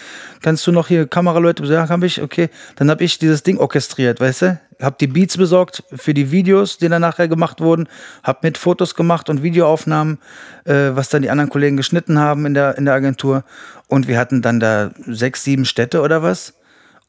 Kannst 0.42 0.66
du 0.66 0.72
noch 0.72 0.88
hier 0.88 1.07
Kameraleute 1.07 1.62
besorgen? 1.62 1.88
Hab 1.88 2.03
ich, 2.03 2.20
okay. 2.20 2.51
Dann 2.77 2.90
habe 2.90 3.05
ich 3.05 3.18
dieses 3.18 3.42
Ding 3.42 3.59
orchestriert, 3.59 4.20
weißt 4.20 4.42
du? 4.42 4.61
Hab 4.81 4.98
die 4.98 5.07
Beats 5.07 5.37
besorgt 5.37 5.83
für 5.92 6.14
die 6.14 6.31
Videos, 6.31 6.79
die 6.79 6.88
dann 6.88 7.01
nachher 7.01 7.27
gemacht 7.27 7.61
wurden, 7.61 7.88
hab 8.22 8.44
mit 8.44 8.59
Fotos 8.59 8.94
gemacht 8.94 9.29
und 9.29 9.42
Videoaufnahmen, 9.42 10.18
äh, 10.66 10.90
was 10.90 11.09
dann 11.09 11.22
die 11.22 11.31
anderen 11.31 11.51
Kollegen 11.51 11.77
geschnitten 11.77 12.18
haben 12.18 12.46
in 12.46 12.55
der, 12.55 12.77
in 12.79 12.85
der 12.85 12.94
Agentur. 12.94 13.44
Und 13.88 14.07
wir 14.07 14.18
hatten 14.18 14.42
dann 14.42 14.61
da 14.61 14.90
sechs, 15.07 15.42
sieben 15.42 15.64
Städte 15.64 16.03
oder 16.03 16.22
was 16.22 16.55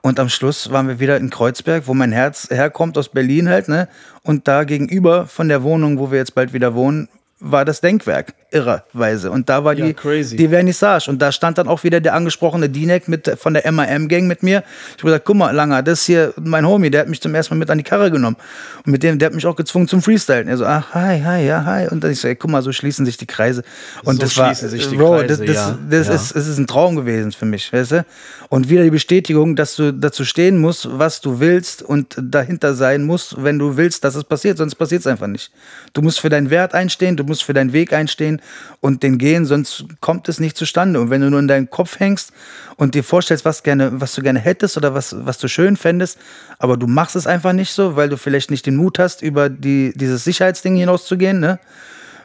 und 0.02 0.20
am 0.20 0.30
Schluss 0.30 0.72
waren 0.72 0.88
wir 0.88 1.00
wieder 1.00 1.18
in 1.18 1.30
Kreuzberg, 1.30 1.88
wo 1.88 1.94
mein 1.94 2.12
Herz 2.12 2.50
herkommt, 2.50 2.98
aus 2.98 3.10
Berlin 3.10 3.50
halt, 3.50 3.68
ne? 3.68 3.88
Und 4.24 4.48
da 4.48 4.64
gegenüber 4.64 5.28
von 5.28 5.50
der 5.50 5.64
Wohnung, 5.64 6.00
wo 6.00 6.12
wir 6.12 6.18
jetzt 6.18 6.36
bald 6.36 6.54
wieder 6.54 6.74
wohnen, 6.74 7.10
war 7.40 7.66
das 7.66 7.82
Denkwerk, 7.82 8.34
irrerweise. 8.52 9.32
Und 9.32 9.50
da 9.50 9.64
war 9.64 9.74
ja, 9.74 9.86
die, 9.86 9.94
crazy. 9.94 10.36
die 10.36 10.48
Vernissage. 10.48 11.10
Und 11.10 11.22
da 11.22 11.32
stand 11.32 11.58
dann 11.58 11.68
auch 11.68 11.84
wieder 11.84 12.00
der 12.00 12.14
angesprochene 12.16 12.70
Dinek 12.70 13.08
mit, 13.08 13.32
von 13.40 13.54
der 13.54 13.70
MAM-Gang 13.72 14.28
mit 14.28 14.44
mir. 14.44 14.64
Ich 14.90 15.04
habe 15.04 15.12
gesagt, 15.12 15.26
guck 15.26 15.36
mal, 15.36 15.52
Langer, 15.52 15.84
das 15.84 16.02
ist 16.02 16.06
hier 16.06 16.34
mein 16.42 16.66
Homie, 16.68 16.90
der 16.90 17.02
hat 17.02 17.10
mich 17.10 17.22
zum 17.22 17.36
ersten 17.36 17.54
Mal 17.54 17.60
mit 17.60 17.70
an 17.70 17.78
die 17.78 17.84
Karre 17.84 18.12
genommen. 18.12 18.38
Und 18.86 18.92
mit 18.92 19.04
dem, 19.04 19.20
der 19.20 19.28
hat 19.28 19.36
mich 19.36 19.46
auch 19.46 19.56
gezwungen 19.56 19.88
zum 19.88 20.02
Freestylen. 20.02 20.48
Er 20.48 20.58
so, 20.58 20.66
ach, 20.66 20.94
hi, 20.94 21.22
hi, 21.22 21.46
ja, 21.46 21.64
hi. 21.64 21.88
Und 21.90 22.04
dann 22.04 22.12
ich 22.12 22.20
so, 22.20 22.28
ey, 22.28 22.36
guck 22.36 22.50
mal, 22.50 22.62
so 22.62 22.72
schließen 22.72 23.06
sich 23.06 23.18
die 23.18 23.28
Kreise. 23.28 23.64
Und 24.04 24.16
so 24.16 24.22
das 24.22 24.38
war, 24.38 24.54
Bro, 24.98 25.18
Kreise, 25.20 25.28
das, 25.28 25.40
das, 25.40 25.56
ja. 25.56 25.78
das, 25.90 26.08
ja. 26.08 26.14
Ist, 26.16 26.36
das 26.36 26.48
ist 26.48 26.58
ein 26.58 26.68
Traum 26.68 26.96
gewesen 26.96 27.32
für 27.32 27.46
mich, 27.46 27.72
weißt 27.72 27.92
du? 27.92 28.06
Und 28.50 28.70
wieder 28.70 28.84
die 28.84 28.90
Bestätigung, 28.90 29.56
dass 29.56 29.76
du 29.76 29.94
dazu 29.94 30.26
stehen 30.26 30.58
musst, 30.58 30.88
was 30.92 31.22
du 31.22 31.40
willst 31.40 31.84
und 31.84 32.16
dahinter 32.20 32.74
sein 32.74 33.04
musst, 33.04 33.44
wenn 33.44 33.60
du 33.60 33.78
willst, 33.78 34.04
dass 34.04 34.16
es 34.16 34.24
passiert, 34.24 34.58
sonst 34.58 34.76
passiert 34.76 35.02
es 35.02 35.08
einfach 35.08 35.28
nicht. 35.28 35.52
Du 35.94 36.02
musst 36.02 36.20
für 36.20 36.30
deinen 36.30 36.50
Wert 36.50 36.74
einstehen, 36.74 37.16
du 37.16 37.24
musst 37.24 37.44
für 37.44 37.54
deinen 37.54 37.74
Weg 37.74 37.94
einstehen 37.94 38.39
und 38.82 39.04
den 39.04 39.18
gehen, 39.18 39.46
sonst 39.46 39.86
kommt 40.02 40.30
es 40.30 40.40
nicht 40.40 40.58
zustande. 40.58 41.00
Und 41.00 41.10
wenn 41.10 41.22
du 41.22 41.30
nur 41.30 41.40
in 41.40 41.48
deinen 41.48 41.70
Kopf 41.70 42.00
hängst 42.00 42.32
und 42.78 42.96
dir 42.96 43.04
vorstellst, 43.04 43.46
was, 43.46 43.64
gerne, 43.64 44.02
was 44.02 44.14
du 44.14 44.22
gerne 44.22 44.40
hättest 44.40 44.78
oder 44.78 44.94
was, 44.94 45.16
was 45.26 45.38
du 45.38 45.48
schön 45.48 45.78
fändest, 45.78 46.18
aber 46.58 46.78
du 46.78 46.88
machst 46.88 47.16
es 47.16 47.28
einfach 47.28 47.54
nicht 47.54 47.72
so, 47.72 47.96
weil 47.96 48.10
du 48.10 48.18
vielleicht 48.18 48.52
nicht 48.52 48.66
den 48.66 48.76
Mut 48.76 49.00
hast, 49.00 49.22
über 49.22 49.50
die, 49.50 49.94
dieses 49.96 50.24
Sicherheitsding 50.24 50.76
hinauszugehen, 50.76 51.40
ne? 51.40 51.60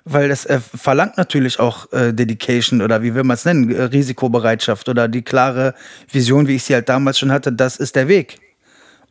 weil 0.04 0.28
das 0.28 0.44
äh, 0.46 0.60
verlangt 0.60 1.16
natürlich 1.16 1.58
auch 1.58 1.90
äh, 1.92 2.12
Dedication 2.12 2.82
oder 2.82 3.02
wie 3.02 3.14
will 3.14 3.24
man 3.24 3.34
es 3.34 3.44
nennen, 3.44 3.70
äh, 3.70 3.82
Risikobereitschaft 3.84 4.88
oder 4.88 5.08
die 5.08 5.22
klare 5.22 5.74
Vision, 6.10 6.46
wie 6.46 6.56
ich 6.56 6.64
sie 6.64 6.74
halt 6.74 6.88
damals 6.88 7.18
schon 7.18 7.32
hatte, 7.32 7.52
das 7.52 7.76
ist 7.78 7.96
der 7.96 8.08
Weg. 8.08 8.38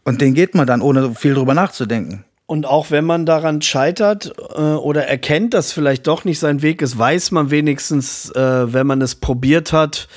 Und 0.03 0.21
den 0.21 0.33
geht 0.33 0.53
man 0.53 0.67
dann, 0.67 0.81
ohne 0.81 1.15
viel 1.15 1.33
drüber 1.33 1.53
nachzudenken. 1.53 2.25
Und 2.45 2.65
auch 2.65 2.91
wenn 2.91 3.05
man 3.05 3.25
daran 3.25 3.61
scheitert 3.61 4.33
äh, 4.55 4.59
oder 4.59 5.07
erkennt, 5.07 5.53
dass 5.53 5.71
vielleicht 5.71 6.07
doch 6.07 6.25
nicht 6.25 6.39
sein 6.39 6.61
Weg 6.61 6.81
ist, 6.81 6.97
weiß 6.97 7.31
man 7.31 7.51
wenigstens, 7.51 8.31
äh, 8.31 8.73
wenn 8.73 8.85
man 8.85 9.01
es 9.01 9.15
probiert 9.15 9.71
hat, 9.71 10.09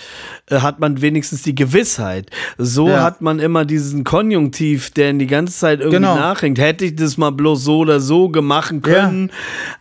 äh, 0.51 0.57
hat 0.57 0.81
man 0.81 1.01
wenigstens 1.01 1.43
die 1.43 1.55
Gewissheit. 1.55 2.31
So 2.59 2.89
ja. 2.89 3.05
hat 3.05 3.21
man 3.21 3.39
immer 3.39 3.65
diesen 3.65 4.03
Konjunktiv, 4.03 4.91
der 4.91 5.11
in 5.11 5.21
die 5.21 5.29
ganze 5.29 5.57
Zeit 5.57 5.79
irgendwie 5.79 5.99
genau. 5.99 6.17
nachhängt. 6.17 6.59
Hätte 6.59 6.85
ich 6.85 6.97
das 6.97 7.17
mal 7.17 7.31
bloß 7.31 7.63
so 7.63 7.79
oder 7.79 8.01
so 8.01 8.29
gemacht 8.29 8.75
können, 8.83 9.31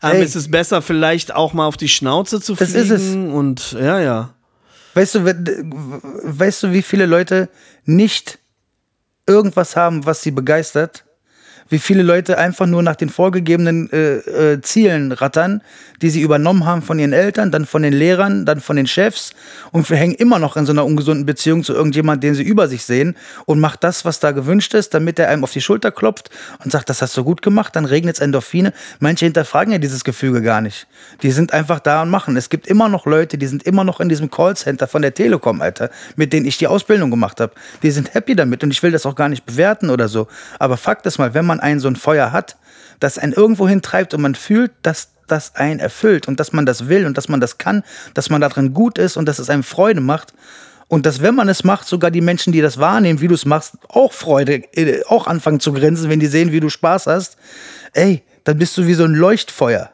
ja. 0.03 0.11
ähm, 0.11 0.21
ist 0.21 0.35
es 0.35 0.51
besser 0.51 0.83
vielleicht 0.83 1.33
auch 1.33 1.53
mal 1.53 1.65
auf 1.65 1.77
die 1.77 1.89
Schnauze 1.89 2.39
zu 2.41 2.55
fliegen. 2.55 2.73
Das 2.73 2.81
ist 2.83 2.91
es. 2.91 3.15
Und 3.15 3.71
ja, 3.71 3.99
ja. 3.99 4.35
Weißt 4.93 5.15
du, 5.15 5.25
weißt 5.25 6.63
du, 6.63 6.71
wie 6.73 6.83
viele 6.83 7.07
Leute 7.07 7.49
nicht 7.85 8.37
irgendwas 9.25 9.75
haben, 9.75 10.05
was 10.05 10.21
sie 10.21 10.31
begeistert? 10.31 11.04
Wie 11.69 11.79
viele 11.79 12.03
Leute 12.03 12.37
einfach 12.37 12.67
nur 12.67 12.83
nach 12.83 12.95
den 12.95 13.09
vorgegebenen 13.09 13.91
äh, 13.91 14.17
äh, 14.17 14.61
Zielen 14.61 15.11
rattern, 15.11 15.61
die 16.01 16.09
sie 16.11 16.21
übernommen 16.21 16.65
haben 16.65 16.81
von 16.83 16.99
ihren 16.99 17.13
Eltern, 17.13 17.51
dann 17.51 17.65
von 17.65 17.81
den 17.81 17.93
Lehrern, 17.93 18.45
dann 18.45 18.59
von 18.59 18.75
den 18.75 18.85
Chefs 18.85 19.31
und 19.71 19.89
hängen 19.89 20.13
immer 20.13 20.37
noch 20.37 20.57
in 20.57 20.65
so 20.65 20.71
einer 20.71 20.85
ungesunden 20.85 21.25
Beziehung 21.25 21.63
zu 21.63 21.73
irgendjemandem, 21.73 22.29
den 22.29 22.35
sie 22.35 22.43
über 22.43 22.67
sich 22.67 22.85
sehen 22.85 23.15
und 23.45 23.59
macht 23.59 23.83
das, 23.83 24.05
was 24.05 24.19
da 24.19 24.31
gewünscht 24.31 24.73
ist, 24.73 24.93
damit 24.93 25.17
er 25.17 25.29
einem 25.29 25.43
auf 25.43 25.51
die 25.51 25.61
Schulter 25.61 25.91
klopft 25.91 26.29
und 26.63 26.71
sagt, 26.71 26.89
das 26.89 27.01
hast 27.01 27.17
du 27.17 27.23
gut 27.23 27.41
gemacht, 27.41 27.75
dann 27.75 27.85
regnet 27.85 28.15
es 28.15 28.21
Endorphine. 28.21 28.71
Manche 28.99 29.25
hinterfragen 29.25 29.71
ja 29.71 29.79
dieses 29.79 30.03
Gefüge 30.03 30.41
gar 30.41 30.61
nicht. 30.61 30.87
Die 31.23 31.31
sind 31.31 31.53
einfach 31.53 31.79
da 31.79 32.03
und 32.03 32.09
machen. 32.09 32.37
Es 32.37 32.49
gibt 32.49 32.67
immer 32.67 32.89
noch 32.89 33.05
Leute, 33.05 33.37
die 33.37 33.47
sind 33.47 33.63
immer 33.63 33.83
noch 33.83 33.99
in 33.99 34.09
diesem 34.09 34.29
Callcenter 34.29 34.87
von 34.87 35.01
der 35.01 35.13
Telekom, 35.13 35.61
Alter, 35.61 35.89
mit 36.15 36.31
denen 36.31 36.45
ich 36.45 36.57
die 36.57 36.67
Ausbildung 36.67 37.09
gemacht 37.09 37.39
habe. 37.41 37.53
Die 37.81 37.91
sind 37.91 38.13
happy 38.13 38.35
damit 38.35 38.63
und 38.63 38.71
ich 38.71 38.83
will 38.83 38.91
das 38.91 39.05
auch 39.05 39.15
gar 39.15 39.29
nicht 39.29 39.45
bewerten 39.45 39.89
oder 39.89 40.07
so. 40.07 40.27
Aber 40.59 40.77
Fakt 40.77 41.05
ist 41.05 41.17
mal, 41.17 41.33
wenn 41.33 41.45
man 41.45 41.54
einen 41.59 41.79
so 41.79 41.87
ein 41.87 41.95
Feuer 41.95 42.31
hat, 42.31 42.57
das 42.99 43.17
einen 43.17 43.33
irgendwo 43.33 43.67
hintreibt 43.67 44.13
und 44.13 44.21
man 44.21 44.35
fühlt, 44.35 44.71
dass 44.81 45.09
das 45.27 45.55
einen 45.55 45.79
erfüllt 45.79 46.27
und 46.27 46.39
dass 46.39 46.53
man 46.53 46.65
das 46.65 46.87
will 46.87 47.05
und 47.05 47.17
dass 47.17 47.29
man 47.29 47.41
das 47.41 47.57
kann, 47.57 47.83
dass 48.13 48.29
man 48.29 48.41
darin 48.41 48.73
gut 48.73 48.97
ist 48.97 49.17
und 49.17 49.25
dass 49.25 49.39
es 49.39 49.49
einem 49.49 49.63
Freude 49.63 50.01
macht. 50.01 50.33
Und 50.87 51.07
dass, 51.07 51.21
wenn 51.21 51.33
man 51.33 51.49
es 51.49 51.63
macht, 51.63 51.87
sogar 51.87 52.11
die 52.11 52.21
Menschen, 52.21 52.53
die 52.53 52.61
das 52.61 52.77
wahrnehmen, 52.77 53.19
wie 53.19 53.27
du 53.27 53.33
es 53.33 53.45
machst, 53.45 53.73
auch 53.89 54.13
Freude, 54.13 54.63
äh, 54.75 55.03
auch 55.07 55.25
anfangen 55.25 55.59
zu 55.59 55.73
grinsen, 55.73 56.11
wenn 56.11 56.19
die 56.19 56.27
sehen, 56.27 56.51
wie 56.51 56.59
du 56.59 56.69
Spaß 56.69 57.07
hast. 57.07 57.37
Ey, 57.93 58.21
dann 58.43 58.59
bist 58.59 58.77
du 58.77 58.85
wie 58.85 58.93
so 58.93 59.03
ein 59.03 59.13
Leuchtfeuer. 59.13 59.89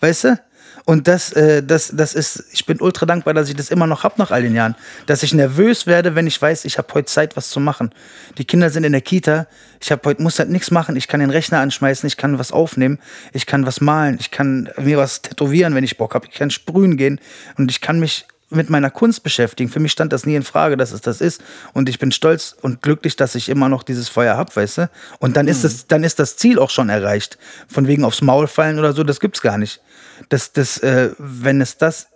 Weißt 0.00 0.24
du? 0.24 0.40
Und 0.86 1.08
das, 1.08 1.32
äh, 1.32 1.64
das, 1.64 1.90
das 1.92 2.14
ist, 2.14 2.44
ich 2.52 2.64
bin 2.64 2.80
ultra 2.80 3.06
dankbar, 3.06 3.34
dass 3.34 3.48
ich 3.48 3.56
das 3.56 3.70
immer 3.70 3.88
noch 3.88 4.04
habe 4.04 4.14
nach 4.18 4.30
all 4.30 4.42
den 4.42 4.54
Jahren. 4.54 4.76
Dass 5.06 5.24
ich 5.24 5.34
nervös 5.34 5.88
werde, 5.88 6.14
wenn 6.14 6.28
ich 6.28 6.40
weiß, 6.40 6.64
ich 6.64 6.78
habe 6.78 6.86
heute 6.94 7.06
Zeit, 7.06 7.36
was 7.36 7.50
zu 7.50 7.58
machen. 7.58 7.90
Die 8.38 8.44
Kinder 8.44 8.70
sind 8.70 8.84
in 8.84 8.92
der 8.92 9.00
Kita, 9.00 9.48
ich 9.80 9.90
habe 9.90 10.02
heute, 10.04 10.22
muss 10.22 10.38
halt 10.38 10.48
nichts 10.48 10.70
machen, 10.70 10.94
ich 10.94 11.08
kann 11.08 11.18
den 11.18 11.30
Rechner 11.30 11.58
anschmeißen, 11.58 12.06
ich 12.06 12.16
kann 12.16 12.38
was 12.38 12.52
aufnehmen, 12.52 13.00
ich 13.32 13.46
kann 13.46 13.66
was 13.66 13.80
malen, 13.80 14.16
ich 14.20 14.30
kann 14.30 14.70
mir 14.78 14.96
was 14.96 15.22
tätowieren, 15.22 15.74
wenn 15.74 15.82
ich 15.82 15.98
Bock 15.98 16.14
habe, 16.14 16.28
ich 16.30 16.38
kann 16.38 16.50
sprühen 16.52 16.96
gehen 16.96 17.20
und 17.58 17.68
ich 17.68 17.80
kann 17.80 17.98
mich 17.98 18.24
mit 18.48 18.70
meiner 18.70 18.90
Kunst 18.90 19.24
beschäftigen. 19.24 19.68
Für 19.68 19.80
mich 19.80 19.90
stand 19.90 20.12
das 20.12 20.24
nie 20.24 20.36
in 20.36 20.44
Frage, 20.44 20.76
dass 20.76 20.92
es 20.92 21.00
das 21.00 21.20
ist. 21.20 21.42
Und 21.72 21.88
ich 21.88 21.98
bin 21.98 22.12
stolz 22.12 22.54
und 22.62 22.80
glücklich, 22.80 23.16
dass 23.16 23.34
ich 23.34 23.48
immer 23.48 23.68
noch 23.68 23.82
dieses 23.82 24.08
Feuer 24.08 24.36
habe, 24.36 24.54
weißt 24.54 24.78
du? 24.78 24.90
Und 25.18 25.36
dann 25.36 25.48
ist 25.48 25.64
mhm. 25.64 25.66
es, 25.66 25.86
dann 25.88 26.04
ist 26.04 26.20
das 26.20 26.36
Ziel 26.36 26.60
auch 26.60 26.70
schon 26.70 26.90
erreicht. 26.90 27.38
Von 27.66 27.88
wegen 27.88 28.04
aufs 28.04 28.22
Maul 28.22 28.46
fallen 28.46 28.78
oder 28.78 28.92
so, 28.92 29.02
das 29.02 29.18
gibt's 29.18 29.40
gar 29.40 29.58
nicht 29.58 29.80
dass 30.28 30.52
das, 30.52 30.78
äh, 30.78 31.10
wenn 31.18 31.60
es 31.60 31.76
das, 31.76 32.08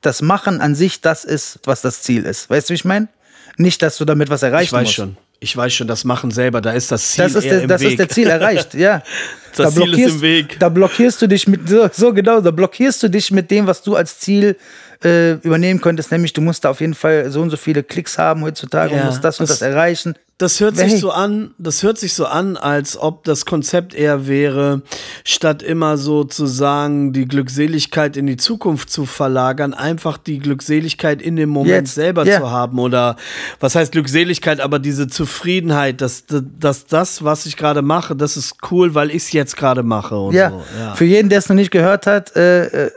das 0.00 0.22
Machen 0.22 0.60
an 0.60 0.74
sich 0.74 1.00
das 1.00 1.24
ist, 1.24 1.60
was 1.64 1.82
das 1.82 2.02
Ziel 2.02 2.24
ist. 2.24 2.48
Weißt 2.48 2.68
du, 2.68 2.72
wie 2.72 2.76
ich 2.76 2.84
meine? 2.84 3.08
Nicht, 3.56 3.82
dass 3.82 3.98
du 3.98 4.04
damit 4.04 4.30
was 4.30 4.42
erreichen 4.42 4.74
musst. 4.74 4.82
Ich 4.82 4.88
weiß 4.88 4.94
schon. 4.94 5.16
Ich 5.42 5.56
weiß 5.56 5.72
schon, 5.72 5.88
das 5.88 6.04
Machen 6.04 6.30
selber, 6.30 6.60
da 6.60 6.72
ist 6.72 6.92
das 6.92 7.12
Ziel 7.12 7.24
das 7.24 7.34
ist 7.34 7.44
der, 7.44 7.66
das 7.66 7.80
Weg. 7.80 7.90
ist 7.90 7.98
der 7.98 8.08
Ziel 8.10 8.28
erreicht, 8.28 8.74
ja. 8.74 9.02
das 9.56 9.74
da 9.74 9.80
Ziel 9.80 9.98
ist 9.98 10.14
im 10.16 10.20
Weg. 10.20 10.58
Da 10.60 10.68
blockierst 10.68 11.22
du 11.22 11.26
dich 11.26 11.48
mit, 11.48 11.66
so, 11.66 11.88
so 11.90 12.12
genau, 12.12 12.42
da 12.42 12.50
blockierst 12.50 13.02
du 13.02 13.08
dich 13.08 13.30
mit 13.30 13.50
dem, 13.50 13.66
was 13.66 13.82
du 13.82 13.96
als 13.96 14.18
Ziel 14.18 14.56
äh, 15.02 15.32
übernehmen 15.36 15.80
könntest, 15.80 16.12
nämlich 16.12 16.34
du 16.34 16.42
musst 16.42 16.64
da 16.66 16.70
auf 16.70 16.82
jeden 16.82 16.92
Fall 16.92 17.30
so 17.30 17.40
und 17.40 17.48
so 17.48 17.56
viele 17.56 17.82
Klicks 17.82 18.18
haben 18.18 18.42
heutzutage 18.42 18.94
ja, 18.94 19.00
und 19.00 19.06
musst 19.06 19.24
das 19.24 19.40
und 19.40 19.48
das 19.48 19.62
erreichen. 19.62 20.14
Das 20.40 20.58
hört 20.58 20.74
sich 20.78 20.98
so 20.98 21.10
an, 21.10 21.50
das 21.58 21.82
hört 21.82 21.98
sich 21.98 22.14
so 22.14 22.24
an, 22.24 22.56
als 22.56 22.96
ob 22.96 23.24
das 23.24 23.44
Konzept 23.44 23.92
eher 23.92 24.26
wäre, 24.26 24.80
statt 25.22 25.62
immer 25.62 25.98
sozusagen 25.98 27.12
die 27.12 27.28
Glückseligkeit 27.28 28.16
in 28.16 28.26
die 28.26 28.38
Zukunft 28.38 28.88
zu 28.88 29.04
verlagern, 29.04 29.74
einfach 29.74 30.16
die 30.16 30.38
Glückseligkeit 30.38 31.20
in 31.20 31.36
dem 31.36 31.50
Moment 31.50 31.88
Jetzt. 31.88 31.94
selber 31.94 32.24
yeah. 32.24 32.40
zu 32.40 32.50
haben. 32.50 32.78
Oder 32.78 33.16
was 33.60 33.74
heißt 33.74 33.92
Glückseligkeit, 33.92 34.60
aber 34.60 34.78
diese 34.78 35.08
Zufriedenheit, 35.08 36.00
dass, 36.00 36.24
dass 36.26 36.86
das, 36.86 37.22
was 37.22 37.44
ich 37.44 37.58
gerade 37.58 37.82
mache, 37.82 38.16
das 38.16 38.38
ist 38.38 38.54
cool, 38.70 38.94
weil 38.94 39.10
ich 39.10 39.24
es 39.24 39.32
jetzt 39.32 39.58
gerade 39.58 39.82
mache. 39.82 40.14
Ja. 40.32 40.48
So. 40.48 40.64
ja. 40.78 40.94
für 40.94 41.04
jeden, 41.04 41.28
der 41.28 41.40
es 41.40 41.50
noch 41.50 41.56
nicht 41.56 41.70
gehört 41.70 42.06
hat, 42.06 42.34
äh, 42.34 42.86
äh, 42.86 42.90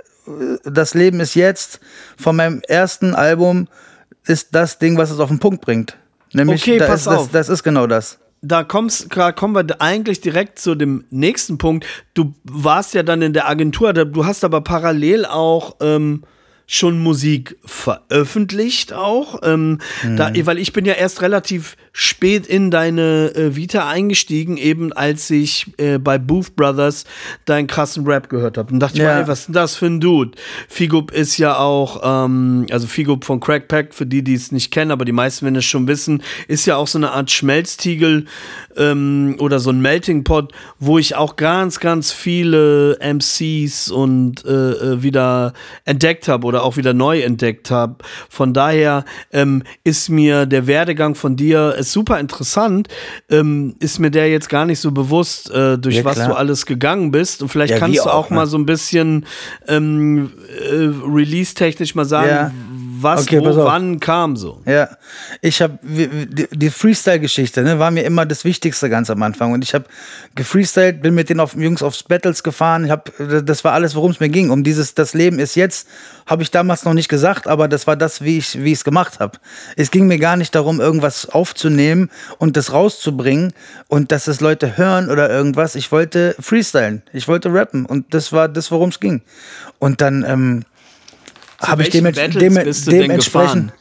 das 0.64 0.94
Leben 0.94 1.20
ist 1.20 1.36
jetzt 1.36 1.82
von 2.16 2.38
meinem 2.38 2.62
ersten 2.70 3.14
Album 3.14 3.68
ist 4.26 4.56
das 4.56 4.80
Ding, 4.80 4.98
was 4.98 5.12
es 5.12 5.20
auf 5.20 5.28
den 5.28 5.40
Punkt 5.40 5.60
bringt. 5.60 5.98
Nämlich, 6.34 6.62
okay, 6.62 6.78
da 6.78 6.88
pass 6.88 7.02
ist, 7.02 7.08
auf. 7.08 7.32
Das, 7.32 7.50
ist 7.50 7.64
genau 7.64 7.88
das. 7.88 8.20
Da 8.42 8.64
kommst, 8.64 9.10
kommen 9.10 9.56
wir 9.56 9.82
eigentlich 9.82 10.20
direkt 10.22 10.60
zu 10.60 10.76
dem 10.76 11.06
nächsten 11.10 11.58
Punkt. 11.58 11.86
Du 12.14 12.34
warst 12.44 12.94
ja 12.94 13.04
dann 13.04 13.22
in 13.22 13.34
der 13.34 13.48
Agentur, 13.48 13.94
du 13.94 14.26
hast 14.26 14.44
aber 14.44 14.62
parallel 14.62 15.26
auch 15.26 15.78
ähm, 15.82 16.24
schon 16.66 17.00
Musik 17.00 17.58
veröffentlicht 17.66 18.94
auch, 18.94 19.40
ähm, 19.44 19.80
mhm. 20.04 20.18
da, 20.18 20.32
weil 20.46 20.58
ich 20.58 20.74
bin 20.74 20.86
ja 20.86 20.94
erst 20.94 21.22
relativ 21.22 21.76
spät 21.92 22.48
in 22.48 22.72
deine 22.72 23.32
äh, 23.36 23.56
Vita 23.56 23.88
eingestiegen, 23.88 24.58
eben 24.58 24.92
als 24.94 25.30
ich 25.30 25.68
äh, 25.78 26.00
bei 26.00 26.18
Booth 26.18 26.56
Brothers 26.56 27.06
deinen 27.46 27.68
krassen 27.68 28.08
Rap 28.08 28.30
gehört 28.30 28.58
habe. 28.58 28.74
Und 28.74 28.80
dachte 28.80 28.98
ja. 28.98 29.04
ich 29.04 29.16
mir, 29.16 29.22
ey, 29.22 29.28
was 29.28 29.42
ist 29.42 29.48
denn 29.48 29.54
das 29.54 29.76
für 29.76 29.86
ein 29.86 30.00
Dude? 30.00 30.32
Figup 30.68 31.12
ist 31.12 31.38
ja 31.38 31.58
auch, 31.58 32.02
ähm, 32.04 32.66
also 32.72 32.88
Figup 32.88 33.26
von 33.26 33.40
Crackpack, 33.40 33.94
für 33.94 34.08
die, 34.08 34.24
die 34.24 34.34
es 34.34 34.52
nicht 34.52 34.72
kennen, 34.72 34.92
aber 34.92 35.06
die 35.06 35.12
meisten, 35.12 35.46
wenn 35.46 35.56
es 35.56 35.66
schon 35.66 35.88
wissen, 35.88 36.24
ist 36.48 36.66
ja 36.66 36.78
auch 36.78 36.88
so 36.88 36.98
eine 36.98 37.12
Art 37.12 37.30
Schmelztiegel 37.30 38.26
ähm, 38.76 39.36
oder 39.40 39.60
so 39.60 39.70
ein 39.70 39.82
Melting 39.82 40.24
Pot, 40.24 40.52
wo 40.80 40.98
ich 40.98 41.16
auch 41.16 41.36
ganz, 41.36 41.80
ganz 41.80 42.12
viele 42.12 42.98
MCs 43.00 43.92
und 43.92 44.44
äh, 44.46 44.50
äh, 44.50 45.04
wieder 45.04 45.54
entdeckt 45.86 46.28
habe 46.28 46.48
oder 46.54 46.64
auch 46.64 46.78
wieder 46.78 46.94
neu 46.94 47.22
entdeckt 47.22 47.72
habe. 47.72 47.96
Von 48.30 48.54
daher 48.54 49.06
ähm, 49.32 49.64
ist 49.84 50.10
mir 50.10 50.46
der 50.46 50.68
Werdegang 50.68 51.16
von 51.16 51.36
dir 51.36 51.76
ist 51.78 51.92
super 51.92 52.20
interessant. 52.20 52.88
Ähm, 53.30 53.76
ist 53.80 53.98
mir 54.00 54.12
der 54.12 54.30
jetzt 54.30 54.50
gar 54.50 54.66
nicht 54.66 54.80
so 54.80 54.92
bewusst, 54.92 55.50
äh, 55.50 55.80
durch 55.80 55.98
ja, 55.98 56.06
was 56.06 56.18
du 56.18 56.36
alles 56.36 56.68
gegangen 56.68 57.10
bist. 57.12 57.42
Und 57.42 57.50
vielleicht 57.50 57.72
ja, 57.72 57.80
kannst 57.80 58.00
du 58.00 58.04
auch, 58.04 58.26
auch 58.26 58.30
ne? 58.30 58.36
mal 58.36 58.48
so 58.48 58.58
ein 58.58 58.68
bisschen 58.68 59.26
ähm, 59.68 60.32
äh, 60.60 60.92
release-technisch 61.06 61.96
mal 61.96 62.06
sagen, 62.06 62.30
ja 62.30 62.52
was, 63.04 63.24
okay, 63.24 63.40
wo, 63.40 63.56
wann 63.64 64.00
kam 64.00 64.36
so. 64.36 64.62
Ja, 64.66 64.90
ich 65.42 65.62
habe 65.62 65.78
die, 65.82 66.48
die 66.52 66.70
Freestyle-Geschichte, 66.70 67.62
ne, 67.62 67.80
war 67.80 67.92
mir 67.92 68.04
immer 68.04 68.26
das 68.26 68.46
Wichtigste 68.46 68.90
ganz 68.90 69.10
am 69.10 69.22
Anfang. 69.22 69.52
Und 69.52 69.64
ich 69.64 69.74
habe 69.74 69.86
gefreestylt, 70.36 71.02
bin 71.02 71.14
mit 71.14 71.30
den 71.30 71.40
auf, 71.40 71.56
Jungs 71.56 71.84
aufs 71.84 72.04
Battles 72.04 72.44
gefahren. 72.44 72.86
Ich 72.86 72.92
hab, 72.92 73.12
das 73.18 73.64
war 73.64 73.74
alles, 73.74 73.96
worum 73.96 74.12
es 74.12 74.20
mir 74.20 74.30
ging. 74.30 74.50
Um 74.50 74.64
dieses, 74.64 74.96
das 74.96 75.14
Leben 75.14 75.40
ist 75.40 75.56
jetzt, 75.56 75.88
habe 76.26 76.44
ich 76.44 76.52
damals 76.52 76.86
noch 76.86 76.94
nicht 76.94 77.10
gesagt, 77.10 77.48
aber 77.48 77.68
das 77.68 77.86
war 77.88 77.96
das, 77.96 78.22
wie 78.22 78.38
ich 78.38 78.56
es 78.56 78.84
gemacht 78.84 79.20
habe. 79.20 79.38
Es 79.76 79.92
ging 79.92 80.08
mir 80.08 80.20
gar 80.20 80.38
nicht 80.38 80.56
darum, 80.56 80.80
irgendwas 80.80 81.30
aufzunehmen 81.30 82.10
und 82.38 82.58
das 82.58 82.72
rauszubringen 82.72 83.54
und 83.88 84.12
dass 84.12 84.28
es 84.28 84.42
Leute 84.42 84.78
hören 84.78 85.10
oder 85.10 85.30
irgendwas. 85.30 85.76
Ich 85.76 85.92
wollte 85.92 86.36
freestylen, 86.40 87.04
ich 87.12 87.28
wollte 87.28 87.54
rappen 87.54 87.86
und 87.86 88.14
das 88.14 88.32
war 88.32 88.48
das, 88.48 88.72
worum 88.72 88.90
es 88.90 89.00
ging. 89.00 89.22
Und 89.80 90.02
dann 90.02 90.24
ähm, 90.28 90.66
habe 91.64 91.84
ich 91.84 91.90
dem, 91.90 92.12
dem, 92.12 92.32
dementsprechend. 92.32 93.74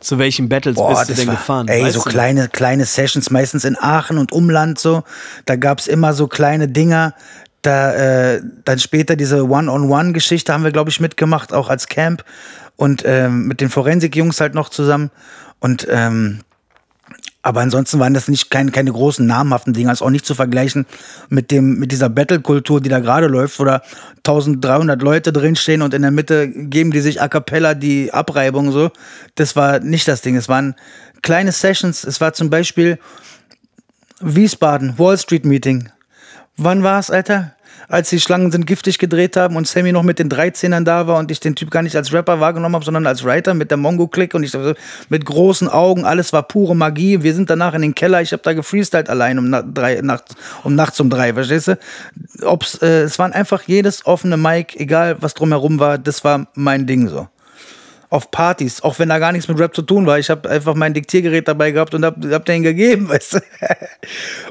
Zu 0.00 0.18
welchen 0.18 0.48
Battles 0.48 0.76
Boah, 0.76 0.90
bist 0.90 1.10
du 1.10 1.14
denn 1.14 1.26
war, 1.26 1.34
gefahren? 1.34 1.68
Ey, 1.68 1.90
so 1.90 2.00
kleine, 2.00 2.48
kleine 2.48 2.86
Sessions, 2.86 3.30
meistens 3.30 3.66
in 3.66 3.76
Aachen 3.78 4.16
und 4.16 4.32
Umland 4.32 4.78
so. 4.78 5.02
Da 5.44 5.56
gab 5.56 5.78
es 5.78 5.88
immer 5.88 6.14
so 6.14 6.26
kleine 6.26 6.68
Dinger. 6.68 7.14
Da, 7.60 7.92
äh, 7.92 8.40
dann 8.64 8.78
später 8.78 9.14
diese 9.14 9.46
One-on-One-Geschichte 9.46 10.54
haben 10.54 10.64
wir, 10.64 10.70
glaube 10.70 10.88
ich, 10.88 11.00
mitgemacht, 11.00 11.52
auch 11.52 11.68
als 11.68 11.86
Camp. 11.88 12.24
Und 12.76 13.02
ähm, 13.04 13.46
mit 13.46 13.60
den 13.60 13.68
Forensik-Jungs 13.68 14.40
halt 14.40 14.54
noch 14.54 14.70
zusammen. 14.70 15.10
Und 15.58 15.86
ähm, 15.90 16.40
aber 17.42 17.60
ansonsten 17.60 17.98
waren 17.98 18.12
das 18.12 18.28
nicht 18.28 18.50
keine, 18.50 18.70
keine 18.70 18.92
großen 18.92 19.26
namhaften 19.26 19.72
Dinge, 19.72 19.88
also 19.88 20.04
auch 20.04 20.10
nicht 20.10 20.26
zu 20.26 20.34
vergleichen 20.34 20.86
mit 21.30 21.50
dem 21.50 21.78
mit 21.78 21.90
dieser 21.90 22.10
Battle-Kultur, 22.10 22.80
die 22.80 22.90
da 22.90 23.00
gerade 23.00 23.28
läuft, 23.28 23.58
wo 23.58 23.64
da 23.64 23.82
1300 24.18 25.00
Leute 25.00 25.32
drinstehen 25.32 25.80
und 25.80 25.94
in 25.94 26.02
der 26.02 26.10
Mitte 26.10 26.48
geben 26.48 26.90
die 26.90 27.00
sich 27.00 27.22
a 27.22 27.28
cappella 27.28 27.74
die 27.74 28.12
Abreibung 28.12 28.72
so. 28.72 28.90
Das 29.36 29.56
war 29.56 29.80
nicht 29.80 30.06
das 30.06 30.20
Ding. 30.20 30.36
Es 30.36 30.48
waren 30.48 30.74
kleine 31.22 31.52
Sessions. 31.52 32.04
Es 32.04 32.20
war 32.20 32.34
zum 32.34 32.50
Beispiel 32.50 32.98
Wiesbaden 34.20 34.98
Wall 34.98 35.16
Street 35.16 35.46
Meeting. 35.46 35.88
Wann 36.58 36.82
war 36.82 36.98
es, 36.98 37.10
Alter? 37.10 37.54
Als 37.90 38.08
die 38.08 38.20
Schlangen 38.20 38.52
sind 38.52 38.66
giftig 38.66 38.98
gedreht 38.98 39.36
haben 39.36 39.56
und 39.56 39.66
Sammy 39.66 39.92
noch 39.92 40.04
mit 40.04 40.18
den 40.18 40.30
13ern 40.30 40.84
da 40.84 41.06
war 41.06 41.18
und 41.18 41.30
ich 41.30 41.40
den 41.40 41.56
Typ 41.56 41.70
gar 41.70 41.82
nicht 41.82 41.96
als 41.96 42.12
Rapper 42.12 42.40
wahrgenommen 42.40 42.76
habe, 42.76 42.84
sondern 42.84 43.06
als 43.06 43.24
Writer 43.24 43.52
mit 43.52 43.70
der 43.70 43.78
Mongo-Click 43.78 44.32
und 44.34 44.44
ich 44.44 44.56
mit 45.08 45.24
großen 45.24 45.68
Augen, 45.68 46.04
alles 46.04 46.32
war 46.32 46.44
pure 46.44 46.76
Magie. 46.76 47.22
Wir 47.22 47.34
sind 47.34 47.50
danach 47.50 47.74
in 47.74 47.82
den 47.82 47.94
Keller, 47.94 48.22
ich 48.22 48.32
habe 48.32 48.42
da 48.42 48.52
gefreestylt 48.52 49.10
allein 49.10 49.38
um, 49.38 49.50
na 49.50 49.62
drei, 49.62 50.00
nachts, 50.02 50.36
um 50.62 50.74
nachts 50.74 51.00
um 51.00 51.10
drei, 51.10 51.34
verstehst 51.34 51.68
du? 51.68 51.78
Ob's, 52.42 52.76
äh, 52.76 53.02
es 53.02 53.18
waren 53.18 53.32
einfach 53.32 53.62
jedes 53.62 54.06
offene 54.06 54.36
Mic, 54.36 54.78
egal 54.78 55.16
was 55.20 55.34
drumherum 55.34 55.80
war, 55.80 55.98
das 55.98 56.22
war 56.22 56.46
mein 56.54 56.86
Ding 56.86 57.08
so 57.08 57.28
auf 58.10 58.32
Partys, 58.32 58.82
auch 58.82 58.98
wenn 58.98 59.08
da 59.08 59.20
gar 59.20 59.30
nichts 59.30 59.46
mit 59.48 59.58
Rap 59.60 59.74
zu 59.74 59.82
tun 59.82 60.04
war. 60.04 60.18
Ich 60.18 60.30
habe 60.30 60.50
einfach 60.50 60.74
mein 60.74 60.92
Diktiergerät 60.92 61.46
dabei 61.46 61.70
gehabt 61.70 61.94
und 61.94 62.04
habe 62.04 62.34
hab 62.34 62.44
den 62.44 62.64
gegeben, 62.64 63.08
weißt 63.08 63.34
du? 63.34 63.40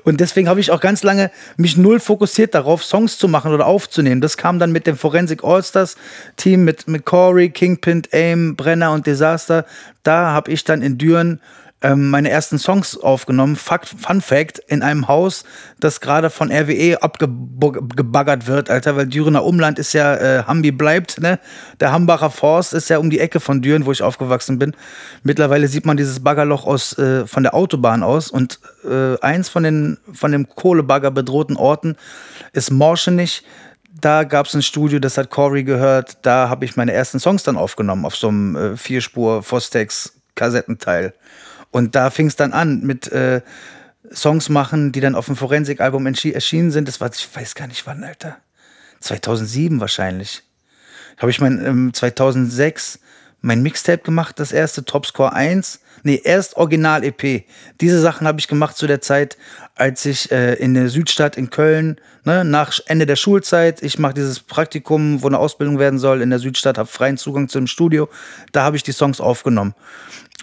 Und 0.06 0.22
deswegen 0.22 0.48
habe 0.48 0.62
ich 0.62 0.72
auch 0.72 0.80
ganz 0.80 1.04
lange 1.04 1.30
mich 1.58 1.76
null 1.76 2.00
fokussiert 2.00 2.56
darauf, 2.56 2.84
Songs 2.84 3.18
zu 3.18 3.28
machen 3.28 3.54
oder 3.54 3.68
aufzunehmen. 3.68 4.22
Das 4.22 4.38
kam 4.38 4.60
dann 4.60 4.72
mit 4.72 4.88
dem 4.88 4.96
Forensic 4.96 5.44
Allstars 5.44 5.98
Team, 6.38 6.64
mit, 6.64 6.88
mit 6.88 7.06
Corey, 7.06 7.50
Kingpin, 7.50 8.04
Aim, 8.14 8.56
Brenner 8.56 8.94
und 8.94 9.06
Disaster. 9.06 9.66
Da 10.04 10.32
habe 10.32 10.52
ich 10.52 10.64
dann 10.64 10.82
in 10.82 10.98
Düren 10.98 11.42
ähm, 11.82 12.10
meine 12.10 12.30
ersten 12.30 12.60
Songs 12.60 12.98
aufgenommen. 12.98 13.56
Fakt, 13.56 13.88
Fun 13.88 14.22
Fact, 14.22 14.60
in 14.68 14.82
einem 14.82 15.08
Haus, 15.08 15.46
das 15.80 16.02
gerade 16.02 16.30
von 16.30 16.52
RWE 16.52 17.02
abgebaggert 17.02 18.48
wird, 18.48 18.70
Alter, 18.70 18.96
weil 18.96 19.08
Dürener 19.08 19.44
Umland 19.44 19.80
ist 19.80 19.94
ja, 19.94 20.16
äh, 20.16 20.44
Hambi 20.44 20.72
bleibt, 20.72 21.22
ne? 21.22 21.40
Der 21.80 21.92
Hambacher 21.92 22.30
Forst 22.30 22.74
ist 22.74 22.90
ja 22.90 22.98
um 22.98 23.10
die 23.10 23.20
Ecke 23.20 23.40
von 23.40 23.62
Düren, 23.62 23.86
wo 23.86 23.92
ich 23.92 24.04
aufgewachsen 24.04 24.60
bin. 24.60 24.76
Mittlerweile 25.24 25.68
sieht 25.68 25.86
man 25.86 25.98
dieses 25.98 26.22
Baggerloch 26.22 26.66
aus, 26.66 26.98
äh, 26.98 27.26
von 27.26 27.44
der 27.44 27.54
Autobahn 27.54 28.04
aus 28.04 28.30
und 28.30 28.60
äh, 28.84 29.18
eins 29.22 29.48
von 29.48 29.64
den, 29.64 29.98
von 30.12 30.32
dem 30.32 30.50
Kohlebagger 30.50 31.12
bedrohten 31.12 31.56
Orten 31.56 31.96
ist 32.54 32.72
Morschenich 32.72 33.44
da 34.02 34.24
gab 34.24 34.46
es 34.46 34.54
ein 34.54 34.62
Studio, 34.62 35.00
das 35.00 35.18
hat 35.18 35.30
Corey 35.30 35.64
gehört. 35.64 36.20
Da 36.22 36.48
habe 36.48 36.64
ich 36.64 36.78
meine 36.78 36.94
ersten 36.94 37.20
Songs 37.20 37.44
dann 37.44 37.58
aufgenommen 37.58 38.06
auf 38.06 38.16
so 38.16 38.30
einem 38.30 38.56
äh, 38.56 38.78
Vierspur 38.78 39.44
Fostex 39.44 40.14
Kassettenteil. 40.36 41.14
Und 41.72 41.96
da 41.96 42.10
fing 42.10 42.28
es 42.28 42.36
dann 42.36 42.54
an 42.54 42.82
mit 42.82 43.12
äh, 43.12 43.42
Songs 44.12 44.50
machen, 44.50 44.92
die 44.92 45.02
dann 45.02 45.16
auf 45.16 45.28
dem 45.28 45.36
Forensik-Album 45.36 46.06
erschienen 46.08 46.72
sind. 46.72 46.88
Das 46.88 47.00
war, 47.00 47.12
ich 47.14 47.28
weiß 47.34 47.56
gar 47.56 47.68
nicht 47.68 47.86
wann, 47.86 48.04
Alter. 48.04 48.38
2007 49.02 49.80
wahrscheinlich. 49.80 50.44
Habe 51.18 51.32
ich 51.32 51.42
mein 51.42 51.64
ähm, 51.66 51.94
2006 51.94 53.00
mein 53.42 53.62
Mixtape 53.62 54.04
gemacht, 54.04 54.40
das 54.40 54.52
erste 54.52 54.84
Topscore 54.84 55.34
1. 55.34 55.80
Nee, 56.04 56.22
erst 56.24 56.58
Original-EP. 56.58 57.44
Diese 57.82 58.02
Sachen 58.02 58.28
habe 58.28 58.40
ich 58.40 58.48
gemacht 58.48 58.78
zu 58.78 58.88
der 58.88 59.02
Zeit, 59.02 59.38
als 59.76 60.06
ich 60.06 60.32
äh, 60.32 60.56
in 60.56 60.74
der 60.74 60.90
Südstadt 60.90 61.38
in 61.38 61.50
Köln, 61.50 62.00
ne, 62.26 62.44
nach 62.44 62.80
Ende 62.88 63.06
der 63.06 63.16
Schulzeit, 63.16 63.82
ich 63.82 63.98
mache 64.00 64.14
dieses 64.14 64.40
Praktikum, 64.40 65.22
wo 65.22 65.28
eine 65.28 65.40
Ausbildung 65.40 65.80
werden 65.80 66.00
soll 66.00 66.22
in 66.22 66.30
der 66.30 66.40
Südstadt, 66.40 66.78
habe 66.78 66.90
freien 66.90 67.18
Zugang 67.18 67.48
zu 67.48 67.60
dem 67.60 67.68
Studio. 67.68 68.10
Da 68.52 68.64
habe 68.64 68.76
ich 68.76 68.84
die 68.84 68.92
Songs 68.92 69.22
aufgenommen 69.22 69.74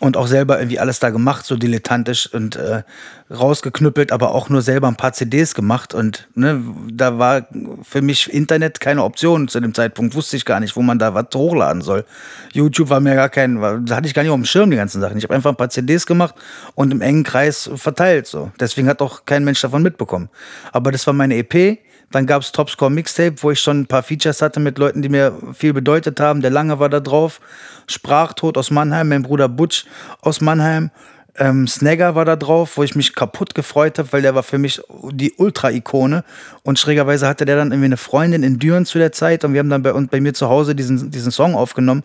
und 0.00 0.16
auch 0.16 0.26
selber 0.26 0.59
irgendwie 0.59 0.78
alles 0.78 0.98
da 0.98 1.11
gemacht, 1.11 1.46
so 1.46 1.57
dilettantisch 1.57 2.32
und 2.32 2.57
äh, 2.57 2.82
rausgeknüppelt, 3.30 4.12
aber 4.12 4.34
auch 4.34 4.50
nur 4.50 4.61
selber 4.61 4.88
ein 4.88 4.96
paar 4.96 5.14
CDs 5.14 5.54
gemacht. 5.54 5.94
Und 5.94 6.28
ne, 6.34 6.62
da 6.92 7.18
war 7.18 7.46
für 7.82 8.02
mich 8.02 8.32
Internet 8.32 8.80
keine 8.80 9.04
Option 9.04 9.48
zu 9.48 9.59
dem 9.59 9.72
Zeitpunkt. 9.72 10.14
Wusste 10.14 10.36
ich 10.36 10.44
gar 10.44 10.61
nicht, 10.61 10.76
wo 10.76 10.82
man 10.82 10.98
da 10.98 11.14
was 11.14 11.26
hochladen 11.34 11.80
soll. 11.80 12.04
YouTube 12.52 12.90
war 12.90 13.00
mir 13.00 13.14
gar 13.14 13.30
kein, 13.30 13.61
da 13.86 13.96
hatte 13.96 14.07
ich 14.07 14.14
gar 14.14 14.22
nicht 14.22 14.30
auf 14.30 14.36
dem 14.36 14.44
Schirm 14.44 14.70
die 14.70 14.76
ganzen 14.76 15.00
Sachen. 15.00 15.16
Ich 15.16 15.24
habe 15.24 15.34
einfach 15.34 15.45
ein 15.53 15.57
paar 15.57 15.70
CDs 15.70 16.07
gemacht 16.07 16.34
und 16.74 16.92
im 16.92 17.01
engen 17.01 17.24
Kreis 17.24 17.70
verteilt. 17.74 18.26
So. 18.26 18.51
Deswegen 18.61 18.88
hat 18.88 19.03
auch 19.03 19.26
kein 19.26 19.44
Mensch 19.44 19.61
davon 19.61 19.82
mitbekommen. 19.82 20.28
Aber 20.72 20.92
das 20.92 21.07
war 21.07 21.14
meine 21.14 21.36
EP 21.36 21.78
dann 22.11 22.26
gab 22.26 22.42
es 22.42 22.53
Topscore 22.53 22.90
Mixtape, 22.90 23.42
wo 23.42 23.51
ich 23.51 23.61
schon 23.61 23.80
ein 23.80 23.86
paar 23.86 24.03
Features 24.03 24.40
hatte 24.40 24.61
mit 24.61 24.78
Leuten, 24.78 25.03
die 25.03 25.09
mir 25.09 25.36
viel 25.55 25.72
bedeutet 25.72 26.20
haben. 26.20 26.40
Der 26.40 26.51
Lange 26.51 26.78
war 26.78 26.88
da 26.88 27.01
drauf. 27.01 27.40
Sprachtod 27.88 28.57
aus 28.59 28.70
Mannheim, 28.70 29.09
mein 29.09 29.22
Bruder 29.22 29.49
Butch 29.49 29.86
aus 30.20 30.40
Mannheim. 30.40 30.90
Ähm, 31.38 31.66
Snagger 31.66 32.14
war 32.14 32.24
da 32.24 32.36
drauf, 32.36 32.76
wo 32.76 32.82
ich 32.82 32.94
mich 32.94 33.14
kaputt 33.14 33.55
gefreut 33.55 33.99
habe, 33.99 34.12
weil 34.12 34.22
der 34.22 34.34
war 34.34 34.42
für 34.42 34.57
mich 34.57 34.80
die 35.11 35.34
Ultra-Ikone. 35.36 36.24
Und 36.62 36.78
schrägerweise 36.78 37.26
hatte 37.26 37.44
der 37.44 37.57
dann 37.57 37.72
irgendwie 37.72 37.86
eine 37.86 37.97
Freundin 37.97 38.42
in 38.42 38.59
Düren 38.59 38.86
zu 38.86 38.99
der 38.99 39.12
Zeit 39.12 39.44
und 39.44 39.53
wir 39.53 39.61
haben 39.61 39.68
dann 39.68 39.82
bei, 39.82 39.92
und 39.92 40.11
bei 40.11 40.20
mir 40.20 40.32
zu 40.32 40.49
Hause 40.49 40.74
diesen, 40.74 41.11
diesen 41.11 41.32
Song 41.32 41.55
aufgenommen. 41.55 42.05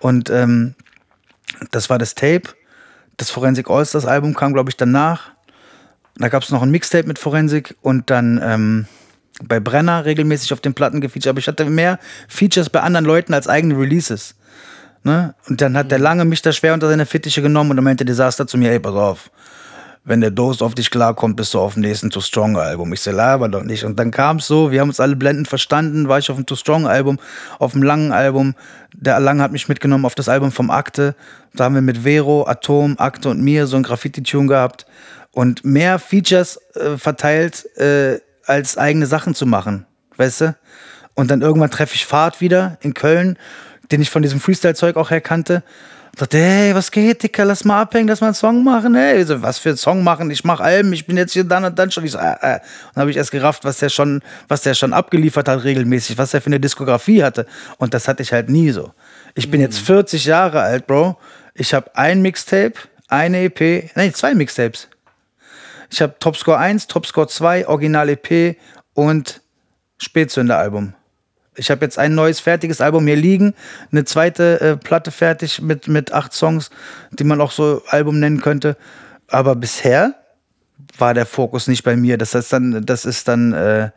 Und 0.00 0.30
ähm, 0.30 0.74
das 1.70 1.88
war 1.88 1.98
das 1.98 2.14
Tape. 2.14 2.50
Das 3.18 3.30
Forensic 3.30 3.68
Allstars 3.68 4.06
Album 4.06 4.34
kam, 4.34 4.54
glaube 4.54 4.70
ich, 4.70 4.76
danach. 4.76 5.32
Da 6.16 6.28
gab 6.28 6.42
es 6.42 6.50
noch 6.50 6.62
ein 6.62 6.70
Mixtape 6.70 7.06
mit 7.06 7.18
Forensik 7.18 7.76
und 7.82 8.10
dann 8.10 8.40
ähm, 8.42 8.86
bei 9.44 9.60
Brenner 9.60 10.04
regelmäßig 10.04 10.52
auf 10.52 10.60
den 10.60 10.74
Platten 10.74 11.00
gefeatured, 11.00 11.30
aber 11.30 11.38
ich 11.38 11.48
hatte 11.48 11.64
mehr 11.66 11.98
Features 12.28 12.70
bei 12.70 12.80
anderen 12.80 13.04
Leuten 13.04 13.34
als 13.34 13.48
eigene 13.48 13.78
Releases. 13.78 14.34
Ne? 15.04 15.34
Und 15.48 15.60
dann 15.60 15.76
hat 15.76 15.90
der 15.90 15.98
Lange 15.98 16.24
mich 16.24 16.42
da 16.42 16.52
schwer 16.52 16.74
unter 16.74 16.88
seine 16.88 17.06
Fittiche 17.06 17.42
genommen 17.42 17.70
und 17.70 17.76
dann 17.76 17.84
meinte 17.84 18.04
Desaster 18.04 18.46
zu 18.46 18.56
mir, 18.56 18.72
ey, 18.72 18.80
pass 18.80 18.94
auf, 18.94 19.30
wenn 20.08 20.22
der 20.22 20.30
Dose 20.30 20.64
auf 20.64 20.74
dich 20.74 20.90
klarkommt, 20.90 21.36
bist 21.36 21.52
du 21.52 21.60
auf 21.60 21.74
dem 21.74 21.82
nächsten 21.82 22.08
Too 22.08 22.22
Strong 22.22 22.56
Album. 22.56 22.92
Ich 22.94 23.02
so, 23.02 23.10
laber 23.10 23.48
doch 23.48 23.62
nicht. 23.62 23.84
Und 23.84 23.98
dann 23.98 24.10
kam 24.10 24.38
es 24.38 24.46
so, 24.46 24.70
wir 24.70 24.80
haben 24.80 24.88
uns 24.88 25.00
alle 25.00 25.16
blendend 25.16 25.48
verstanden, 25.48 26.08
war 26.08 26.18
ich 26.18 26.30
auf 26.30 26.36
dem 26.36 26.46
Too 26.46 26.56
Strong 26.56 26.86
Album, 26.86 27.18
auf 27.58 27.72
dem 27.72 27.82
langen 27.82 28.10
Album. 28.10 28.54
Der 28.94 29.20
Lange 29.20 29.42
hat 29.42 29.52
mich 29.52 29.68
mitgenommen 29.68 30.06
auf 30.06 30.14
das 30.14 30.30
Album 30.30 30.50
vom 30.50 30.70
Akte. 30.70 31.14
Da 31.54 31.64
haben 31.64 31.74
wir 31.74 31.82
mit 31.82 31.98
Vero, 31.98 32.46
Atom, 32.48 32.94
Akte 32.98 33.28
und 33.28 33.42
mir 33.42 33.66
so 33.66 33.76
ein 33.76 33.82
Graffiti-Tune 33.82 34.48
gehabt 34.48 34.86
und 35.32 35.62
mehr 35.62 35.98
Features 35.98 36.58
äh, 36.74 36.96
verteilt, 36.96 37.66
äh, 37.76 38.18
als 38.46 38.78
eigene 38.78 39.06
Sachen 39.06 39.34
zu 39.34 39.44
machen, 39.44 39.84
weißt 40.16 40.40
du? 40.40 40.56
Und 41.12 41.30
dann 41.30 41.42
irgendwann 41.42 41.70
treffe 41.70 41.96
ich 41.96 42.06
Fahrt 42.06 42.40
wieder 42.40 42.78
in 42.80 42.94
Köln, 42.94 43.36
den 43.90 44.00
ich 44.00 44.08
von 44.08 44.22
diesem 44.22 44.40
Freestyle-Zeug 44.40 44.96
auch 44.96 45.10
her 45.10 45.20
kannte. 45.20 45.62
Dachte, 46.16 46.38
hey, 46.38 46.74
was 46.74 46.90
geht, 46.90 47.22
Dicker, 47.22 47.44
lass 47.44 47.64
mal 47.64 47.82
abhängen, 47.82 48.08
lass 48.08 48.20
mal 48.20 48.28
einen 48.28 48.34
Song 48.34 48.64
machen, 48.64 48.94
hey. 48.94 49.24
So, 49.24 49.40
was 49.42 49.58
für 49.58 49.70
einen 49.70 49.78
Song 49.78 50.02
machen? 50.02 50.30
Ich 50.30 50.44
mach 50.44 50.60
Alben, 50.60 50.92
ich 50.92 51.06
bin 51.06 51.16
jetzt 51.16 51.32
hier 51.32 51.44
dann 51.44 51.64
und 51.64 51.78
dann 51.78 51.90
schon. 51.90 52.04
Ich 52.04 52.12
so, 52.12 52.18
äh, 52.18 52.34
äh. 52.40 52.54
Und 52.54 52.62
dann 52.94 53.02
habe 53.02 53.10
ich 53.10 53.16
erst 53.16 53.30
gerafft, 53.30 53.64
was 53.64 53.78
der 53.78 53.88
schon, 53.88 54.22
was 54.48 54.62
der 54.62 54.74
schon 54.74 54.92
abgeliefert 54.92 55.48
hat 55.48 55.64
regelmäßig, 55.64 56.18
was 56.18 56.32
der 56.32 56.40
für 56.40 56.46
eine 56.48 56.60
Diskografie 56.60 57.22
hatte. 57.22 57.46
Und 57.78 57.94
das 57.94 58.08
hatte 58.08 58.22
ich 58.22 58.32
halt 58.32 58.48
nie 58.48 58.70
so. 58.70 58.92
Ich 59.34 59.50
bin 59.50 59.60
jetzt 59.60 59.78
40 59.78 60.24
mhm. 60.24 60.30
Jahre 60.30 60.62
alt, 60.62 60.86
Bro. 60.86 61.18
Ich 61.54 61.74
habe 61.74 61.94
ein 61.94 62.22
Mixtape, 62.22 62.74
eine 63.08 63.44
EP, 63.44 63.90
nein, 63.94 64.14
zwei 64.14 64.34
Mixtapes. 64.34 64.88
Ich 65.90 66.02
habe 66.02 66.14
Topscore 66.18 66.58
1, 66.58 66.86
Topscore 66.86 67.28
2, 67.28 67.68
Original 67.68 68.08
EP 68.10 68.56
und 68.94 69.40
Spätzünder-Album. 69.98 70.94
Ich 71.58 71.70
habe 71.70 71.84
jetzt 71.84 71.98
ein 71.98 72.14
neues 72.14 72.40
fertiges 72.40 72.80
Album 72.80 73.06
hier 73.06 73.16
liegen, 73.16 73.54
eine 73.92 74.04
zweite 74.04 74.60
äh, 74.60 74.76
Platte 74.76 75.10
fertig 75.10 75.60
mit, 75.60 75.88
mit 75.88 76.12
acht 76.12 76.32
Songs, 76.32 76.70
die 77.10 77.24
man 77.24 77.40
auch 77.40 77.50
so 77.50 77.82
Album 77.88 78.20
nennen 78.20 78.40
könnte. 78.40 78.76
Aber 79.28 79.54
bisher 79.56 80.14
war 80.96 81.14
der 81.14 81.26
Fokus 81.26 81.68
nicht 81.68 81.82
bei 81.82 81.96
mir. 81.96 82.18
Das 82.18 82.34
heißt 82.34 82.52
dann, 82.52 82.84
das 82.84 83.04
ist 83.04 83.28
dann 83.28 83.52
äh, 83.52 83.90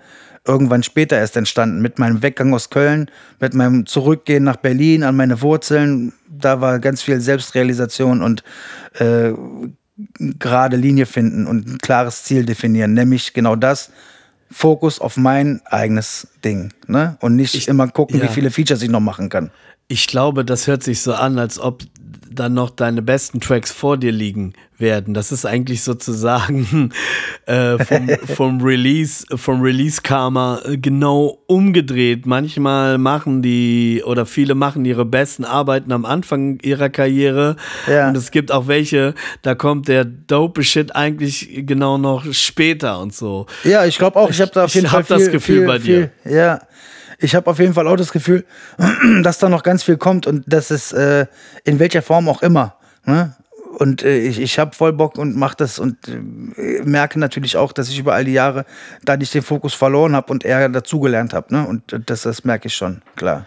irgendwann 0.46 0.84
später 0.84 1.18
erst 1.18 1.38
entstanden. 1.38 1.82
Mit 1.82 2.00
meinem 2.00 2.22
Weggang 2.22 2.54
aus 2.54 2.70
Köln, 2.70 3.10
mit 3.40 3.54
meinem 3.54 3.86
Zurückgehen 3.86 4.44
nach 4.44 4.58
Berlin 4.58 5.04
an 5.04 5.16
meine 5.16 5.42
Wurzeln. 5.42 6.14
Da 6.28 6.62
war 6.62 6.80
ganz 6.80 7.02
viel 7.02 7.22
Selbstrealisation 7.22 8.22
und 8.22 8.44
äh, 9.00 9.32
gerade 10.18 10.78
Linie 10.78 11.06
finden 11.06 11.48
und 11.48 11.68
ein 11.68 11.78
klares 11.78 12.24
Ziel 12.24 12.46
definieren, 12.46 12.94
nämlich 12.94 13.34
genau 13.34 13.56
das, 13.56 13.92
Fokus 14.52 15.00
auf 15.00 15.18
mein 15.18 15.62
eigenes 15.66 16.28
Ding. 16.44 16.74
Ne? 16.88 17.18
Und 17.22 17.36
nicht 17.36 17.56
ich, 17.56 17.68
immer 17.68 17.88
gucken, 17.88 18.20
ja. 18.20 18.24
wie 18.26 18.28
viele 18.28 18.52
Features 18.52 18.82
ich 18.82 18.90
noch 18.90 19.00
machen 19.00 19.30
kann. 19.30 19.52
Ich 19.88 20.08
glaube, 20.08 20.46
das 20.46 20.68
hört 20.68 20.84
sich 20.84 21.02
so 21.02 21.14
an, 21.14 21.40
als 21.40 21.60
ob 21.60 21.84
dann 22.34 22.54
noch 22.54 22.70
deine 22.70 23.02
besten 23.02 23.40
Tracks 23.40 23.72
vor 23.72 23.98
dir 23.98 24.12
liegen 24.12 24.54
werden. 24.78 25.14
Das 25.14 25.32
ist 25.32 25.46
eigentlich 25.46 25.84
sozusagen 25.84 26.92
äh, 27.46 27.78
vom, 27.84 28.10
vom, 28.36 28.62
Release, 28.62 29.26
vom 29.36 29.62
Release 29.62 30.02
Karma 30.02 30.62
äh, 30.66 30.78
genau 30.78 31.40
umgedreht. 31.48 32.26
Manchmal 32.26 32.98
machen 32.98 33.42
die 33.42 34.04
oder 34.06 34.26
viele 34.26 34.56
machen 34.56 34.84
ihre 34.86 35.06
besten 35.06 35.46
Arbeiten 35.46 35.92
am 35.92 36.06
Anfang 36.06 36.60
ihrer 36.62 36.90
Karriere. 36.90 37.56
Ja. 37.88 38.10
Und 38.10 38.18
es 38.18 38.32
gibt 38.32 38.52
auch 38.52 38.68
welche, 38.68 39.14
da 39.42 39.56
kommt 39.56 39.88
der 39.88 40.06
dope 40.06 40.64
Shit 40.64 40.96
eigentlich 40.96 41.64
genau 41.66 41.98
noch 41.98 42.34
später 42.34 43.00
und 43.00 43.14
so. 43.14 43.46
Ja, 43.64 43.86
ich 43.86 43.98
glaube 43.98 44.20
auch, 44.20 44.30
ich 44.30 44.42
habe 44.42 44.52
da 44.54 44.66
auf 44.66 44.74
jeden 44.74 44.86
ich 44.86 44.92
Fall 44.92 45.04
viel, 45.04 45.18
das 45.18 45.32
Gefühl 45.32 45.58
viel, 45.60 45.68
bei 45.68 45.78
dir. 45.78 46.12
Viel, 46.24 46.34
ja 46.34 46.60
ich 47.22 47.36
habe 47.36 47.50
auf 47.50 47.60
jeden 47.60 47.74
Fall 47.74 47.88
auch 47.88 47.96
das 47.96 48.12
Gefühl, 48.12 48.46
dass 49.24 49.38
da 49.38 49.50
noch 49.50 49.64
ganz 49.64 49.84
viel 49.84 49.98
kommt 49.98 50.28
und 50.28 50.44
das 50.48 50.72
ist 50.72 50.94
äh, 50.94 51.28
in 51.64 51.80
welcher 51.80 52.02
Form 52.02 52.28
auch 52.28 52.42
immer. 52.42 52.76
Ne? 53.06 53.36
Und 53.78 54.04
äh, 54.04 54.20
ich, 54.20 54.40
ich 54.40 54.60
habe 54.60 54.76
voll 54.76 54.94
Bock 54.94 55.18
und 55.18 55.36
mache 55.36 55.56
das 55.58 55.80
und 55.80 55.98
äh, 56.08 56.82
merke 56.84 57.20
natürlich 57.20 57.58
auch, 57.58 57.72
dass 57.72 57.90
ich 57.90 58.00
über 58.00 58.14
all 58.14 58.26
die 58.26 58.34
Jahre 58.34 58.66
da 59.04 59.16
nicht 59.16 59.34
den 59.34 59.42
Fokus 59.42 59.74
verloren 59.74 60.16
habe 60.16 60.32
und 60.32 60.44
eher 60.44 60.68
dazugelernt 60.70 61.34
habe. 61.34 61.54
Ne? 61.54 61.66
Und 61.66 62.10
das, 62.10 62.24
das 62.24 62.44
merke 62.44 62.68
ich 62.68 62.76
schon, 62.76 63.02
klar. 63.16 63.46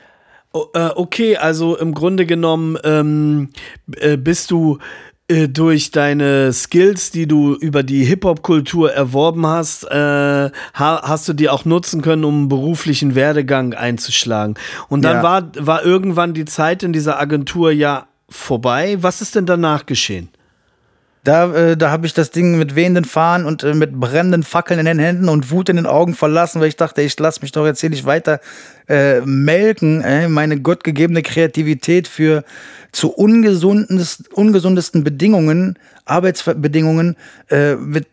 Oh, 0.52 0.66
äh, 0.72 0.90
okay, 0.94 1.36
also 1.36 1.76
im 1.76 1.94
Grunde 1.94 2.26
genommen 2.26 2.78
ähm, 2.84 3.50
äh, 3.96 4.16
bist 4.16 4.52
du 4.52 4.78
äh, 5.26 5.48
durch 5.48 5.90
deine 5.90 6.52
Skills, 6.52 7.10
die 7.10 7.26
du 7.26 7.54
über 7.54 7.82
die 7.82 8.04
Hip-Hop-Kultur 8.04 8.92
erworben 8.92 9.46
hast, 9.46 9.84
äh, 9.84 10.50
hast 10.74 11.28
du 11.28 11.32
die 11.32 11.48
auch 11.48 11.64
nutzen 11.64 12.02
können, 12.02 12.24
um 12.24 12.34
einen 12.34 12.48
beruflichen 12.48 13.14
Werdegang 13.14 13.72
einzuschlagen. 13.72 14.56
Und 14.88 15.02
dann 15.02 15.16
ja. 15.16 15.22
war, 15.22 15.50
war 15.58 15.82
irgendwann 15.82 16.34
die 16.34 16.44
Zeit 16.44 16.82
in 16.82 16.92
dieser 16.92 17.18
Agentur 17.18 17.72
ja 17.72 18.06
vorbei. 18.28 18.98
Was 19.00 19.22
ist 19.22 19.34
denn 19.34 19.46
danach 19.46 19.86
geschehen? 19.86 20.28
Da, 21.24 21.50
äh, 21.54 21.76
da 21.78 21.90
habe 21.90 22.04
ich 22.04 22.12
das 22.12 22.30
Ding 22.30 22.58
mit 22.58 22.74
wehenden 22.74 23.06
Fahnen 23.06 23.46
und 23.46 23.62
äh, 23.62 23.72
mit 23.72 23.98
brennenden 23.98 24.42
Fackeln 24.42 24.78
in 24.78 24.84
den 24.84 24.98
Händen 24.98 25.30
und 25.30 25.50
Wut 25.50 25.70
in 25.70 25.76
den 25.76 25.86
Augen 25.86 26.14
verlassen, 26.14 26.60
weil 26.60 26.68
ich 26.68 26.76
dachte, 26.76 27.00
ich 27.00 27.18
lasse 27.18 27.40
mich 27.40 27.50
doch 27.50 27.64
jetzt 27.64 27.80
hier 27.80 27.88
nicht 27.88 28.04
weiter 28.04 28.40
äh, 28.88 29.20
melken, 29.20 30.02
äh, 30.02 30.28
meine 30.28 30.60
gottgegebene 30.60 31.22
Kreativität 31.22 32.08
für 32.08 32.44
zu 32.92 33.10
ungesundesten 33.10 35.04
Bedingungen 35.04 35.78
Arbeitsbedingungen 36.06 37.16
äh, 37.48 37.76
mit 37.76 38.06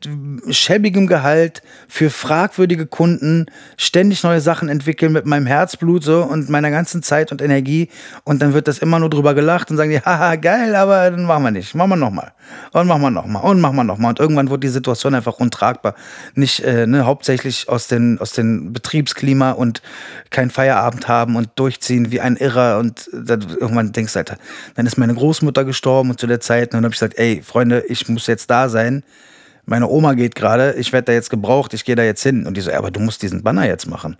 schäbigem 0.50 1.08
Gehalt 1.08 1.62
für 1.90 2.10
fragwürdige 2.10 2.86
Kunden, 2.86 3.48
ständig 3.76 4.24
neue 4.24 4.40
Sachen 4.40 4.70
entwickeln 4.70 5.12
mit 5.12 5.26
meinem 5.26 5.46
Herzblut 5.46 6.04
so 6.04 6.24
und 6.24 6.50
meiner 6.50 6.72
ganzen 6.72 7.04
Zeit 7.04 7.34
und 7.34 7.42
Energie. 7.42 7.90
Und 8.24 8.42
dann 8.42 8.54
wird 8.54 8.70
das 8.70 8.80
immer 8.80 9.00
nur 9.00 9.10
drüber 9.10 9.34
gelacht 9.34 9.72
und 9.72 9.78
sagen 9.78 9.90
die, 9.90 10.00
haha, 10.06 10.36
geil, 10.38 10.76
aber 10.76 11.12
dann 11.12 11.26
machen 11.26 11.44
wir 11.44 11.52
nicht, 11.52 11.76
machen 11.76 11.90
wir 11.90 11.96
nochmal 11.98 12.32
und 12.72 12.88
machen 12.88 13.02
wir 13.02 13.12
nochmal 13.12 13.44
und 13.44 13.60
machen 13.60 13.76
wir 13.76 13.84
nochmal 13.84 14.12
und 14.12 14.20
irgendwann 14.20 14.50
wird 14.50 14.64
die 14.64 14.70
Situation 14.70 15.14
einfach 15.14 15.40
untragbar. 15.40 15.96
Nicht, 16.34 16.62
äh, 16.62 16.88
ne, 16.88 17.06
hauptsächlich 17.06 17.68
aus 17.68 17.88
den, 17.88 18.20
aus 18.20 18.32
den 18.32 18.72
Betriebsklima 18.72 19.52
und 19.52 19.82
kein 20.30 20.50
Feierabend 20.62 21.08
haben 21.08 21.38
und 21.38 21.50
durchziehen 21.56 22.12
wie 22.12 22.22
ein 22.22 22.36
Irrer 22.36 22.78
und 22.78 23.10
dann 23.12 23.42
irgendwann 23.60 23.92
denkst 23.94 24.14
du, 24.14 24.20
Alter, 24.20 24.38
dann 24.76 24.86
ist 24.86 24.96
meine 24.96 25.16
Großmutter 25.16 25.66
gestorben 25.66 26.12
und 26.12 26.20
zu 26.20 26.28
der 26.28 26.40
Zeit 26.40 26.68
und 26.68 26.74
dann 26.76 26.84
habe 26.84 26.94
ich 26.94 27.00
gesagt, 27.00 27.18
ey, 27.18 27.42
Freunde, 27.42 27.84
ich 27.88 28.08
muss 28.10 28.28
jetzt 28.28 28.48
da 28.52 28.70
sein. 28.70 29.04
Meine 29.66 29.88
Oma 29.88 30.14
geht 30.14 30.36
gerade, 30.36 30.74
ich 30.74 30.94
werde 30.94 31.06
da 31.06 31.14
jetzt 31.14 31.32
gebraucht, 31.32 31.74
ich 31.74 31.84
gehe 31.84 31.96
da 31.96 32.04
jetzt 32.04 32.22
hin. 32.22 32.46
Und 32.46 32.58
die 32.58 32.62
so, 32.62 32.72
aber 32.72 32.92
du 32.92 33.00
musst 33.00 33.24
diesen 33.24 33.42
Banner 33.42 33.66
jetzt 33.66 33.88
machen. 33.88 34.18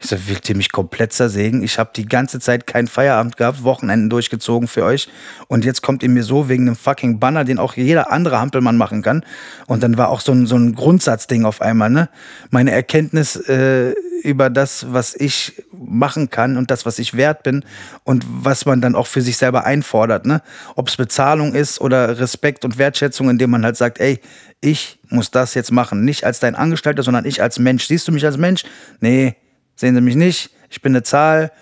Ich 0.00 0.10
so, 0.10 0.16
willt 0.28 0.48
ihr 0.48 0.56
mich 0.56 0.70
komplett 0.70 1.12
zersägen? 1.12 1.64
Ich 1.64 1.76
habe 1.76 1.90
die 1.94 2.06
ganze 2.06 2.38
Zeit 2.38 2.68
keinen 2.68 2.86
Feierabend 2.86 3.36
gehabt, 3.36 3.64
Wochenenden 3.64 4.08
durchgezogen 4.08 4.68
für 4.68 4.84
euch. 4.84 5.08
Und 5.48 5.64
jetzt 5.64 5.82
kommt 5.82 6.04
ihr 6.04 6.08
mir 6.08 6.22
so 6.22 6.48
wegen 6.48 6.68
einem 6.68 6.76
fucking 6.76 7.18
Banner, 7.18 7.44
den 7.44 7.58
auch 7.58 7.74
jeder 7.74 8.12
andere 8.12 8.38
Hampelmann 8.38 8.76
machen 8.76 9.02
kann. 9.02 9.24
Und 9.66 9.82
dann 9.82 9.98
war 9.98 10.10
auch 10.10 10.20
so 10.20 10.30
ein, 10.30 10.46
so 10.46 10.56
ein 10.56 10.76
Grundsatzding 10.76 11.44
auf 11.44 11.60
einmal, 11.60 11.90
ne? 11.90 12.08
Meine 12.50 12.70
Erkenntnis 12.70 13.34
äh, 13.48 13.92
über 14.22 14.50
das, 14.50 14.86
was 14.92 15.16
ich 15.16 15.64
machen 15.72 16.30
kann 16.30 16.56
und 16.56 16.70
das, 16.70 16.86
was 16.86 17.00
ich 17.00 17.14
wert 17.14 17.42
bin 17.42 17.64
und 18.04 18.24
was 18.28 18.66
man 18.66 18.80
dann 18.80 18.94
auch 18.94 19.08
für 19.08 19.20
sich 19.20 19.36
selber 19.36 19.64
einfordert, 19.64 20.26
ne? 20.26 20.42
Ob 20.76 20.86
es 20.86 20.96
Bezahlung 20.96 21.56
ist 21.56 21.80
oder 21.80 22.20
Respekt 22.20 22.64
und 22.64 22.78
Wertschätzung, 22.78 23.28
indem 23.28 23.50
man 23.50 23.64
halt 23.64 23.76
sagt, 23.76 23.98
ey, 23.98 24.20
ich 24.60 25.00
muss 25.08 25.32
das 25.32 25.54
jetzt 25.54 25.72
machen. 25.72 26.04
Nicht 26.04 26.22
als 26.22 26.38
dein 26.38 26.54
Angestellter, 26.54 27.02
sondern 27.02 27.24
ich 27.24 27.42
als 27.42 27.58
Mensch. 27.58 27.88
Siehst 27.88 28.06
du 28.06 28.12
mich 28.12 28.24
als 28.24 28.36
Mensch? 28.36 28.62
Nee, 29.00 29.34
sehen 29.78 29.94
Sie 29.94 30.00
mich 30.00 30.16
nicht. 30.16 30.50
Ich 30.70 30.82
bin 30.82 30.92
eine 30.92 31.02
Zahl 31.02 31.52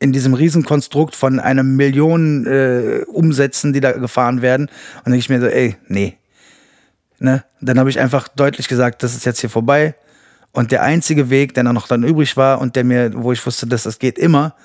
in 0.00 0.12
diesem 0.12 0.34
Riesenkonstrukt 0.34 1.14
von 1.14 1.38
einer 1.38 1.62
Million 1.62 2.46
äh, 2.46 3.04
Umsätzen, 3.06 3.72
die 3.72 3.80
da 3.80 3.92
gefahren 3.92 4.42
werden. 4.42 4.66
Und 4.66 5.06
dann 5.06 5.12
denke 5.12 5.18
ich 5.18 5.28
mir 5.28 5.40
so, 5.40 5.46
ey, 5.46 5.76
nee. 5.86 6.16
Ne? 7.18 7.44
Dann 7.60 7.78
habe 7.78 7.90
ich 7.90 8.00
einfach 8.00 8.28
deutlich 8.28 8.66
gesagt, 8.66 9.02
das 9.02 9.14
ist 9.14 9.24
jetzt 9.26 9.40
hier 9.40 9.50
vorbei. 9.50 9.94
Und 10.52 10.72
der 10.72 10.82
einzige 10.82 11.30
Weg, 11.30 11.54
der 11.54 11.64
noch 11.64 11.86
dann 11.86 12.02
übrig 12.02 12.36
war 12.36 12.60
und 12.60 12.76
der 12.76 12.84
mir, 12.84 13.12
wo 13.14 13.30
ich 13.30 13.44
wusste, 13.44 13.66
dass 13.66 13.84
das 13.84 13.98
geht 13.98 14.18
immer, 14.18 14.56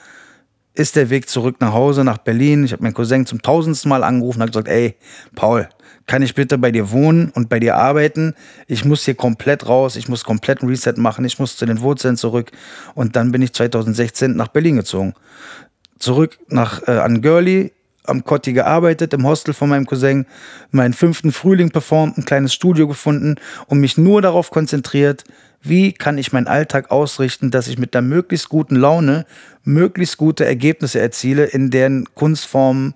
ist 0.75 0.95
der 0.95 1.09
Weg 1.09 1.29
zurück 1.29 1.57
nach 1.59 1.73
Hause, 1.73 2.03
nach 2.03 2.17
Berlin. 2.17 2.65
Ich 2.65 2.73
habe 2.73 2.83
meinen 2.83 2.93
Cousin 2.93 3.25
zum 3.25 3.41
tausendsten 3.41 3.89
Mal 3.89 4.03
angerufen 4.03 4.41
und 4.41 4.47
gesagt, 4.47 4.67
ey, 4.67 4.95
Paul, 5.33 5.69
kann 6.05 6.21
ich 6.21 6.35
bitte 6.35 6.57
bei 6.57 6.71
dir 6.71 6.91
wohnen 6.91 7.31
und 7.33 7.49
bei 7.49 7.59
dir 7.59 7.77
arbeiten? 7.77 8.35
Ich 8.67 8.85
muss 8.85 9.05
hier 9.05 9.15
komplett 9.15 9.67
raus, 9.67 9.95
ich 9.95 10.07
muss 10.07 10.23
komplett 10.23 10.61
ein 10.61 10.69
Reset 10.69 10.93
machen, 10.97 11.25
ich 11.25 11.39
muss 11.39 11.57
zu 11.57 11.65
den 11.65 11.81
Wurzeln 11.81 12.17
zurück. 12.17 12.51
Und 12.93 13.15
dann 13.15 13.31
bin 13.31 13.41
ich 13.41 13.53
2016 13.53 14.35
nach 14.35 14.49
Berlin 14.49 14.75
gezogen. 14.75 15.13
Zurück 15.97 16.37
nach 16.49 16.87
äh, 16.87 16.91
an 16.91 17.21
Girlie, 17.21 17.71
am 18.03 18.23
Kotti 18.23 18.53
gearbeitet, 18.53 19.13
im 19.13 19.25
Hostel 19.25 19.53
von 19.53 19.69
meinem 19.69 19.85
Cousin, 19.85 20.25
meinen 20.71 20.93
fünften 20.93 21.31
Frühling 21.31 21.71
performt, 21.71 22.17
ein 22.17 22.25
kleines 22.25 22.53
Studio 22.53 22.87
gefunden 22.87 23.35
und 23.67 23.79
mich 23.79 23.97
nur 23.97 24.21
darauf 24.21 24.51
konzentriert, 24.51 25.23
wie 25.67 25.93
kann 25.93 26.17
ich 26.17 26.33
meinen 26.33 26.47
Alltag 26.47 26.91
ausrichten, 26.91 27.51
dass 27.51 27.67
ich 27.67 27.77
mit 27.77 27.93
der 27.93 28.01
möglichst 28.01 28.49
guten 28.49 28.75
Laune 28.75 29.25
möglichst 29.63 30.17
gute 30.17 30.45
Ergebnisse 30.45 30.99
erziele 30.99 31.45
in 31.45 31.71
deren 31.71 32.05
Kunstformen, 32.13 32.93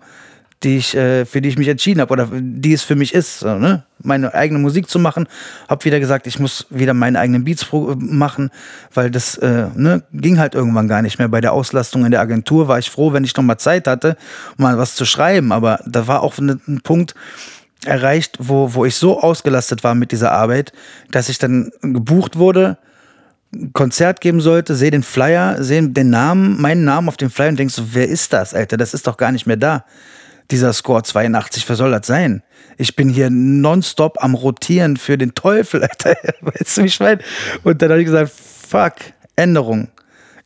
die 0.64 0.78
ich, 0.78 0.96
äh, 0.96 1.26
für 1.26 1.42
die 1.42 1.50
ich 1.50 1.58
mich 1.58 1.70
entschieden 1.70 2.02
habe 2.02 2.12
oder 2.12 2.30
die 2.32 2.74
es 2.74 2.84
für 2.84 2.96
mich 2.96 3.14
ist, 3.14 3.40
so, 3.40 3.58
ne? 3.58 3.84
meine 4.04 4.34
eigene 4.34 4.60
Musik 4.60 4.90
zu 4.90 5.00
machen. 5.00 5.28
Hab 5.68 5.86
wieder 5.86 6.00
gesagt, 6.00 6.28
ich 6.28 6.40
muss 6.40 6.68
wieder 6.70 6.94
meine 6.94 7.20
eigenen 7.20 7.44
Beats 7.46 7.66
machen, 7.72 8.50
weil 8.94 9.10
das 9.10 9.38
äh, 9.38 9.68
ne, 9.76 10.04
ging 10.12 10.38
halt 10.38 10.56
irgendwann 10.56 10.88
gar 10.88 11.02
nicht 11.02 11.18
mehr. 11.18 11.30
Bei 11.30 11.42
der 11.42 11.54
Auslastung 11.54 12.06
in 12.06 12.12
der 12.12 12.20
Agentur 12.20 12.68
war 12.68 12.78
ich 12.78 12.90
froh, 12.90 13.14
wenn 13.14 13.24
ich 13.24 13.36
noch 13.36 13.44
mal 13.44 13.58
Zeit 13.58 13.88
hatte, 13.88 14.18
mal 14.58 14.78
was 14.78 14.96
zu 14.96 15.06
schreiben. 15.06 15.52
Aber 15.54 15.80
da 15.86 16.08
war 16.08 16.24
auch 16.24 16.38
ein 16.38 16.82
Punkt, 16.84 17.16
erreicht, 17.86 18.38
wo, 18.40 18.74
wo 18.74 18.86
ich 18.86 18.96
so 18.96 19.22
ausgelastet 19.22 19.84
war 19.84 19.96
mit 19.96 20.12
dieser 20.12 20.32
Arbeit, 20.32 20.74
dass 21.12 21.30
ich 21.30 21.38
dann 21.38 21.72
gebucht 21.82 22.38
wurde, 22.38 22.78
ein 23.54 23.74
Konzert 23.74 24.22
geben 24.22 24.42
sollte, 24.42 24.76
sehe 24.76 24.92
den 24.92 25.04
Flyer, 25.04 25.64
sehe 25.64 25.88
den 25.90 26.10
Namen, 26.10 26.62
meinen 26.62 26.84
Namen 26.84 27.08
auf 27.08 27.18
dem 27.18 27.32
Flyer 27.32 27.50
und 27.50 27.60
denkst 27.60 27.74
so, 27.74 27.94
wer 27.94 28.08
ist 28.08 28.34
das, 28.34 28.54
Alter? 28.54 28.78
Das 28.78 28.94
ist 28.94 29.08
doch 29.08 29.18
gar 29.18 29.32
nicht 29.32 29.48
mehr 29.48 29.58
da. 29.58 29.86
Dieser 30.52 30.74
Score 30.74 31.04
82, 31.04 31.68
wer 31.68 31.76
soll 31.76 31.92
das 31.92 32.06
sein? 32.08 32.44
Ich 32.78 32.96
bin 32.96 33.10
hier 33.10 33.30
nonstop 33.30 34.24
am 34.24 34.36
Rotieren 34.36 34.98
für 34.98 35.18
den 35.18 35.34
Teufel, 35.36 35.82
Alter. 35.84 36.16
Weißt 36.42 36.78
du, 36.78 36.84
wie 36.84 36.88
ich 36.88 37.00
meine? 37.00 37.22
Und 37.64 37.82
dann 37.82 37.90
habe 37.90 38.02
ich 38.02 38.06
gesagt, 38.06 38.32
fuck, 38.32 38.96
Änderung 39.36 39.90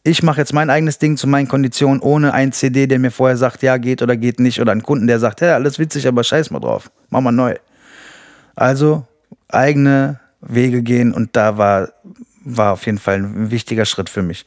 ich 0.03 0.21
mache 0.21 0.41
jetzt 0.41 0.53
mein 0.53 0.69
eigenes 0.69 0.99
Ding 0.99 1.15
zu 1.15 1.27
meinen 1.27 1.47
Konditionen 1.47 2.01
ohne 2.01 2.33
ein 2.33 2.51
CD, 2.51 2.87
der 2.87 2.99
mir 2.99 3.11
vorher 3.11 3.37
sagt, 3.37 3.63
ja, 3.63 3.77
geht 3.77 4.01
oder 4.01 4.17
geht 4.17 4.39
nicht. 4.39 4.59
Oder 4.59 4.73
einen 4.73 4.83
Kunden, 4.83 5.07
der 5.07 5.19
sagt, 5.19 5.39
ja, 5.39 5.55
alles 5.55 5.79
witzig, 5.79 6.07
aber 6.07 6.23
scheiß 6.23 6.51
mal 6.51 6.59
drauf. 6.59 6.91
Mach 7.09 7.21
mal 7.21 7.31
neu. 7.31 7.55
Also 8.55 9.07
eigene 9.47 10.19
Wege 10.41 10.83
gehen 10.83 11.13
und 11.13 11.35
da 11.37 11.57
war, 11.57 11.89
war 12.43 12.73
auf 12.73 12.85
jeden 12.85 12.97
Fall 12.97 13.15
ein 13.15 13.49
wichtiger 13.51 13.85
Schritt 13.85 14.09
für 14.09 14.21
mich. 14.21 14.45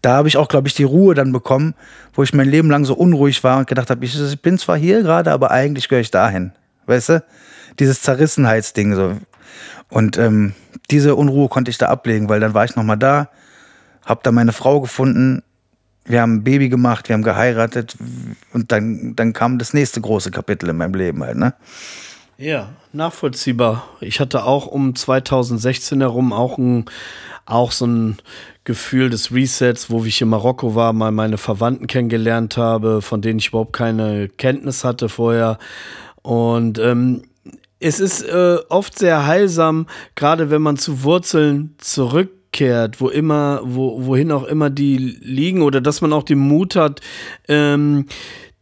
Da 0.00 0.14
habe 0.14 0.28
ich 0.28 0.38
auch, 0.38 0.48
glaube 0.48 0.68
ich, 0.68 0.74
die 0.74 0.84
Ruhe 0.84 1.14
dann 1.14 1.32
bekommen, 1.32 1.74
wo 2.14 2.22
ich 2.22 2.32
mein 2.32 2.48
Leben 2.48 2.70
lang 2.70 2.86
so 2.86 2.94
unruhig 2.94 3.44
war 3.44 3.58
und 3.58 3.66
gedacht 3.66 3.90
habe, 3.90 4.02
ich, 4.04 4.18
ich 4.18 4.40
bin 4.40 4.58
zwar 4.58 4.78
hier 4.78 5.02
gerade, 5.02 5.32
aber 5.32 5.50
eigentlich 5.50 5.88
gehöre 5.88 6.00
ich 6.00 6.10
dahin. 6.10 6.52
Weißt 6.86 7.10
du? 7.10 7.24
Dieses 7.78 8.00
Zerrissenheitsding 8.00 8.94
so. 8.94 9.16
Und 9.90 10.16
ähm, 10.16 10.54
diese 10.90 11.14
Unruhe 11.14 11.48
konnte 11.48 11.70
ich 11.70 11.78
da 11.78 11.88
ablegen, 11.88 12.30
weil 12.30 12.40
dann 12.40 12.54
war 12.54 12.64
ich 12.64 12.76
nochmal 12.76 12.96
da, 12.98 13.28
hab 14.04 14.22
da 14.22 14.32
meine 14.32 14.52
Frau 14.52 14.80
gefunden, 14.80 15.42
wir 16.06 16.20
haben 16.20 16.36
ein 16.36 16.44
Baby 16.44 16.68
gemacht, 16.68 17.08
wir 17.08 17.14
haben 17.14 17.22
geheiratet 17.22 17.96
und 18.52 18.72
dann, 18.72 19.16
dann 19.16 19.32
kam 19.32 19.58
das 19.58 19.72
nächste 19.72 20.00
große 20.00 20.30
Kapitel 20.30 20.68
in 20.68 20.76
meinem 20.76 20.94
Leben 20.94 21.22
halt, 21.22 21.36
ne? 21.36 21.54
Ja, 22.36 22.70
nachvollziehbar. 22.92 23.88
Ich 24.00 24.18
hatte 24.20 24.44
auch 24.44 24.66
um 24.66 24.94
2016 24.94 26.00
herum 26.00 26.32
auch 26.32 26.58
ein, 26.58 26.84
auch 27.46 27.70
so 27.70 27.86
ein 27.86 28.16
Gefühl 28.64 29.08
des 29.08 29.32
Resets, 29.32 29.88
wo 29.88 30.04
ich 30.04 30.20
in 30.20 30.28
Marokko 30.28 30.74
war, 30.74 30.92
mal 30.92 31.12
meine 31.12 31.38
Verwandten 31.38 31.86
kennengelernt 31.86 32.56
habe, 32.56 33.02
von 33.02 33.22
denen 33.22 33.38
ich 33.38 33.48
überhaupt 33.48 33.72
keine 33.72 34.28
Kenntnis 34.28 34.82
hatte 34.82 35.08
vorher. 35.08 35.58
Und 36.22 36.78
ähm, 36.78 37.22
es 37.78 38.00
ist 38.00 38.22
äh, 38.22 38.58
oft 38.68 38.98
sehr 38.98 39.26
heilsam, 39.26 39.86
gerade 40.16 40.50
wenn 40.50 40.62
man 40.62 40.76
zu 40.76 41.04
Wurzeln 41.04 41.76
zurück 41.78 42.30
zurückkehrt, 42.54 43.00
wo 43.00 43.08
immer, 43.08 43.60
wo, 43.64 44.06
wohin 44.06 44.32
auch 44.32 44.44
immer 44.44 44.70
die 44.70 44.96
liegen, 44.96 45.62
oder 45.62 45.80
dass 45.80 46.00
man 46.00 46.12
auch 46.12 46.22
den 46.22 46.38
Mut 46.38 46.76
hat, 46.76 47.00
ähm, 47.48 48.06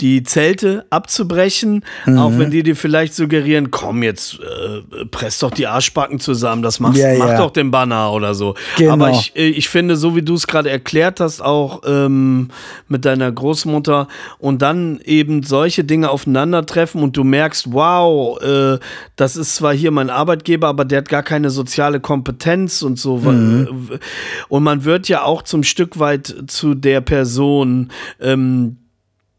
die 0.03 0.24
Zelte 0.24 0.84
abzubrechen, 0.90 1.84
mhm. 2.07 2.18
auch 2.18 2.32
wenn 2.36 2.50
die 2.50 2.64
dir 2.64 2.74
vielleicht 2.74 3.14
suggerieren, 3.14 3.70
komm 3.70 4.03
jetzt, 4.03 4.40
äh, 4.40 5.05
press 5.07 5.38
doch 5.38 5.53
die 5.53 5.68
Arschbacken 5.68 6.18
zusammen, 6.18 6.62
das 6.62 6.80
machst, 6.80 7.00
ja, 7.00 7.14
mach 7.16 7.28
ja. 7.28 7.38
doch 7.38 7.53
den 7.53 7.70
Banner 7.70 8.12
oder 8.12 8.34
so. 8.34 8.55
Genau. 8.76 8.94
Aber 8.94 9.11
ich, 9.11 9.34
äh, 9.36 9.46
ich 9.46 9.68
finde, 9.68 9.94
so 9.94 10.16
wie 10.16 10.22
du 10.22 10.34
es 10.34 10.48
gerade 10.48 10.70
erklärt 10.70 11.20
hast, 11.20 11.40
auch 11.40 11.82
ähm, 11.86 12.48
mit 12.88 13.05
deiner 13.05 13.30
Großmutter 13.30 14.09
und 14.38 14.61
dann 14.61 14.98
eben 15.05 15.44
solche 15.44 15.84
Dinge 15.84 16.11
aufeinandertreffen 16.11 17.00
und 17.00 17.16
du 17.16 17.22
merkst, 17.22 17.72
wow, 17.72 18.42
äh, 18.42 18.80
das 19.14 19.36
ist 19.36 19.55
zwar 19.55 19.72
hier 19.72 19.92
mein 19.92 20.11
Arbeitgeber, 20.11 20.66
aber 20.66 20.84
der 20.84 20.98
hat 20.98 21.09
gar 21.09 21.22
keine 21.22 21.50
soziale 21.50 22.00
Kompetenz 22.00 22.82
und 22.82 22.98
so. 22.98 23.18
Mhm. 23.18 24.00
Und 24.48 24.62
man 24.64 24.84
wird 24.84 25.07
ja 25.07 25.22
auch 25.22 25.42
zum 25.42 25.62
Stück 25.62 26.00
weit 26.00 26.34
zu 26.48 26.74
der 26.74 27.00
Person, 27.03 27.92
ähm, 28.20 28.78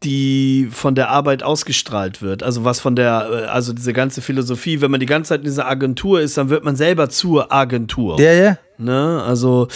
die 0.04 0.68
von 0.70 0.94
der 0.94 1.08
Arbeit 1.08 1.42
ausgestrahlt 1.42 2.22
wird. 2.22 2.42
Also 2.42 2.64
was 2.64 2.80
von 2.80 2.94
der, 2.94 3.28
äh, 3.30 3.44
also 3.46 3.72
diese 3.72 3.92
ganze 3.92 4.20
Philosophie, 4.20 4.80
wenn 4.80 4.90
man 4.90 5.00
die 5.00 5.06
ganze 5.06 5.30
Zeit 5.30 5.40
in 5.40 5.46
dieser 5.46 5.66
Agentur 5.66 6.20
ist, 6.20 6.36
dann 6.36 6.50
wird 6.50 6.64
man 6.64 6.76
selber 6.76 7.08
zur 7.08 7.52
Agentur. 7.52 8.20
Ja, 8.20 8.32
ja. 8.32 8.58
Ne? 8.76 9.22
Also 9.24 9.68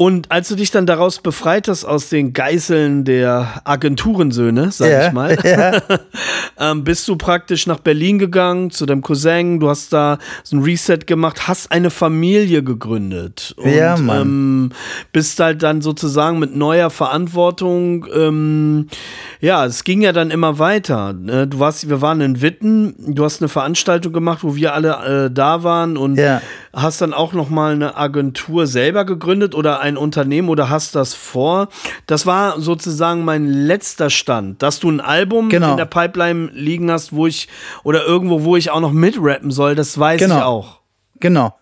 Und 0.00 0.30
als 0.30 0.46
du 0.46 0.54
dich 0.54 0.70
dann 0.70 0.86
daraus 0.86 1.18
befreit 1.18 1.66
hast 1.66 1.84
aus 1.84 2.08
den 2.08 2.32
Geißeln 2.32 3.02
der 3.04 3.62
Agenturensöhne, 3.64 4.70
sag 4.70 4.92
Ja, 4.92 5.08
ich 5.08 5.12
mal, 5.12 5.36
ja. 5.44 5.82
ähm, 6.70 6.84
bist 6.84 7.08
du 7.08 7.16
praktisch 7.16 7.66
nach 7.66 7.80
Berlin 7.80 8.20
gegangen 8.20 8.70
zu 8.70 8.86
deinem 8.86 9.02
Cousin, 9.02 9.58
du 9.58 9.68
hast 9.68 9.92
da 9.92 10.18
so 10.44 10.56
ein 10.56 10.62
Reset 10.62 10.98
gemacht, 11.04 11.48
hast 11.48 11.72
eine 11.72 11.90
Familie 11.90 12.62
gegründet. 12.62 13.56
Und, 13.56 13.74
Ja, 13.74 13.96
Mann. 13.96 14.20
Ähm, 14.20 14.70
bist 15.10 15.40
halt 15.40 15.64
dann 15.64 15.82
sozusagen 15.82 16.38
mit 16.38 16.54
neuer 16.54 16.90
Verantwortung, 16.90 18.06
ähm, 18.14 18.86
ja, 19.40 19.66
es 19.66 19.82
ging 19.82 20.00
ja 20.02 20.12
dann 20.12 20.30
immer 20.30 20.60
weiter. 20.60 21.12
ne? 21.12 21.48
Du 21.48 21.58
warst, 21.58 21.88
wir 21.88 22.00
waren 22.00 22.20
in 22.20 22.40
Witten, 22.40 22.94
du 23.16 23.24
hast 23.24 23.42
eine 23.42 23.48
Veranstaltung 23.48 24.12
gemacht, 24.12 24.44
wo 24.44 24.54
wir 24.54 24.74
alle 24.74 25.24
äh, 25.26 25.30
da 25.34 25.64
waren 25.64 25.96
und 25.96 26.18
Ja. 26.18 26.40
Hast 26.72 27.00
dann 27.00 27.14
auch 27.14 27.32
noch 27.32 27.48
mal 27.50 27.72
eine 27.74 27.96
Agentur 27.96 28.66
selber 28.66 29.04
gegründet 29.04 29.54
oder 29.54 29.80
ein 29.80 29.96
Unternehmen 29.96 30.48
oder 30.48 30.68
hast 30.70 30.94
das 30.94 31.14
vor? 31.14 31.68
Das 32.06 32.26
war 32.26 32.60
sozusagen 32.60 33.24
mein 33.24 33.46
letzter 33.46 34.10
Stand, 34.10 34.62
dass 34.62 34.80
du 34.80 34.90
ein 34.90 35.00
Album 35.00 35.48
Genau. 35.48 35.72
in 35.72 35.76
der 35.76 35.86
Pipeline 35.86 36.50
liegen 36.52 36.90
hast, 36.90 37.12
wo 37.12 37.26
ich 37.26 37.48
oder 37.84 38.04
irgendwo, 38.04 38.44
wo 38.44 38.56
ich 38.56 38.70
auch 38.70 38.80
noch 38.80 38.92
mitrappen 38.92 39.50
soll, 39.50 39.74
das 39.74 39.98
weiß 39.98 40.20
Genau. 40.20 40.36
ich 40.36 40.42
auch. 40.42 40.80
Genau. 41.20 41.54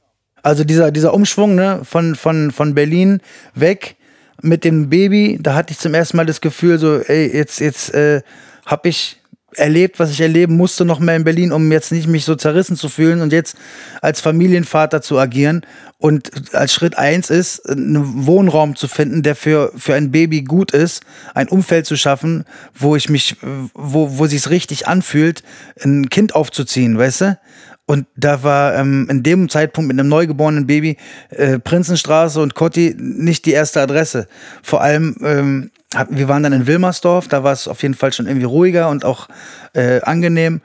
Also 0.43 0.65
dieser, 0.65 0.91
dieser 0.93 1.13
Umschwung 1.15 1.55
ne, 1.55 1.81
von, 1.85 2.15
von, 2.15 2.51
von 2.53 2.75
Berlin 2.75 3.21
weg 3.55 3.97
mit 4.43 4.65
dem 4.65 4.89
Baby, 4.91 5.39
da 5.41 5.55
hatte 5.55 5.73
ich 5.73 5.79
zum 5.79 5.95
ersten 5.95 6.17
Mal 6.19 6.27
das 6.27 6.41
Gefühl, 6.41 6.79
so, 6.79 6.99
ey, 6.99 7.35
jetzt, 7.35 7.59
jetzt 7.59 7.93
äh, 7.95 8.23
habe 8.65 8.89
ich 8.89 9.19
erlebt, 9.57 9.99
was 9.99 10.11
ich 10.11 10.21
erleben 10.21 10.57
musste, 10.57 10.85
noch 10.85 11.01
mehr 11.01 11.17
in 11.17 11.25
Berlin, 11.25 11.53
um 11.53 11.71
jetzt 11.73 11.93
nicht 11.93 12.07
mich 12.07 12.25
so 12.25 12.35
zerrissen 12.35 12.77
zu 12.77 12.89
fühlen 12.89 13.21
und 13.21 13.33
jetzt 13.33 13.57
als 14.01 14.21
Familienvater 14.21 15.03
zu 15.03 15.19
agieren. 15.19 15.63
Und 15.99 16.55
als 16.55 16.75
Schritt 16.75 16.99
eins 16.99 17.31
ist, 17.31 17.69
einen 17.69 18.27
Wohnraum 18.27 18.77
zu 18.77 18.87
finden, 18.87 19.23
der 19.23 19.35
für, 19.35 19.73
für 19.77 19.95
ein 19.95 20.11
Baby 20.11 20.43
gut 20.43 20.73
ist, 20.73 21.03
ein 21.35 21.49
Umfeld 21.49 21.87
zu 21.87 21.97
schaffen, 21.97 22.45
wo 22.75 22.97
ich 22.97 23.09
mich, 23.09 23.37
wo, 23.73 24.19
wo 24.19 24.27
sich's 24.27 24.51
richtig 24.51 24.87
anfühlt, 24.87 25.43
ein 25.83 26.11
Kind 26.11 26.35
aufzuziehen, 26.35 26.99
weißt 26.99 27.21
du? 27.23 27.39
Und 27.87 28.07
da 28.17 28.43
war 28.43 28.75
ähm, 28.75 29.07
in 29.09 29.23
dem 29.23 29.49
Zeitpunkt 29.49 29.89
mit 29.89 29.99
einem 29.99 30.09
neugeborenen 30.09 30.67
Baby 30.67 30.97
äh, 31.31 31.61
Prinzenstraße 31.61 32.41
und 32.41 32.55
Kotti 32.55 32.97
nicht 32.99 33.47
die 33.47 33.53
erste 33.53 33.81
Adresse. 33.81 34.27
Vor 34.63 34.83
allem, 34.83 35.17
ähm, 35.23 35.71
wir 36.11 36.29
waren 36.29 36.43
dann 36.43 36.53
in 36.53 36.67
Wilmersdorf, 36.67 37.29
da 37.29 37.45
war 37.45 37.53
es 37.53 37.69
auf 37.69 37.83
jeden 37.83 37.95
Fall 37.95 38.13
schon 38.13 38.27
irgendwie 38.27 38.47
ruhiger 38.47 38.89
und 38.89 39.05
auch 39.05 39.29
äh, 39.73 40.01
angenehm. 40.01 40.61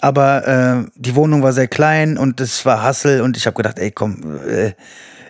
Aber 0.00 0.48
äh, 0.48 0.90
die 0.96 1.14
Wohnung 1.14 1.42
war 1.42 1.52
sehr 1.52 1.68
klein 1.68 2.18
und 2.18 2.40
es 2.40 2.66
war 2.66 2.82
Hassel 2.82 3.20
und 3.20 3.36
ich 3.36 3.46
habe 3.46 3.54
gedacht, 3.54 3.78
ey 3.78 3.92
komm, 3.92 4.40
äh, 4.48 4.72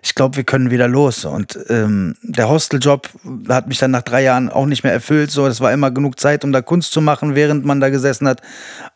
ich 0.03 0.15
glaube, 0.15 0.37
wir 0.37 0.45
können 0.45 0.71
wieder 0.71 0.89
los. 0.89 1.25
Und 1.25 1.59
ähm, 1.69 2.17
der 2.23 2.49
Hosteljob 2.49 3.09
hat 3.49 3.69
mich 3.69 3.79
dann 3.79 3.91
nach 3.91 4.03
drei 4.03 4.23
Jahren 4.23 4.49
auch 4.49 4.67
nicht 4.67 4.83
mehr 4.83 4.93
erfüllt. 4.93 5.31
So, 5.31 5.47
das 5.47 5.61
war 5.61 5.73
immer 5.73 5.91
genug 5.91 6.19
Zeit, 6.19 6.45
um 6.45 6.53
da 6.53 6.63
Kunst 6.63 6.93
zu 6.93 7.01
machen, 7.01 7.35
während 7.35 7.65
man 7.65 7.81
da 7.81 7.91
gesessen 7.91 8.27
hat. 8.27 8.41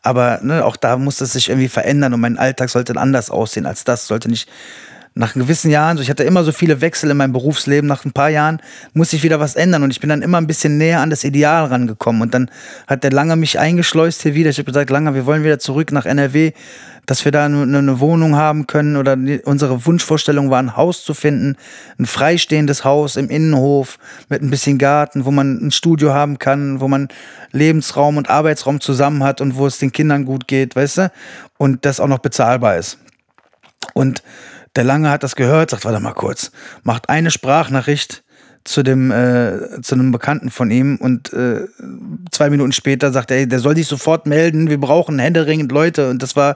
Aber 0.01 0.39
ne, 0.41 0.65
auch 0.65 0.75
da 0.75 0.97
musste 0.97 1.25
es 1.25 1.33
sich 1.33 1.49
irgendwie 1.49 1.69
verändern 1.69 2.13
und 2.13 2.21
mein 2.21 2.37
Alltag 2.37 2.69
sollte 2.69 2.95
anders 2.97 3.29
aussehen 3.29 3.65
als 3.65 3.83
das. 3.83 4.07
Sollte 4.07 4.29
nicht 4.29 4.49
nach 5.17 5.33
gewissen 5.33 5.71
Jahren, 5.71 5.95
so 5.95 6.03
ich 6.03 6.09
hatte 6.09 6.23
immer 6.23 6.43
so 6.43 6.51
viele 6.51 6.81
Wechsel 6.81 7.09
in 7.09 7.15
meinem 7.15 7.31
Berufsleben, 7.31 7.87
nach 7.87 8.03
ein 8.03 8.11
paar 8.11 8.29
Jahren 8.29 8.61
muss 8.93 9.11
sich 9.11 9.23
wieder 9.23 9.39
was 9.39 9.55
ändern 9.55 9.81
und 9.83 9.91
ich 9.91 10.01
bin 10.01 10.09
dann 10.09 10.21
immer 10.21 10.37
ein 10.37 10.45
bisschen 10.45 10.77
näher 10.77 10.99
an 10.99 11.09
das 11.09 11.23
Ideal 11.23 11.65
rangekommen 11.65 12.21
und 12.21 12.33
dann 12.33 12.51
hat 12.85 13.05
der 13.05 13.11
Langer 13.11 13.37
mich 13.37 13.57
eingeschleust 13.57 14.23
hier 14.23 14.35
wieder. 14.35 14.49
Ich 14.49 14.57
habe 14.57 14.65
gesagt, 14.65 14.89
Langer, 14.89 15.15
wir 15.15 15.25
wollen 15.25 15.45
wieder 15.45 15.57
zurück 15.57 15.93
nach 15.93 16.05
NRW, 16.05 16.51
dass 17.05 17.23
wir 17.23 17.31
da 17.31 17.45
eine, 17.45 17.77
eine 17.77 17.99
Wohnung 18.01 18.35
haben 18.35 18.67
können 18.67 18.97
oder 18.97 19.17
unsere 19.45 19.85
Wunschvorstellung 19.85 20.49
war, 20.49 20.59
ein 20.59 20.75
Haus 20.75 21.05
zu 21.05 21.13
finden, 21.13 21.55
ein 21.97 22.07
freistehendes 22.07 22.83
Haus 22.83 23.15
im 23.15 23.29
Innenhof 23.29 23.99
mit 24.27 24.41
ein 24.41 24.49
bisschen 24.49 24.77
Garten, 24.77 25.23
wo 25.23 25.31
man 25.31 25.65
ein 25.65 25.71
Studio 25.71 26.13
haben 26.13 26.39
kann, 26.39 26.81
wo 26.81 26.89
man 26.89 27.07
Lebensraum 27.53 28.17
und 28.17 28.29
Arbeitsraum 28.29 28.81
zusammen 28.81 29.23
hat 29.23 29.39
und 29.39 29.55
wo 29.55 29.65
es 29.65 29.77
den 29.77 29.93
Kindern 29.93 30.25
gut 30.25 30.45
geht, 30.49 30.75
weißt 30.75 30.97
du? 30.97 31.11
Und 31.57 31.85
das 31.85 32.01
auch 32.01 32.07
noch 32.07 32.19
bezahlbar 32.19 32.75
ist. 32.75 32.97
Und 33.93 34.21
der 34.75 34.83
Lange 34.83 35.09
hat 35.09 35.23
das 35.23 35.35
gehört, 35.35 35.71
sagt, 35.71 35.85
warte 35.85 35.99
mal 35.99 36.13
kurz, 36.13 36.51
macht 36.83 37.09
eine 37.09 37.31
Sprachnachricht 37.31 38.23
zu 38.65 38.81
dem 38.81 39.11
äh, 39.11 39.81
zu 39.81 39.93
einem 39.93 40.11
Bekannten 40.11 40.49
von 40.49 40.71
ihm 40.71 40.97
und 40.97 41.31
äh, 41.33 41.67
zwei 42.31 42.49
Minuten 42.49 42.71
später 42.71 43.11
sagt 43.11 43.29
er, 43.29 43.37
ey, 43.37 43.47
der 43.47 43.59
soll 43.59 43.75
sich 43.75 43.87
sofort 43.87 44.25
melden, 44.25 44.71
wir 44.71 44.79
brauchen 44.79 45.19
händeringend 45.19 45.71
Leute. 45.71 46.09
Und 46.09 46.23
das 46.23 46.35
war 46.35 46.55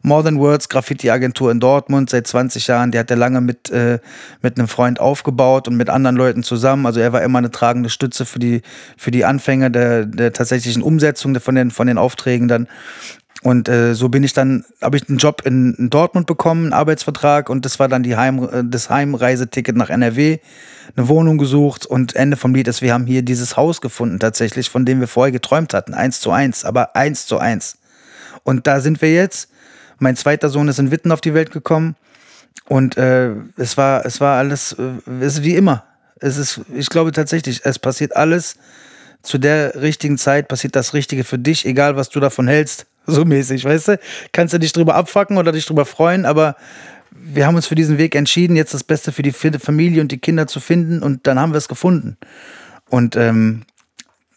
More 0.00 0.24
Than 0.24 0.38
Words 0.38 0.70
Graffiti 0.70 1.10
Agentur 1.10 1.50
in 1.50 1.60
Dortmund. 1.60 2.08
Seit 2.08 2.26
20 2.26 2.66
Jahren, 2.66 2.92
die 2.92 2.98
hat 2.98 3.10
er 3.10 3.18
lange 3.18 3.42
mit 3.42 3.68
äh, 3.68 3.98
mit 4.40 4.58
einem 4.58 4.68
Freund 4.68 5.00
aufgebaut 5.00 5.68
und 5.68 5.76
mit 5.76 5.90
anderen 5.90 6.16
Leuten 6.16 6.42
zusammen, 6.42 6.86
also 6.86 6.98
er 6.98 7.12
war 7.12 7.22
immer 7.22 7.38
eine 7.38 7.50
tragende 7.50 7.90
Stütze 7.90 8.24
für 8.24 8.38
die 8.38 8.62
für 8.96 9.10
die 9.10 9.26
Anfänge 9.26 9.70
der 9.70 10.06
der 10.06 10.32
tatsächlichen 10.32 10.82
Umsetzung 10.82 11.38
von 11.40 11.54
den 11.54 11.70
von 11.70 11.86
den 11.86 11.98
Aufträgen 11.98 12.48
dann 12.48 12.68
und 13.42 13.68
äh, 13.68 13.94
so 13.94 14.10
bin 14.10 14.22
ich 14.22 14.34
dann, 14.34 14.64
habe 14.82 14.98
ich 14.98 15.08
einen 15.08 15.16
Job 15.16 15.42
in, 15.46 15.74
in 15.74 15.88
Dortmund 15.88 16.26
bekommen, 16.26 16.64
einen 16.64 16.72
Arbeitsvertrag 16.74 17.48
und 17.48 17.64
das 17.64 17.78
war 17.78 17.88
dann 17.88 18.02
die 18.02 18.16
Heim, 18.16 18.42
äh, 18.44 18.62
das 18.64 18.90
Heimreiseticket 18.90 19.76
nach 19.76 19.88
NRW, 19.88 20.38
eine 20.94 21.08
Wohnung 21.08 21.38
gesucht 21.38 21.86
und 21.86 22.14
Ende 22.14 22.36
vom 22.36 22.54
Lied 22.54 22.68
ist, 22.68 22.82
wir 22.82 22.92
haben 22.92 23.06
hier 23.06 23.22
dieses 23.22 23.56
Haus 23.56 23.80
gefunden 23.80 24.18
tatsächlich, 24.18 24.68
von 24.68 24.84
dem 24.84 25.00
wir 25.00 25.08
vorher 25.08 25.32
geträumt 25.32 25.72
hatten, 25.72 25.94
eins 25.94 26.20
zu 26.20 26.30
eins, 26.30 26.64
aber 26.66 26.96
eins 26.96 27.26
zu 27.26 27.38
eins. 27.38 27.78
Und 28.42 28.66
da 28.66 28.80
sind 28.80 29.00
wir 29.00 29.12
jetzt. 29.12 29.50
Mein 29.98 30.16
zweiter 30.16 30.48
Sohn 30.48 30.68
ist 30.68 30.78
in 30.78 30.90
Witten 30.90 31.12
auf 31.12 31.20
die 31.20 31.34
Welt 31.34 31.50
gekommen 31.50 31.96
und 32.68 32.98
äh, 32.98 33.32
es 33.56 33.76
war, 33.76 34.04
es 34.04 34.20
war 34.20 34.36
alles, 34.38 34.72
äh, 34.72 35.12
es 35.20 35.34
ist 35.34 35.42
wie 35.44 35.56
immer. 35.56 35.84
Es 36.20 36.36
ist, 36.36 36.60
ich 36.74 36.90
glaube 36.90 37.12
tatsächlich, 37.12 37.62
es 37.64 37.78
passiert 37.78 38.14
alles 38.16 38.56
zu 39.22 39.38
der 39.38 39.80
richtigen 39.80 40.18
Zeit, 40.18 40.48
passiert 40.48 40.76
das 40.76 40.92
Richtige 40.92 41.24
für 41.24 41.38
dich, 41.38 41.64
egal 41.64 41.96
was 41.96 42.10
du 42.10 42.20
davon 42.20 42.46
hältst. 42.46 42.86
So 43.10 43.24
mäßig, 43.24 43.64
weißt 43.64 43.88
du? 43.88 43.98
Kannst 44.32 44.54
du 44.54 44.58
dich 44.58 44.72
drüber 44.72 44.94
abfacken 44.94 45.36
oder 45.36 45.52
dich 45.52 45.66
drüber 45.66 45.84
freuen, 45.84 46.24
aber 46.24 46.56
wir 47.10 47.46
haben 47.46 47.56
uns 47.56 47.66
für 47.66 47.74
diesen 47.74 47.98
Weg 47.98 48.14
entschieden, 48.14 48.56
jetzt 48.56 48.72
das 48.72 48.84
Beste 48.84 49.12
für 49.12 49.22
die 49.22 49.32
Familie 49.32 50.00
und 50.00 50.12
die 50.12 50.18
Kinder 50.18 50.46
zu 50.46 50.60
finden 50.60 51.02
und 51.02 51.26
dann 51.26 51.38
haben 51.38 51.52
wir 51.52 51.58
es 51.58 51.68
gefunden. 51.68 52.16
Und 52.88 53.16
ähm, 53.16 53.62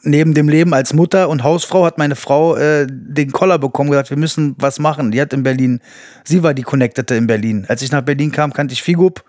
neben 0.04 0.34
dem 0.34 0.50
Leben 0.50 0.74
als 0.74 0.94
Mutter 0.94 1.30
und 1.30 1.44
Hausfrau 1.44 1.86
hat 1.86 1.98
meine 1.98 2.16
Frau 2.16 2.56
äh, 2.56 2.86
den 2.90 3.32
Koller 3.32 3.58
bekommen, 3.58 3.90
gesagt, 3.90 4.10
wir 4.10 4.18
müssen 4.18 4.56
was 4.58 4.80
machen. 4.80 5.12
Die 5.12 5.22
hat 5.22 5.34
in 5.34 5.44
Berlin, 5.44 5.80
sie 6.24 6.44
war 6.44 6.54
die 6.54 6.64
Connectete 6.64 7.16
in 7.16 7.28
Berlin. 7.28 7.66
Als 7.68 7.82
ich 7.82 7.92
nach 7.92 8.02
Berlin 8.02 8.32
kam, 8.32 8.54
kannte 8.54 8.74
ich 8.74 8.84
Figup 8.84 9.24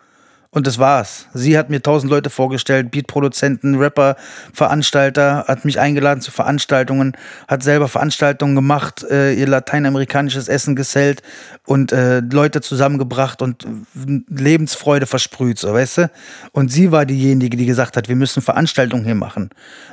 und 0.55 0.69
das 0.69 0.79
war's. 0.79 1.27
Sie 1.35 1.59
hat 1.59 1.69
mir 1.69 1.83
tausend 1.83 2.11
Leute 2.11 2.31
vorgestellt, 2.31 2.93
Beatproduzenten, 2.93 3.75
Rapper, 3.75 4.15
Veranstalter, 4.53 5.47
hat 5.49 5.65
mich 5.65 5.81
eingeladen 5.81 6.21
zu 6.21 6.31
Veranstaltungen, 6.31 7.17
hat 7.49 7.65
selber 7.65 7.89
Veranstaltungen 7.89 8.55
gemacht, 8.55 9.05
äh, 9.11 9.35
ihr 9.35 9.49
lateinamerikanisches 9.49 10.47
Essen 10.47 10.77
gesellt 10.77 11.23
und 11.67 11.91
äh, 11.91 12.21
Leute 12.21 12.61
zusammengebracht 12.61 13.43
und 13.43 13.65
äh, 13.65 14.23
Lebensfreude 14.29 15.07
versprüht, 15.07 15.59
so 15.59 15.75
weißt 15.75 15.99
du. 15.99 16.11
Und 16.53 16.71
sie 16.71 16.93
war 16.93 17.05
diejenige, 17.05 17.57
die 17.57 17.67
gesagt 17.67 17.97
hat, 17.97 18.09
wir 18.09 18.17
müssen 18.17 18.41
Veranstaltungen 18.41 19.05
hier 19.05 19.17
machen. 19.17 19.51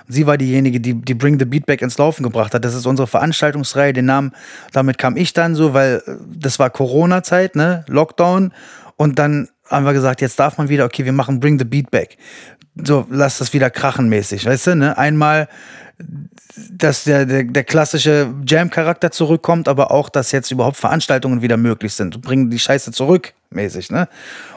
Sie 0.08 0.28
war 0.28 0.38
diejenige, 0.38 0.80
die, 0.80 0.94
die 0.94 1.16
Bring 1.16 1.40
the 1.40 1.46
Beat 1.46 1.66
Back 1.66 1.82
ins 1.82 1.98
Laufen 1.98 2.22
gebracht 2.22 2.54
hat. 2.54 2.64
Das 2.64 2.76
ist 2.76 2.86
unsere 2.86 3.08
Veranstaltungsreihe. 3.08 3.94
Den 3.94 4.06
Namen, 4.06 4.32
damit 4.74 5.00
kam 5.00 5.18
ich 5.18 5.34
dann 5.34 5.56
so, 5.56 5.74
weil 5.74 6.04
äh, 6.06 6.12
das 6.38 6.60
war 6.60 6.70
Corona-Zeit, 6.70 7.56
ne, 7.56 7.84
Lockdown. 7.88 8.54
Und 8.96 9.18
dann 9.18 9.50
haben 9.72 9.86
wir 9.86 9.94
gesagt, 9.94 10.22
jetzt 10.22 10.40
darf 10.40 10.58
man 10.58 10.70
wieder, 10.70 10.86
okay, 10.86 11.06
wir 11.06 11.14
machen 11.14 11.40
Bring 11.40 11.58
the 11.58 11.66
Beat 11.66 11.90
Back. 11.90 12.18
So, 12.76 13.06
lass 13.10 13.38
das 13.38 13.54
wieder 13.54 13.70
krachenmäßig, 13.70 14.46
weißt 14.46 14.68
du, 14.68 14.76
ne? 14.76 14.98
Einmal, 14.98 15.50
dass 16.72 17.04
der, 17.04 17.26
der, 17.26 17.44
der 17.44 17.64
klassische 17.64 18.34
Jam-Charakter 18.46 19.12
zurückkommt, 19.12 19.68
aber 19.68 19.92
auch, 19.92 20.10
dass 20.10 20.32
jetzt 20.32 20.52
überhaupt 20.52 20.78
Veranstaltungen 20.78 21.42
wieder 21.42 21.58
möglich 21.58 21.94
sind. 21.94 22.22
Bringen 22.22 22.50
die 22.50 22.60
Scheiße 22.60 22.92
zurück, 22.92 23.34
mäßig, 23.50 23.92
ne? 23.92 24.08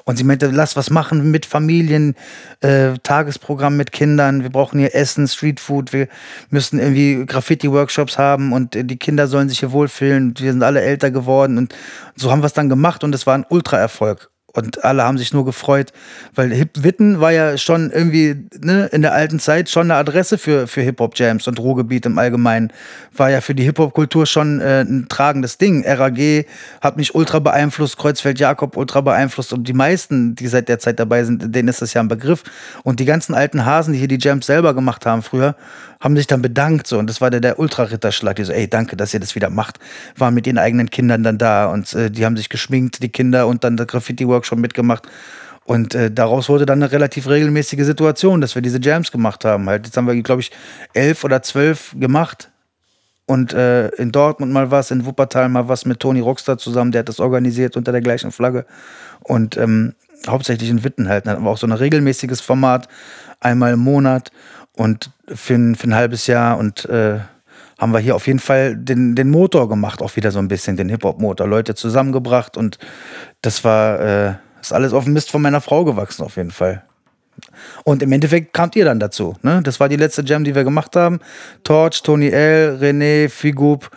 Und 0.05 0.17
sie 0.17 0.25
meinte, 0.25 0.47
lass 0.47 0.77
was 0.77 0.91
machen 0.91 1.31
mit 1.31 1.47
Familien, 1.47 2.15
äh, 2.61 2.95
Tagesprogramm 3.03 3.77
mit 3.77 3.93
Kindern, 3.93 4.43
wir 4.43 4.51
brauchen 4.51 4.79
hier 4.79 4.95
Essen, 4.95 5.27
Streetfood, 5.27 5.93
wir 5.93 6.09
müssen 6.51 6.79
irgendwie 6.79 7.27
Graffiti-Workshops 7.27 8.19
haben 8.19 8.53
und 8.53 8.75
die 8.75 8.97
Kinder 8.97 9.27
sollen 9.27 9.49
sich 9.49 9.61
hier 9.61 9.73
wohlfühlen. 9.73 10.35
Wir 10.39 10.53
sind 10.53 10.63
alle 10.63 10.83
älter 10.83 11.11
geworden 11.11 11.59
und 11.59 11.75
so 12.17 12.31
haben 12.31 12.43
wir 12.43 12.47
es 12.47 12.53
dann 12.53 12.69
gemacht 12.69 13.03
und 13.05 13.15
es 13.15 13.27
war 13.27 13.35
ein 13.35 13.47
Ultra-Erfolg. 13.49 14.31
Und 14.55 14.85
alle 14.85 15.03
haben 15.03 15.19
sich 15.19 15.33
nur 15.33 15.45
gefreut, 15.45 15.93
weil 16.35 16.53
Hip 16.53 16.71
Witten 16.83 17.21
war 17.21 17.33
ja 17.33 17.59
schon 17.59 17.91
irgendwie 17.91 18.47
ne, 18.61 18.87
in 18.93 19.03
der 19.03 19.13
alten 19.13 19.41
Zeit 19.41 19.69
schon 19.69 19.91
eine 19.91 19.99
Adresse 19.99 20.39
für, 20.39 20.69
für 20.69 20.81
Hip-Hop-Jams 20.81 21.49
und 21.49 21.59
Ruhrgebiet 21.59 22.07
im 22.07 22.19
Allgemeinen. 22.19 22.73
War 23.17 23.31
ja 23.31 23.41
für 23.41 23.55
die 23.55 23.65
Hip-Hop-Kultur 23.65 24.27
schon 24.27 24.61
äh, 24.61 24.83
ein 24.83 25.07
tragendes 25.09 25.59
Ding. 25.59 25.85
RAG 25.85 26.47
hat 26.81 26.97
mich 26.97 27.15
ultra 27.15 27.41
beeinflusst, 27.41 27.97
Kreuzfeld 27.97 28.39
Jakob 28.39 28.77
ultra 28.77 29.01
beeinflusst 29.01 29.53
und 29.53 29.67
die 29.67 29.73
meisten, 29.73 30.37
die 30.37 30.47
seit 30.47 30.69
der 30.69 30.79
Zeit 30.79 31.01
dabei 31.01 31.25
sind, 31.25 31.55
denen 31.55 31.69
ist 31.69 31.83
das 31.83 31.93
ja 31.93 32.01
ein 32.01 32.09
Begriff. 32.09 32.45
Und 32.85 33.01
die 33.01 33.05
ganzen 33.05 33.35
alten 33.35 33.67
Hasen, 33.67 33.93
die 33.93 33.99
hier 33.99 34.09
die 34.09 34.19
Jams 34.21 34.47
selber 34.47 34.73
gemacht 34.73 35.05
haben 35.05 35.23
früher, 35.23 35.57
haben 36.05 36.17
sich 36.17 36.27
dann 36.27 36.43
bedankt 36.43 36.87
so 36.87 36.99
und 36.99 37.09
das 37.09 37.23
war 37.23 37.31
der, 37.31 37.41
der 37.41 37.59
Ultra-Ritterschlag, 37.59 38.37
die 38.37 38.45
so, 38.45 38.53
ey, 38.53 38.69
danke, 38.69 38.95
dass 38.95 39.15
ihr 39.15 39.21
das 39.21 39.35
wieder 39.35 39.49
macht. 39.49 39.79
Waren 40.17 40.35
mit 40.35 40.47
ihren 40.47 40.59
eigenen 40.59 40.91
Kindern 40.91 41.23
dann 41.23 41.39
da 41.39 41.65
und 41.67 41.95
äh, 41.95 42.11
die 42.11 42.27
haben 42.27 42.37
sich 42.37 42.51
geschminkt, 42.51 43.03
die 43.03 43.09
Kinder 43.09 43.47
und 43.47 43.65
dann 43.65 43.79
der 43.79 43.87
Graffiti-Workshop 43.87 44.59
mitgemacht 44.59 45.09
Und 45.65 45.95
äh, 45.95 46.11
daraus 46.11 46.51
wurde 46.51 46.67
dann 46.67 46.83
eine 46.83 46.93
relativ 46.93 47.27
regelmäßige 47.27 47.85
Situation, 47.85 48.43
dass 48.43 48.55
wir 48.55 48.61
diese 48.61 48.79
Jams 48.83 49.11
gemacht 49.13 49.47
haben. 49.47 49.67
Halt, 49.67 49.87
jetzt 49.87 49.97
haben 49.97 50.07
wir, 50.07 50.23
glaube 50.23 50.43
ich, 50.43 50.53
elf 50.93 51.25
oder 51.25 51.43
zwölf 51.43 51.97
gemacht. 51.99 52.51
Und 53.25 53.55
äh, 53.55 53.89
in 53.89 54.13
Dortmund 54.13 54.53
mal 54.53 54.71
was, 54.71 54.91
in 54.91 55.07
Wuppertal 55.07 55.49
mal 55.49 55.69
was 55.69 55.87
mit 55.87 56.01
Toni 56.01 56.21
Rockstar 56.21 56.59
zusammen, 56.59 56.93
der 56.93 56.99
hat 56.99 57.09
das 57.09 57.21
organisiert 57.21 57.79
unter 57.79 57.93
der 57.93 58.03
gleichen 58.03 58.31
Flagge. 58.31 58.67
Und 59.21 59.57
ähm, 59.57 59.95
hauptsächlich 60.29 60.69
in 60.69 60.85
Witten 60.85 61.09
halt. 61.09 61.27
Dann 61.27 61.33
hatten 61.33 61.45
wir 61.45 61.51
auch 61.51 61.57
so 61.57 61.67
ein 61.67 61.73
regelmäßiges 61.73 62.43
Format, 62.43 62.89
einmal 63.41 63.73
im 63.73 63.81
Monat 63.81 64.31
und 64.77 65.11
für 65.27 65.55
ein, 65.55 65.75
für 65.75 65.89
ein 65.89 65.95
halbes 65.95 66.27
Jahr 66.27 66.59
und 66.59 66.85
äh, 66.87 67.19
haben 67.79 67.93
wir 67.93 67.99
hier 67.99 68.15
auf 68.15 68.27
jeden 68.27 68.39
Fall 68.39 68.77
den, 68.77 69.15
den 69.15 69.31
Motor 69.31 69.69
gemacht, 69.69 70.01
auch 70.01 70.15
wieder 70.17 70.31
so 70.31 70.39
ein 70.39 70.49
bisschen, 70.49 70.77
den 70.77 70.89
Hip-Hop-Motor. 70.89 71.47
Leute 71.47 71.75
zusammengebracht 71.75 72.57
und 72.57 72.79
das 73.43 73.65
war, 73.65 74.01
äh, 74.01 74.35
ist 74.61 74.73
alles 74.73 74.93
auf 74.93 75.05
dem 75.05 75.13
Mist 75.13 75.31
von 75.31 75.43
meiner 75.43 75.61
Frau 75.61 75.85
gewachsen, 75.85 76.25
auf 76.25 76.37
jeden 76.37 76.51
Fall. 76.51 76.85
Und 77.83 78.03
im 78.03 78.13
Endeffekt 78.13 78.53
kamt 78.53 78.77
ihr 78.77 78.85
dann 78.85 79.01
dazu. 79.01 79.35
Ne? 79.43 79.61
Das 79.63 79.81
war 79.81 79.89
die 79.89 79.97
letzte 79.97 80.23
Jam, 80.23 80.45
die 80.45 80.55
wir 80.55 80.65
gemacht 80.65 80.95
haben. 80.95 81.19
Torch, 81.65 82.03
Tony 82.03 82.29
L., 82.29 82.79
René, 82.81 83.29
Figub, 83.29 83.91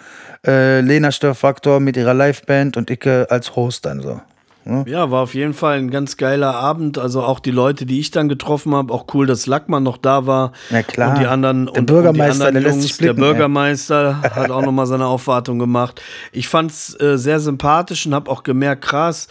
äh, 0.45 0.81
Lena 0.81 1.11
Störfaktor 1.11 1.79
mit 1.79 1.97
ihrer 1.97 2.13
Liveband 2.13 2.77
und 2.77 2.89
Icke 2.89 3.27
als 3.29 3.55
Host 3.55 3.85
dann 3.85 4.01
so. 4.01 4.21
Ne? 4.67 4.83
Ja, 4.87 5.09
war 5.11 5.23
auf 5.23 5.33
jeden 5.33 5.53
Fall 5.53 5.77
ein 5.77 5.89
ganz 5.89 6.17
geiler 6.17 6.55
Abend. 6.55 6.97
Also 6.97 7.23
auch 7.23 7.39
die 7.39 7.51
Leute, 7.51 7.85
die 7.85 7.99
ich 7.99 8.11
dann 8.11 8.27
getroffen 8.27 8.75
habe, 8.75 8.93
auch 8.93 9.05
cool, 9.13 9.25
dass 9.25 9.45
Lackmann 9.47 9.83
noch 9.83 9.97
da 9.97 10.25
war. 10.25 10.51
Na 10.69 10.83
klar. 10.83 11.13
Und 11.13 11.21
die 11.21 11.25
anderen, 11.25 11.65
der 11.67 11.77
und, 11.77 11.85
Bürgermeister, 11.85 12.49
und 12.49 12.53
der 12.55 12.63
Jungs, 12.63 12.97
blicken, 12.97 13.15
der 13.15 13.21
Bürgermeister 13.21 14.21
hat 14.21 14.51
auch 14.51 14.61
nochmal 14.61 14.85
seine 14.85 15.05
Aufwartung 15.05 15.57
gemacht. 15.57 16.01
Ich 16.33 16.47
fand's 16.49 16.99
äh, 16.99 17.17
sehr 17.17 17.39
sympathisch 17.39 18.05
und 18.05 18.13
habe 18.13 18.29
auch 18.29 18.43
gemerkt, 18.43 18.83
krass, 18.83 19.27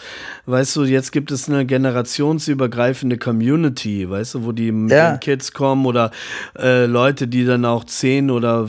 weißt 0.46 0.76
du, 0.76 0.84
jetzt 0.84 1.12
gibt 1.12 1.30
es 1.30 1.48
eine 1.48 1.66
generationsübergreifende 1.66 3.18
Community, 3.18 4.08
weißt 4.08 4.34
du, 4.34 4.44
wo 4.44 4.52
die 4.52 4.72
Ja. 4.88 5.16
Kids 5.18 5.52
kommen 5.52 5.86
oder 5.86 6.10
äh, 6.58 6.86
Leute, 6.86 7.28
die 7.28 7.44
dann 7.44 7.64
auch 7.64 7.84
10 7.84 8.30
oder 8.30 8.68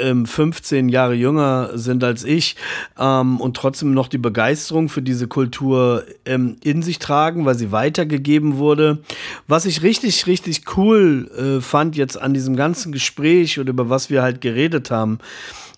ähm, 0.00 0.26
15 0.26 0.88
Jahre 0.88 1.14
jünger 1.14 1.70
sind 1.74 2.04
als 2.04 2.24
ich 2.24 2.56
ähm, 2.98 3.40
und 3.40 3.56
trotzdem 3.56 3.94
noch 3.94 4.08
die 4.08 4.18
Begeisterung 4.18 4.88
für 4.88 5.02
diese 5.02 5.26
Kultur 5.26 5.87
ähm, 6.24 6.56
in 6.62 6.82
sich 6.82 6.98
tragen, 6.98 7.44
weil 7.44 7.56
sie 7.56 7.72
weitergegeben 7.72 8.56
wurde. 8.58 8.98
Was 9.46 9.66
ich 9.66 9.82
richtig, 9.82 10.26
richtig 10.26 10.76
cool 10.76 11.30
äh, 11.36 11.60
fand 11.60 11.96
jetzt 11.96 12.20
an 12.20 12.34
diesem 12.34 12.56
ganzen 12.56 12.92
Gespräch 12.92 13.58
oder 13.58 13.70
über 13.70 13.88
was 13.88 14.10
wir 14.10 14.22
halt 14.22 14.40
geredet 14.40 14.90
haben, 14.90 15.18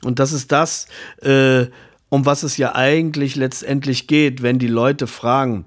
und 0.03 0.19
das 0.19 0.33
ist 0.33 0.51
das, 0.51 0.87
äh, 1.23 1.67
um 2.09 2.27
was 2.27 2.43
es 2.43 2.57
ja 2.57 2.75
eigentlich 2.75 3.37
letztendlich 3.37 4.07
geht, 4.07 4.43
wenn 4.43 4.59
die 4.59 4.67
Leute 4.67 5.07
fragen 5.07 5.65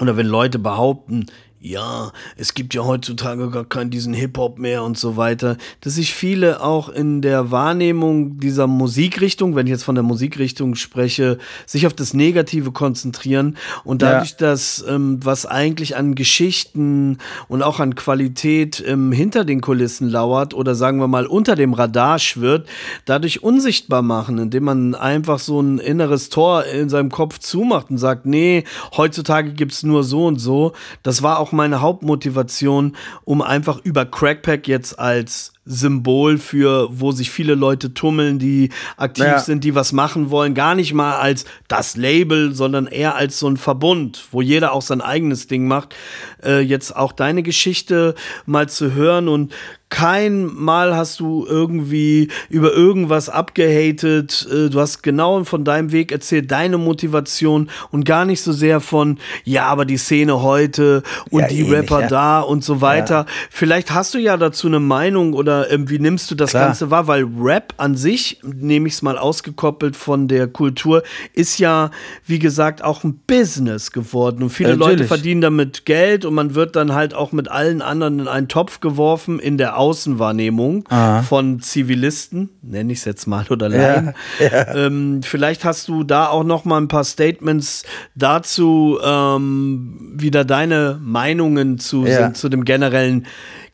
oder 0.00 0.16
wenn 0.16 0.26
Leute 0.26 0.58
behaupten, 0.58 1.26
ja, 1.60 2.12
es 2.36 2.54
gibt 2.54 2.72
ja 2.74 2.84
heutzutage 2.84 3.50
gar 3.50 3.64
keinen 3.64 3.90
diesen 3.90 4.14
Hip-Hop 4.14 4.58
mehr 4.58 4.84
und 4.84 4.96
so 4.96 5.16
weiter, 5.16 5.56
dass 5.80 5.96
sich 5.96 6.14
viele 6.14 6.62
auch 6.62 6.88
in 6.88 7.20
der 7.20 7.50
Wahrnehmung 7.50 8.38
dieser 8.38 8.66
Musikrichtung, 8.66 9.56
wenn 9.56 9.66
ich 9.66 9.72
jetzt 9.72 9.82
von 9.82 9.96
der 9.96 10.04
Musikrichtung 10.04 10.76
spreche, 10.76 11.38
sich 11.66 11.86
auf 11.86 11.94
das 11.94 12.14
Negative 12.14 12.70
konzentrieren 12.70 13.56
und 13.84 14.02
Ja. 14.02 14.12
dadurch, 14.12 14.36
dass 14.36 14.84
ähm, 14.88 15.18
was 15.24 15.46
eigentlich 15.46 15.96
an 15.96 16.14
Geschichten 16.14 17.18
und 17.48 17.62
auch 17.62 17.80
an 17.80 17.96
Qualität 17.96 18.82
ähm, 18.86 19.10
hinter 19.10 19.44
den 19.44 19.60
Kulissen 19.60 20.08
lauert 20.08 20.54
oder 20.54 20.74
sagen 20.76 21.00
wir 21.00 21.08
mal 21.08 21.26
unter 21.26 21.56
dem 21.56 21.72
Radar 21.72 22.18
schwirrt, 22.20 22.68
dadurch 23.04 23.42
unsichtbar 23.42 24.02
machen, 24.02 24.38
indem 24.38 24.64
man 24.64 24.94
einfach 24.94 25.40
so 25.40 25.60
ein 25.60 25.78
inneres 25.78 26.28
Tor 26.28 26.64
in 26.66 26.88
seinem 26.88 27.10
Kopf 27.10 27.38
zumacht 27.40 27.90
und 27.90 27.98
sagt, 27.98 28.26
nee, 28.26 28.64
heutzutage 28.96 29.52
gibt's 29.52 29.82
nur 29.82 30.04
so 30.04 30.26
und 30.26 30.38
so. 30.38 30.72
Das 31.02 31.22
war 31.22 31.40
auch 31.40 31.47
meine 31.52 31.80
Hauptmotivation, 31.80 32.96
um 33.24 33.42
einfach 33.42 33.78
über 33.84 34.04
Crackpack 34.04 34.68
jetzt 34.68 34.98
als 34.98 35.52
Symbol 35.70 36.38
für, 36.38 36.88
wo 36.90 37.12
sich 37.12 37.30
viele 37.30 37.54
Leute 37.54 37.92
tummeln, 37.94 38.38
die 38.38 38.70
aktiv 38.96 39.24
Ja. 39.26 39.38
sind, 39.38 39.64
die 39.64 39.74
was 39.74 39.92
machen 39.92 40.30
wollen, 40.30 40.54
gar 40.54 40.74
nicht 40.74 40.94
mal 40.94 41.16
als 41.16 41.44
das 41.68 41.96
Label, 41.96 42.54
sondern 42.54 42.86
eher 42.86 43.14
als 43.16 43.38
so 43.38 43.46
ein 43.48 43.56
Verbund, 43.58 44.24
wo 44.32 44.40
jeder 44.40 44.72
auch 44.72 44.82
sein 44.82 45.00
eigenes 45.02 45.46
Ding 45.46 45.68
macht. 45.68 45.94
Äh, 46.42 46.60
jetzt 46.60 46.96
auch 46.96 47.12
deine 47.12 47.42
Geschichte 47.42 48.14
mal 48.46 48.68
zu 48.68 48.94
hören 48.94 49.28
und 49.28 49.52
kein 49.90 50.44
Mal 50.54 50.94
hast 50.94 51.18
du 51.20 51.46
irgendwie 51.48 52.28
über 52.50 52.74
irgendwas 52.74 53.30
abgehatet. 53.30 54.46
Äh, 54.52 54.68
Du 54.68 54.80
hast 54.80 55.02
genau 55.02 55.44
von 55.44 55.64
deinem 55.64 55.92
Weg 55.92 56.12
erzählt, 56.12 56.50
deine 56.50 56.76
Motivation 56.76 57.70
und 57.90 58.04
gar 58.04 58.24
nicht 58.26 58.42
so 58.42 58.52
sehr 58.52 58.80
von, 58.80 59.18
ja, 59.44 59.64
aber 59.64 59.84
die 59.86 59.96
Szene 59.96 60.42
heute 60.42 61.02
und 61.30 61.40
Ja, 61.42 61.48
die 61.48 61.62
nicht, 61.62 61.72
Rapper 61.72 62.02
ja. 62.02 62.08
da 62.08 62.40
und 62.40 62.62
so 62.64 62.82
weiter. 62.82 63.24
Vielleicht 63.50 63.92
hast 63.92 64.12
du 64.12 64.18
ja 64.18 64.36
dazu 64.36 64.66
eine 64.66 64.78
Meinung 64.80 65.32
oder 65.32 65.57
ähm, 65.70 65.88
wie 65.90 65.98
nimmst 65.98 66.30
du 66.30 66.34
das 66.34 66.50
Klar. 66.50 66.66
Ganze 66.66 66.90
wahr? 66.90 67.06
Weil 67.06 67.24
Rap 67.38 67.74
an 67.76 67.96
sich, 67.96 68.40
nehme 68.42 68.88
ich 68.88 68.94
es 68.94 69.02
mal 69.02 69.18
ausgekoppelt 69.18 69.96
von 69.96 70.28
der 70.28 70.46
Kultur, 70.48 71.02
ist 71.32 71.58
ja, 71.58 71.90
wie 72.26 72.38
gesagt, 72.38 72.82
auch 72.84 73.04
ein 73.04 73.20
Business 73.26 73.92
geworden. 73.92 74.42
Und 74.42 74.50
viele 74.50 74.70
Ja, 74.70 74.74
Leute 74.76 74.90
natürlich. 74.92 75.08
verdienen 75.08 75.40
damit 75.40 75.84
Geld 75.86 76.24
und 76.24 76.34
man 76.34 76.54
wird 76.54 76.76
dann 76.76 76.94
halt 76.94 77.14
auch 77.14 77.32
mit 77.32 77.50
allen 77.50 77.82
anderen 77.82 78.20
in 78.20 78.28
einen 78.28 78.48
Topf 78.48 78.80
geworfen 78.80 79.38
in 79.38 79.58
der 79.58 79.78
Außenwahrnehmung 79.78 80.84
Aha. 80.88 81.22
von 81.22 81.60
Zivilisten, 81.60 82.48
nenne 82.62 82.92
ich 82.92 83.00
es 83.00 83.04
jetzt 83.04 83.26
mal, 83.26 83.44
oder 83.50 83.68
Ja, 83.68 83.76
Laien. 83.94 84.14
Ähm, 84.74 85.20
vielleicht 85.22 85.64
hast 85.64 85.88
du 85.88 86.04
da 86.04 86.28
auch 86.28 86.44
noch 86.44 86.64
mal 86.64 86.78
ein 86.78 86.88
paar 86.88 87.04
Statements 87.04 87.84
dazu, 88.14 88.98
ähm, 89.04 90.12
wieder 90.14 90.44
deine 90.44 90.98
Meinungen 91.02 91.78
zu, 91.78 92.04
Ja. 92.06 92.24
sind, 92.24 92.36
zu 92.36 92.48
dem 92.48 92.64
generellen 92.64 93.26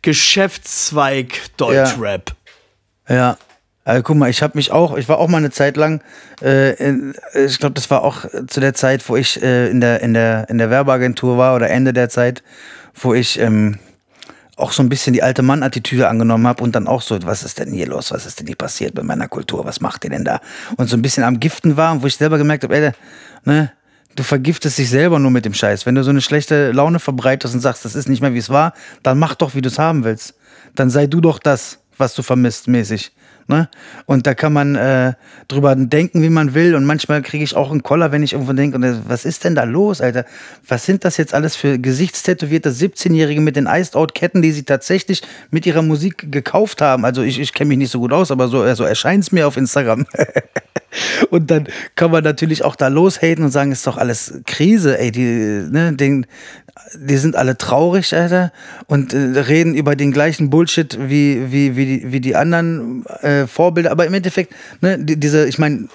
Geschäftszweig 0.05 1.57
Deutschrap. 1.57 2.35
Ja. 3.09 3.39
Also, 3.87 4.03
guck 4.03 4.17
mal, 4.17 4.31
ich 4.31 4.43
habe 4.43 4.57
mich 4.57 4.71
auch, 4.71 4.97
ich 4.97 5.09
war 5.09 5.19
auch 5.19 5.29
mal 5.29 5.39
eine 5.39 5.51
Zeit 5.51 5.77
lang, 5.77 6.03
äh, 6.43 6.75
in, 6.75 7.15
ich 7.35 7.59
glaube, 7.59 7.75
das 7.75 7.91
war 7.91 8.03
auch 8.03 8.25
zu 8.47 8.61
der 8.61 8.75
Zeit, 8.75 9.07
wo 9.09 9.17
ich 9.17 9.43
äh, 9.43 9.69
in, 9.69 9.81
der, 9.81 10.01
in, 10.01 10.15
der, 10.15 10.49
in 10.49 10.59
der 10.59 10.71
Werbeagentur 10.71 11.37
war 11.37 11.55
oder 11.55 11.69
Ende 11.69 11.93
der 11.93 12.09
Zeit, 12.09 12.43
wo 12.95 13.13
ich 13.15 13.39
ähm, 13.39 13.79
auch 14.57 14.73
so 14.73 14.83
ein 14.83 14.89
bisschen 14.89 15.13
die 15.13 15.23
alte 15.23 15.43
Mann-Attitüde 15.43 16.09
angenommen 16.09 16.47
habe 16.47 16.63
und 16.63 16.75
dann 16.75 16.87
auch 16.87 17.03
so, 17.03 17.19
was 17.25 17.43
ist 17.43 17.59
denn 17.59 17.73
hier 17.73 17.87
los, 17.87 18.11
was 18.11 18.25
ist 18.25 18.41
denn 18.41 18.47
hier 18.47 18.57
passiert 18.57 18.95
mit 18.95 19.05
meiner 19.05 19.29
Kultur, 19.29 19.65
was 19.65 19.81
macht 19.81 20.05
ihr 20.05 20.11
denn 20.11 20.25
da? 20.25 20.41
Und 20.77 20.89
so 20.89 20.97
ein 20.97 21.03
bisschen 21.03 21.25
am 21.25 21.41
Giften 21.41 21.77
war, 21.77 22.03
wo 22.03 22.07
ich 22.07 22.17
selber 22.17 22.39
gemerkt 22.39 22.65
habe, 22.65 22.77
ey, 22.77 22.93
ne, 23.45 23.73
du 24.17 24.23
vergiftest 24.23 24.79
dich 24.79 24.91
selber 24.91 25.19
nur 25.19 25.31
mit 25.31 25.45
dem 25.45 25.55
Scheiß. 25.55 25.87
Wenn 25.87 25.95
du 25.95 26.05
so 26.05 26.11
eine 26.11 26.21
schlechte 26.21 26.73
Laune 26.73 26.99
verbreitest 26.99 27.55
und 27.55 27.61
sagst, 27.61 27.85
das 27.85 27.95
ist 27.95 28.09
nicht 28.09 28.21
mehr 28.23 28.35
wie 28.35 28.39
es 28.39 28.51
war, 28.51 28.75
dann 29.03 29.19
mach 29.19 29.35
doch, 29.35 29.55
wie 29.55 29.63
du 29.63 29.69
es 29.69 29.79
haben 29.79 30.05
willst. 30.05 30.35
Dann 30.75 30.91
sei 30.91 31.07
du 31.07 31.21
doch 31.21 31.39
das, 31.39 31.79
was 31.97 32.15
du 32.15 32.23
vermisst, 32.23 32.69
mäßig. 32.69 33.13
Ne? 33.47 33.69
Und 34.07 34.27
da 34.27 34.35
kann 34.35 34.53
man 34.53 34.75
äh, 34.75 35.13
drüber 35.49 35.77
denken, 35.77 36.23
wie 36.23 36.31
man 36.31 36.55
will. 36.55 36.75
Und 36.75 36.85
manchmal 36.85 37.21
kriege 37.23 37.45
ich 37.45 37.55
auch 37.55 37.71
einen 37.71 37.83
Koller, 37.83 38.11
wenn 38.11 38.23
ich 38.23 38.33
irgendwo 38.33 38.53
denke, 38.53 38.79
äh, 38.79 38.97
was 39.07 39.25
ist 39.25 39.45
denn 39.45 39.55
da 39.55 39.65
los, 39.65 40.01
Alter? 40.01 40.25
Was 40.67 40.87
sind 40.87 41.05
das 41.05 41.17
jetzt 41.17 41.35
alles 41.35 41.55
für 41.55 41.79
gesichtstätowierte 41.79 42.71
17-Jährige 42.71 43.41
mit 43.41 43.57
den 43.57 43.67
Iced-Out-Ketten, 43.67 44.41
die 44.41 44.53
sie 44.53 44.65
tatsächlich 44.65 45.23
mit 45.51 45.67
ihrer 45.67 45.83
Musik 45.83 46.33
gekauft 46.33 46.81
haben? 46.81 47.05
Also 47.05 47.23
ich, 47.23 47.39
ich 47.39 47.53
kenne 47.53 47.69
mich 47.69 47.79
nicht 47.79 47.91
so 47.91 48.01
gut 48.01 48.13
aus, 48.13 48.31
aber 48.31 48.49
so, 48.49 48.75
so 48.75 48.85
erscheint 48.85 49.25
es 49.25 49.33
mir 49.33 49.47
auf 49.47 49.57
Instagram. 49.57 50.07
Und 51.31 51.51
dann 51.51 51.69
kann 51.97 52.11
man 52.11 52.25
natürlich 52.25 52.65
auch 52.65 52.77
da 52.77 52.89
loshaten 52.89 53.45
und 53.45 53.51
sagen, 53.51 53.73
ist 53.73 53.87
doch 53.87 53.97
alles 53.97 54.41
Krise, 54.47 54.99
ey, 54.99 55.11
die, 55.11 55.67
ne, 55.69 55.93
den, 55.93 56.27
die 56.97 57.17
sind 57.17 57.37
alle 57.37 57.57
traurig, 57.57 58.15
Alter, 58.15 58.53
und 58.87 59.15
äh, 59.15 59.39
reden 59.39 59.75
über 59.75 59.95
den 59.95 60.11
gleichen 60.11 60.51
Bullshit 60.51 60.99
wie, 61.01 61.53
wie, 61.53 61.77
wie, 61.77 61.87
die, 61.87 62.13
wie 62.13 62.21
die 62.21 62.35
anderen 62.35 63.07
äh, 63.23 63.47
Vorbilder. 63.47 63.93
Aber 63.93 64.07
im 64.07 64.15
Endeffekt, 64.15 64.53
ne, 64.81 64.99
die, 64.99 65.19
diese, 65.19 65.47
ich 65.47 65.59
meine, 65.59 65.89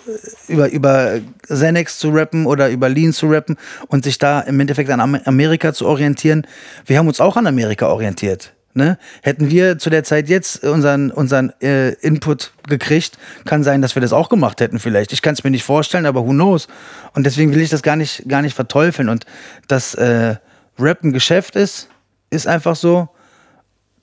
über, 0.47 0.69
über 0.69 1.19
Xanax 1.43 1.99
zu 1.99 2.09
rappen 2.11 2.45
oder 2.45 2.69
über 2.69 2.87
Lean 2.87 3.11
zu 3.11 3.27
rappen 3.27 3.57
und 3.87 4.05
sich 4.05 4.17
da 4.19 4.39
im 4.41 4.59
Endeffekt 4.59 4.89
an 4.89 5.01
Am- 5.01 5.19
Amerika 5.25 5.73
zu 5.73 5.85
orientieren, 5.85 6.47
wir 6.85 6.97
haben 6.97 7.07
uns 7.07 7.19
auch 7.19 7.35
an 7.35 7.45
Amerika 7.45 7.87
orientiert. 7.87 8.53
Ne? 8.73 8.97
Hätten 9.23 9.49
wir 9.49 9.79
zu 9.79 9.89
der 9.89 10.03
Zeit 10.03 10.29
jetzt 10.29 10.63
unseren, 10.63 11.11
unseren 11.11 11.51
äh, 11.59 11.89
Input 11.95 12.53
gekriegt, 12.67 13.17
kann 13.43 13.63
sein, 13.63 13.81
dass 13.81 13.95
wir 13.95 14.01
das 14.01 14.13
auch 14.13 14.29
gemacht 14.29 14.61
hätten 14.61 14.79
vielleicht. 14.79 15.11
Ich 15.11 15.21
kann 15.21 15.33
es 15.33 15.43
mir 15.43 15.49
nicht 15.49 15.63
vorstellen, 15.63 16.05
aber 16.05 16.21
who 16.25 16.29
knows? 16.29 16.67
Und 17.13 17.25
deswegen 17.25 17.53
will 17.53 17.61
ich 17.61 17.69
das 17.71 17.81
gar 17.81 17.95
nicht, 17.95 18.29
gar 18.29 18.41
nicht 18.41 18.55
verteufeln. 18.55 19.09
Und 19.09 19.25
dass 19.67 19.95
äh, 19.95 20.35
Rap 20.79 21.03
ein 21.03 21.11
Geschäft 21.11 21.55
ist, 21.55 21.89
ist 22.29 22.47
einfach 22.47 22.75
so. 22.75 23.09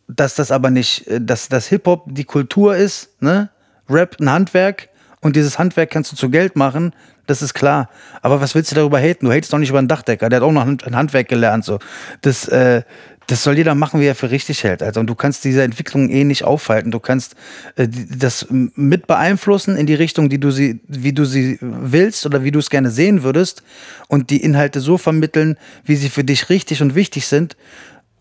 Dass 0.09 0.37
das 0.37 0.53
aber 0.53 0.70
nicht, 0.70 1.07
äh, 1.09 1.20
dass 1.20 1.49
das 1.49 1.66
Hip-Hop 1.66 2.05
die 2.07 2.24
Kultur 2.24 2.77
ist, 2.77 3.20
ne? 3.20 3.51
Rap 3.89 4.16
ein 4.20 4.31
Handwerk 4.31 4.89
und 5.20 5.37
dieses 5.37 5.59
Handwerk 5.59 5.91
kannst 5.91 6.12
du 6.12 6.16
zu 6.16 6.31
Geld 6.31 6.57
machen, 6.57 6.93
das 7.27 7.43
ist 7.43 7.55
klar. 7.55 7.89
Aber 8.22 8.41
was 8.41 8.55
willst 8.55 8.70
du 8.70 8.77
darüber 8.77 9.01
haten? 9.01 9.27
Du 9.27 9.33
hatest 9.33 9.53
doch 9.53 9.59
nicht 9.59 9.70
über 9.70 9.79
einen 9.79 9.89
Dachdecker, 9.89 10.29
der 10.29 10.41
hat 10.41 10.45
auch 10.45 10.53
noch 10.53 10.62
ein 10.62 10.79
ein 10.85 10.97
Handwerk 10.97 11.29
gelernt. 11.29 11.64
So. 11.64 11.79
Das, 12.20 12.47
äh, 12.49 12.83
das 13.27 13.43
soll 13.43 13.57
jeder 13.57 13.74
machen, 13.74 14.01
wie 14.01 14.07
er 14.07 14.14
für 14.14 14.31
richtig 14.31 14.62
hält. 14.62 14.83
Also, 14.83 15.01
und 15.01 15.09
du 15.09 15.14
kannst 15.14 15.45
diese 15.45 15.62
Entwicklung 15.62 16.09
eh 16.11 16.24
nicht 16.24 16.45
aufhalten. 16.45 16.91
Du 16.91 17.01
kannst 17.01 17.35
äh, 17.74 17.89
das 17.89 18.47
mit 18.51 19.07
beeinflussen 19.07 19.77
in 19.77 19.87
die 19.87 19.95
Richtung, 19.95 20.29
die 20.29 20.39
du 20.39 20.51
sie, 20.51 20.81
wie 20.87 21.12
du 21.12 21.24
sie 21.24 21.59
willst 21.61 22.24
oder 22.24 22.45
wie 22.45 22.53
du 22.53 22.59
es 22.59 22.70
gerne 22.70 22.91
sehen 22.91 23.22
würdest 23.22 23.62
und 24.09 24.31
die 24.31 24.43
Inhalte 24.43 24.81
so 24.81 24.97
vermitteln, 24.97 25.57
wie 25.85 25.97
sie 25.97 26.09
für 26.09 26.24
dich 26.24 26.49
richtig 26.51 26.83
und 26.83 26.95
wichtig 26.95 27.27
sind. 27.27 27.57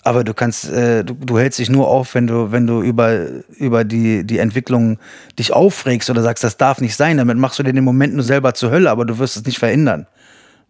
Aber 0.02 0.24
du 0.24 0.34
kannst, 0.34 0.70
äh, 0.70 1.04
du, 1.04 1.16
du, 1.16 1.40
hältst 1.40 1.58
dich 1.58 1.70
nur 1.70 1.88
auf, 1.88 2.14
wenn 2.14 2.28
du, 2.28 2.52
wenn 2.52 2.68
du 2.68 2.82
über, 2.82 3.26
über 3.58 3.84
die, 3.84 4.24
die 4.24 4.38
Entwicklung 4.38 5.00
dich 5.38 5.52
aufregst 5.52 6.10
oder 6.12 6.22
sagst, 6.22 6.44
das 6.44 6.58
darf 6.58 6.80
nicht 6.80 6.96
sein. 6.96 7.18
Damit 7.18 7.38
machst 7.38 7.58
du 7.58 7.64
dir 7.64 7.74
den 7.74 7.84
Moment 7.84 8.14
nur 8.14 8.24
selber 8.24 8.54
zur 8.54 8.70
Hölle, 8.70 8.92
aber 8.92 9.06
du 9.06 9.18
wirst 9.18 9.36
es 9.36 9.46
nicht 9.46 9.58
verändern. 9.58 10.06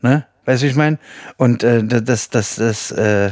Ne? 0.02 0.26
Weißt 0.46 0.62
du, 0.62 0.68
wie 0.68 0.70
ich 0.70 0.76
meine? 0.78 1.00
Und 1.38 1.64
äh, 1.64 1.84
das, 1.84 2.30
das, 2.30 2.56
das, 2.56 2.92
äh, 2.92 3.32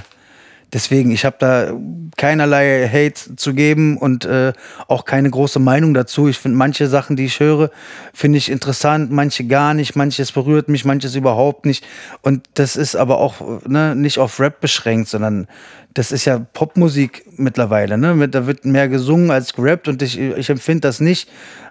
deswegen, 0.74 1.12
ich 1.12 1.26
habe 1.26 1.36
da 1.40 1.74
keinerlei 2.18 2.88
Hate 2.88 3.36
zu 3.36 3.54
geben 3.54 3.98
und 3.98 4.26
äh, 4.26 4.54
auch 4.88 5.06
keine 5.06 5.30
große 5.30 5.60
Meinung 5.60 5.94
dazu. 5.94 6.28
Ich 6.28 6.38
finde 6.38 6.58
manche 6.58 6.88
Sachen, 6.88 7.16
die 7.16 7.26
ich 7.26 7.40
höre, 7.40 7.70
finde 8.14 8.38
ich 8.38 8.52
interessant, 8.52 9.12
manche 9.12 9.46
gar 9.46 9.74
nicht, 9.74 9.96
manches 9.96 10.32
berührt 10.32 10.70
mich, 10.70 10.86
manches 10.86 11.16
überhaupt 11.16 11.66
nicht. 11.66 11.86
Und 12.22 12.48
das 12.56 12.76
ist 12.76 12.96
aber 12.96 13.20
auch 13.20 13.68
ne, 13.68 13.96
nicht 13.96 14.20
auf 14.20 14.40
Rap 14.40 14.60
beschränkt, 14.60 15.10
sondern 15.10 15.48
das 15.94 16.12
ist 16.12 16.26
ja 16.26 16.40
Popmusik 16.40 17.26
mittlerweile, 17.38 17.98
ne? 17.98 18.28
Da 18.28 18.48
wird 18.48 18.66
mehr 18.66 18.90
gesungen 18.90 19.30
als 19.30 19.54
gerappt 19.54 19.88
und 19.88 20.02
ich, 20.02 20.20
ich 20.20 20.50
empfinde 20.50 20.82
das 20.82 21.00
nicht 21.00 21.30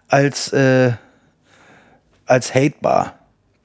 als, 0.09 0.53
äh, 0.53 0.92
als 2.26 2.55
hatebar. 2.55 3.21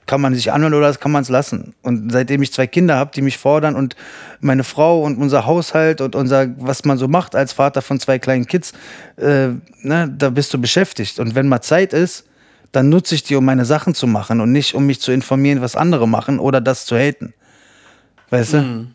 Kann 0.07 0.21
man 0.21 0.33
sich 0.33 0.51
anhören 0.51 0.73
oder 0.73 0.91
kann 0.95 1.11
man 1.11 1.21
es 1.21 1.29
lassen? 1.29 1.75
Und 1.83 2.11
seitdem 2.11 2.41
ich 2.41 2.51
zwei 2.51 2.65
Kinder 2.65 2.95
habe, 2.95 3.11
die 3.13 3.21
mich 3.21 3.37
fordern 3.37 3.75
und 3.75 3.95
meine 4.39 4.63
Frau 4.63 5.03
und 5.03 5.17
unser 5.17 5.45
Haushalt 5.45 6.01
und 6.01 6.15
unser, 6.15 6.47
was 6.57 6.85
man 6.85 6.97
so 6.97 7.07
macht 7.07 7.35
als 7.35 7.53
Vater 7.53 7.81
von 7.81 7.99
zwei 7.99 8.17
kleinen 8.17 8.47
Kids, 8.47 8.73
äh, 9.17 9.49
ne, 9.81 10.13
da 10.17 10.29
bist 10.29 10.53
du 10.53 10.57
beschäftigt. 10.59 11.19
Und 11.19 11.35
wenn 11.35 11.47
mal 11.47 11.61
Zeit 11.61 11.93
ist, 11.93 12.25
dann 12.71 12.89
nutze 12.89 13.15
ich 13.15 13.23
die, 13.23 13.35
um 13.35 13.45
meine 13.45 13.65
Sachen 13.65 13.93
zu 13.93 14.07
machen 14.07 14.41
und 14.41 14.51
nicht, 14.51 14.73
um 14.73 14.85
mich 14.85 15.01
zu 15.01 15.11
informieren, 15.11 15.61
was 15.61 15.75
andere 15.75 16.07
machen 16.07 16.39
oder 16.39 16.61
das 16.61 16.85
zu 16.85 16.95
haten. 16.97 17.33
Weißt 18.29 18.53
du? 18.53 18.57
Mhm. 18.57 18.87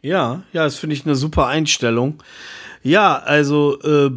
Ja, 0.00 0.42
ja, 0.52 0.64
das 0.64 0.76
finde 0.76 0.94
ich 0.94 1.04
eine 1.04 1.14
super 1.14 1.46
Einstellung. 1.46 2.22
Ja, 2.82 3.18
also 3.18 3.80
äh, 3.82 4.10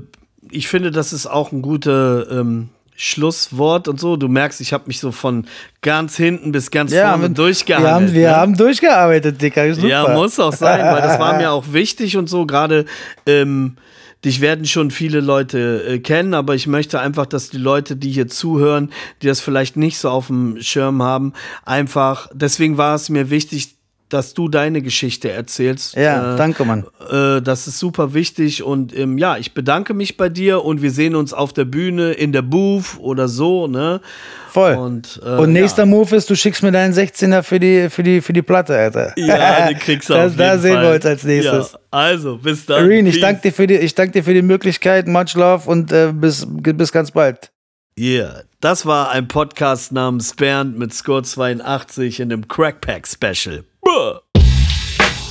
ich 0.52 0.68
finde, 0.68 0.92
das 0.92 1.14
ist 1.14 1.28
auch 1.28 1.52
ein 1.52 1.62
guter 1.62 2.30
ähm, 2.32 2.70
Schlusswort 3.04 3.88
und 3.88 4.00
so. 4.00 4.16
Du 4.16 4.28
merkst, 4.28 4.62
ich 4.62 4.74
habe 4.74 4.84
mich 4.86 5.00
so 5.00 5.12
von 5.12 5.48
ganz 5.82 6.18
hinten 6.18 6.52
bis 6.52 6.70
ganz 6.70 6.94
ja, 6.94 7.10
vorne 7.10 7.32
durchgearbeitet. 7.32 7.90
Wir, 7.90 7.96
haben, 7.96 8.14
wir 8.14 8.28
ne? 8.30 8.36
haben 8.36 8.58
durchgearbeitet, 8.58 9.42
Dicker. 9.42 9.74
Super. 9.74 9.88
Ja, 9.88 10.14
muss 10.14 10.40
auch 10.40 10.54
sein, 10.54 10.86
weil 10.86 11.02
das 11.02 11.18
war 11.18 11.34
mir 11.38 11.52
auch 11.52 11.74
wichtig 11.74 12.16
und 12.16 12.30
so. 12.30 12.46
Gerade 12.46 12.86
ähm, 13.26 13.78
dich 14.24 14.40
werden 14.40 14.66
schon 14.66 14.92
viele 14.92 15.20
Leute 15.20 15.84
äh, 15.88 15.98
kennen, 15.98 16.36
aber 16.36 16.54
ich 16.54 16.68
möchte 16.68 17.00
einfach, 17.00 17.26
dass 17.26 17.50
die 17.50 17.58
Leute, 17.58 17.96
die 17.96 18.12
hier 18.12 18.28
zuhören, 18.28 18.92
die 19.24 19.28
das 19.28 19.42
vielleicht 19.42 19.78
nicht 19.78 19.98
so 19.98 20.08
auf 20.12 20.28
dem 20.28 20.62
Schirm 20.62 21.02
haben, 21.02 21.34
einfach, 21.66 22.28
deswegen 22.32 22.78
war 22.78 22.94
es 22.94 23.10
mir 23.10 23.32
wichtig, 23.32 23.78
dass 24.14 24.34
du 24.34 24.50
deine 24.50 24.82
Geschichte 24.82 25.32
erzählst. 25.32 25.96
Ja, 25.96 26.34
äh, 26.34 26.38
danke, 26.38 26.66
Mann. 26.66 26.86
Äh, 27.10 27.42
das 27.42 27.68
ist 27.68 27.80
super 27.80 28.14
wichtig 28.14 28.62
und 28.62 28.98
ähm, 28.98 29.18
ja, 29.18 29.38
ich 29.38 29.54
bedanke 29.54 29.94
mich 29.94 30.18
bei 30.18 30.28
dir 30.28 30.66
und 30.66 30.82
wir 30.82 30.92
sehen 30.92 31.16
uns 31.16 31.34
auf 31.34 31.54
der 31.54 31.66
Bühne, 31.66 32.12
in 32.12 32.34
der 32.34 32.42
Booth 32.42 33.00
oder 33.00 33.28
so, 33.28 33.68
ne? 33.68 34.02
Voll. 34.50 34.76
Und, 34.76 35.22
äh, 35.24 35.30
und 35.38 35.54
nächster 35.54 35.84
ja. 35.84 35.86
Move 35.86 36.14
ist, 36.14 36.30
du 36.30 36.36
schickst 36.36 36.62
mir 36.62 36.74
deinen 36.74 36.94
16er 36.94 37.42
für 37.42 37.58
die, 37.58 37.90
für 37.90 38.04
die, 38.04 38.20
für 38.20 38.34
die 38.34 38.42
Platte, 38.42 38.78
Alter. 38.78 39.14
Ja, 39.18 39.68
den 39.68 39.78
kriegst 39.80 40.10
du 40.10 40.14
das, 40.14 40.32
auf 40.32 40.38
Da 40.38 40.58
sehen 40.58 40.74
Fall. 40.74 40.84
wir 40.84 40.96
uns 40.96 41.06
als 41.06 41.24
nächstes. 41.24 41.72
Ja, 41.72 41.80
also, 41.90 42.38
bis 42.38 42.66
dann. 42.66 42.84
Irene, 42.84 43.10
ich 43.10 43.22
danke 43.22 43.42
dir, 43.44 43.54
für 43.54 43.66
die, 43.66 43.76
ich 43.76 43.96
dank 43.96 44.12
dir 44.12 44.26
für 44.26 44.34
die 44.34 44.42
Möglichkeit. 44.42 45.08
Much 45.08 45.36
love 45.36 45.70
und 45.70 45.94
äh, 45.94 46.12
bis, 46.14 46.46
bis 46.50 46.92
ganz 46.92 47.12
bald. 47.12 47.50
Yeah, 47.98 48.44
das 48.60 48.86
war 48.86 49.12
ein 49.12 49.30
Podcast 49.30 49.94
namens 49.94 50.34
Bernd 50.34 50.78
mit 50.78 50.94
Score 50.94 51.24
82 51.24 52.20
in 52.20 52.30
dem 52.30 52.48
Crackpack 52.48 53.08
Special. 53.08 53.64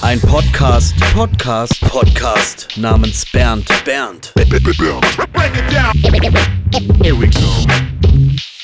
Ein 0.02 0.20
Podcast, 0.20 0.94
Podcast, 1.14 1.80
Podcast 1.80 2.68
namens 2.76 3.24
Bernd. 3.32 3.66
Bernd. 3.86 4.32
Here 7.02 7.14
we 7.14 7.28
go. 7.28 8.59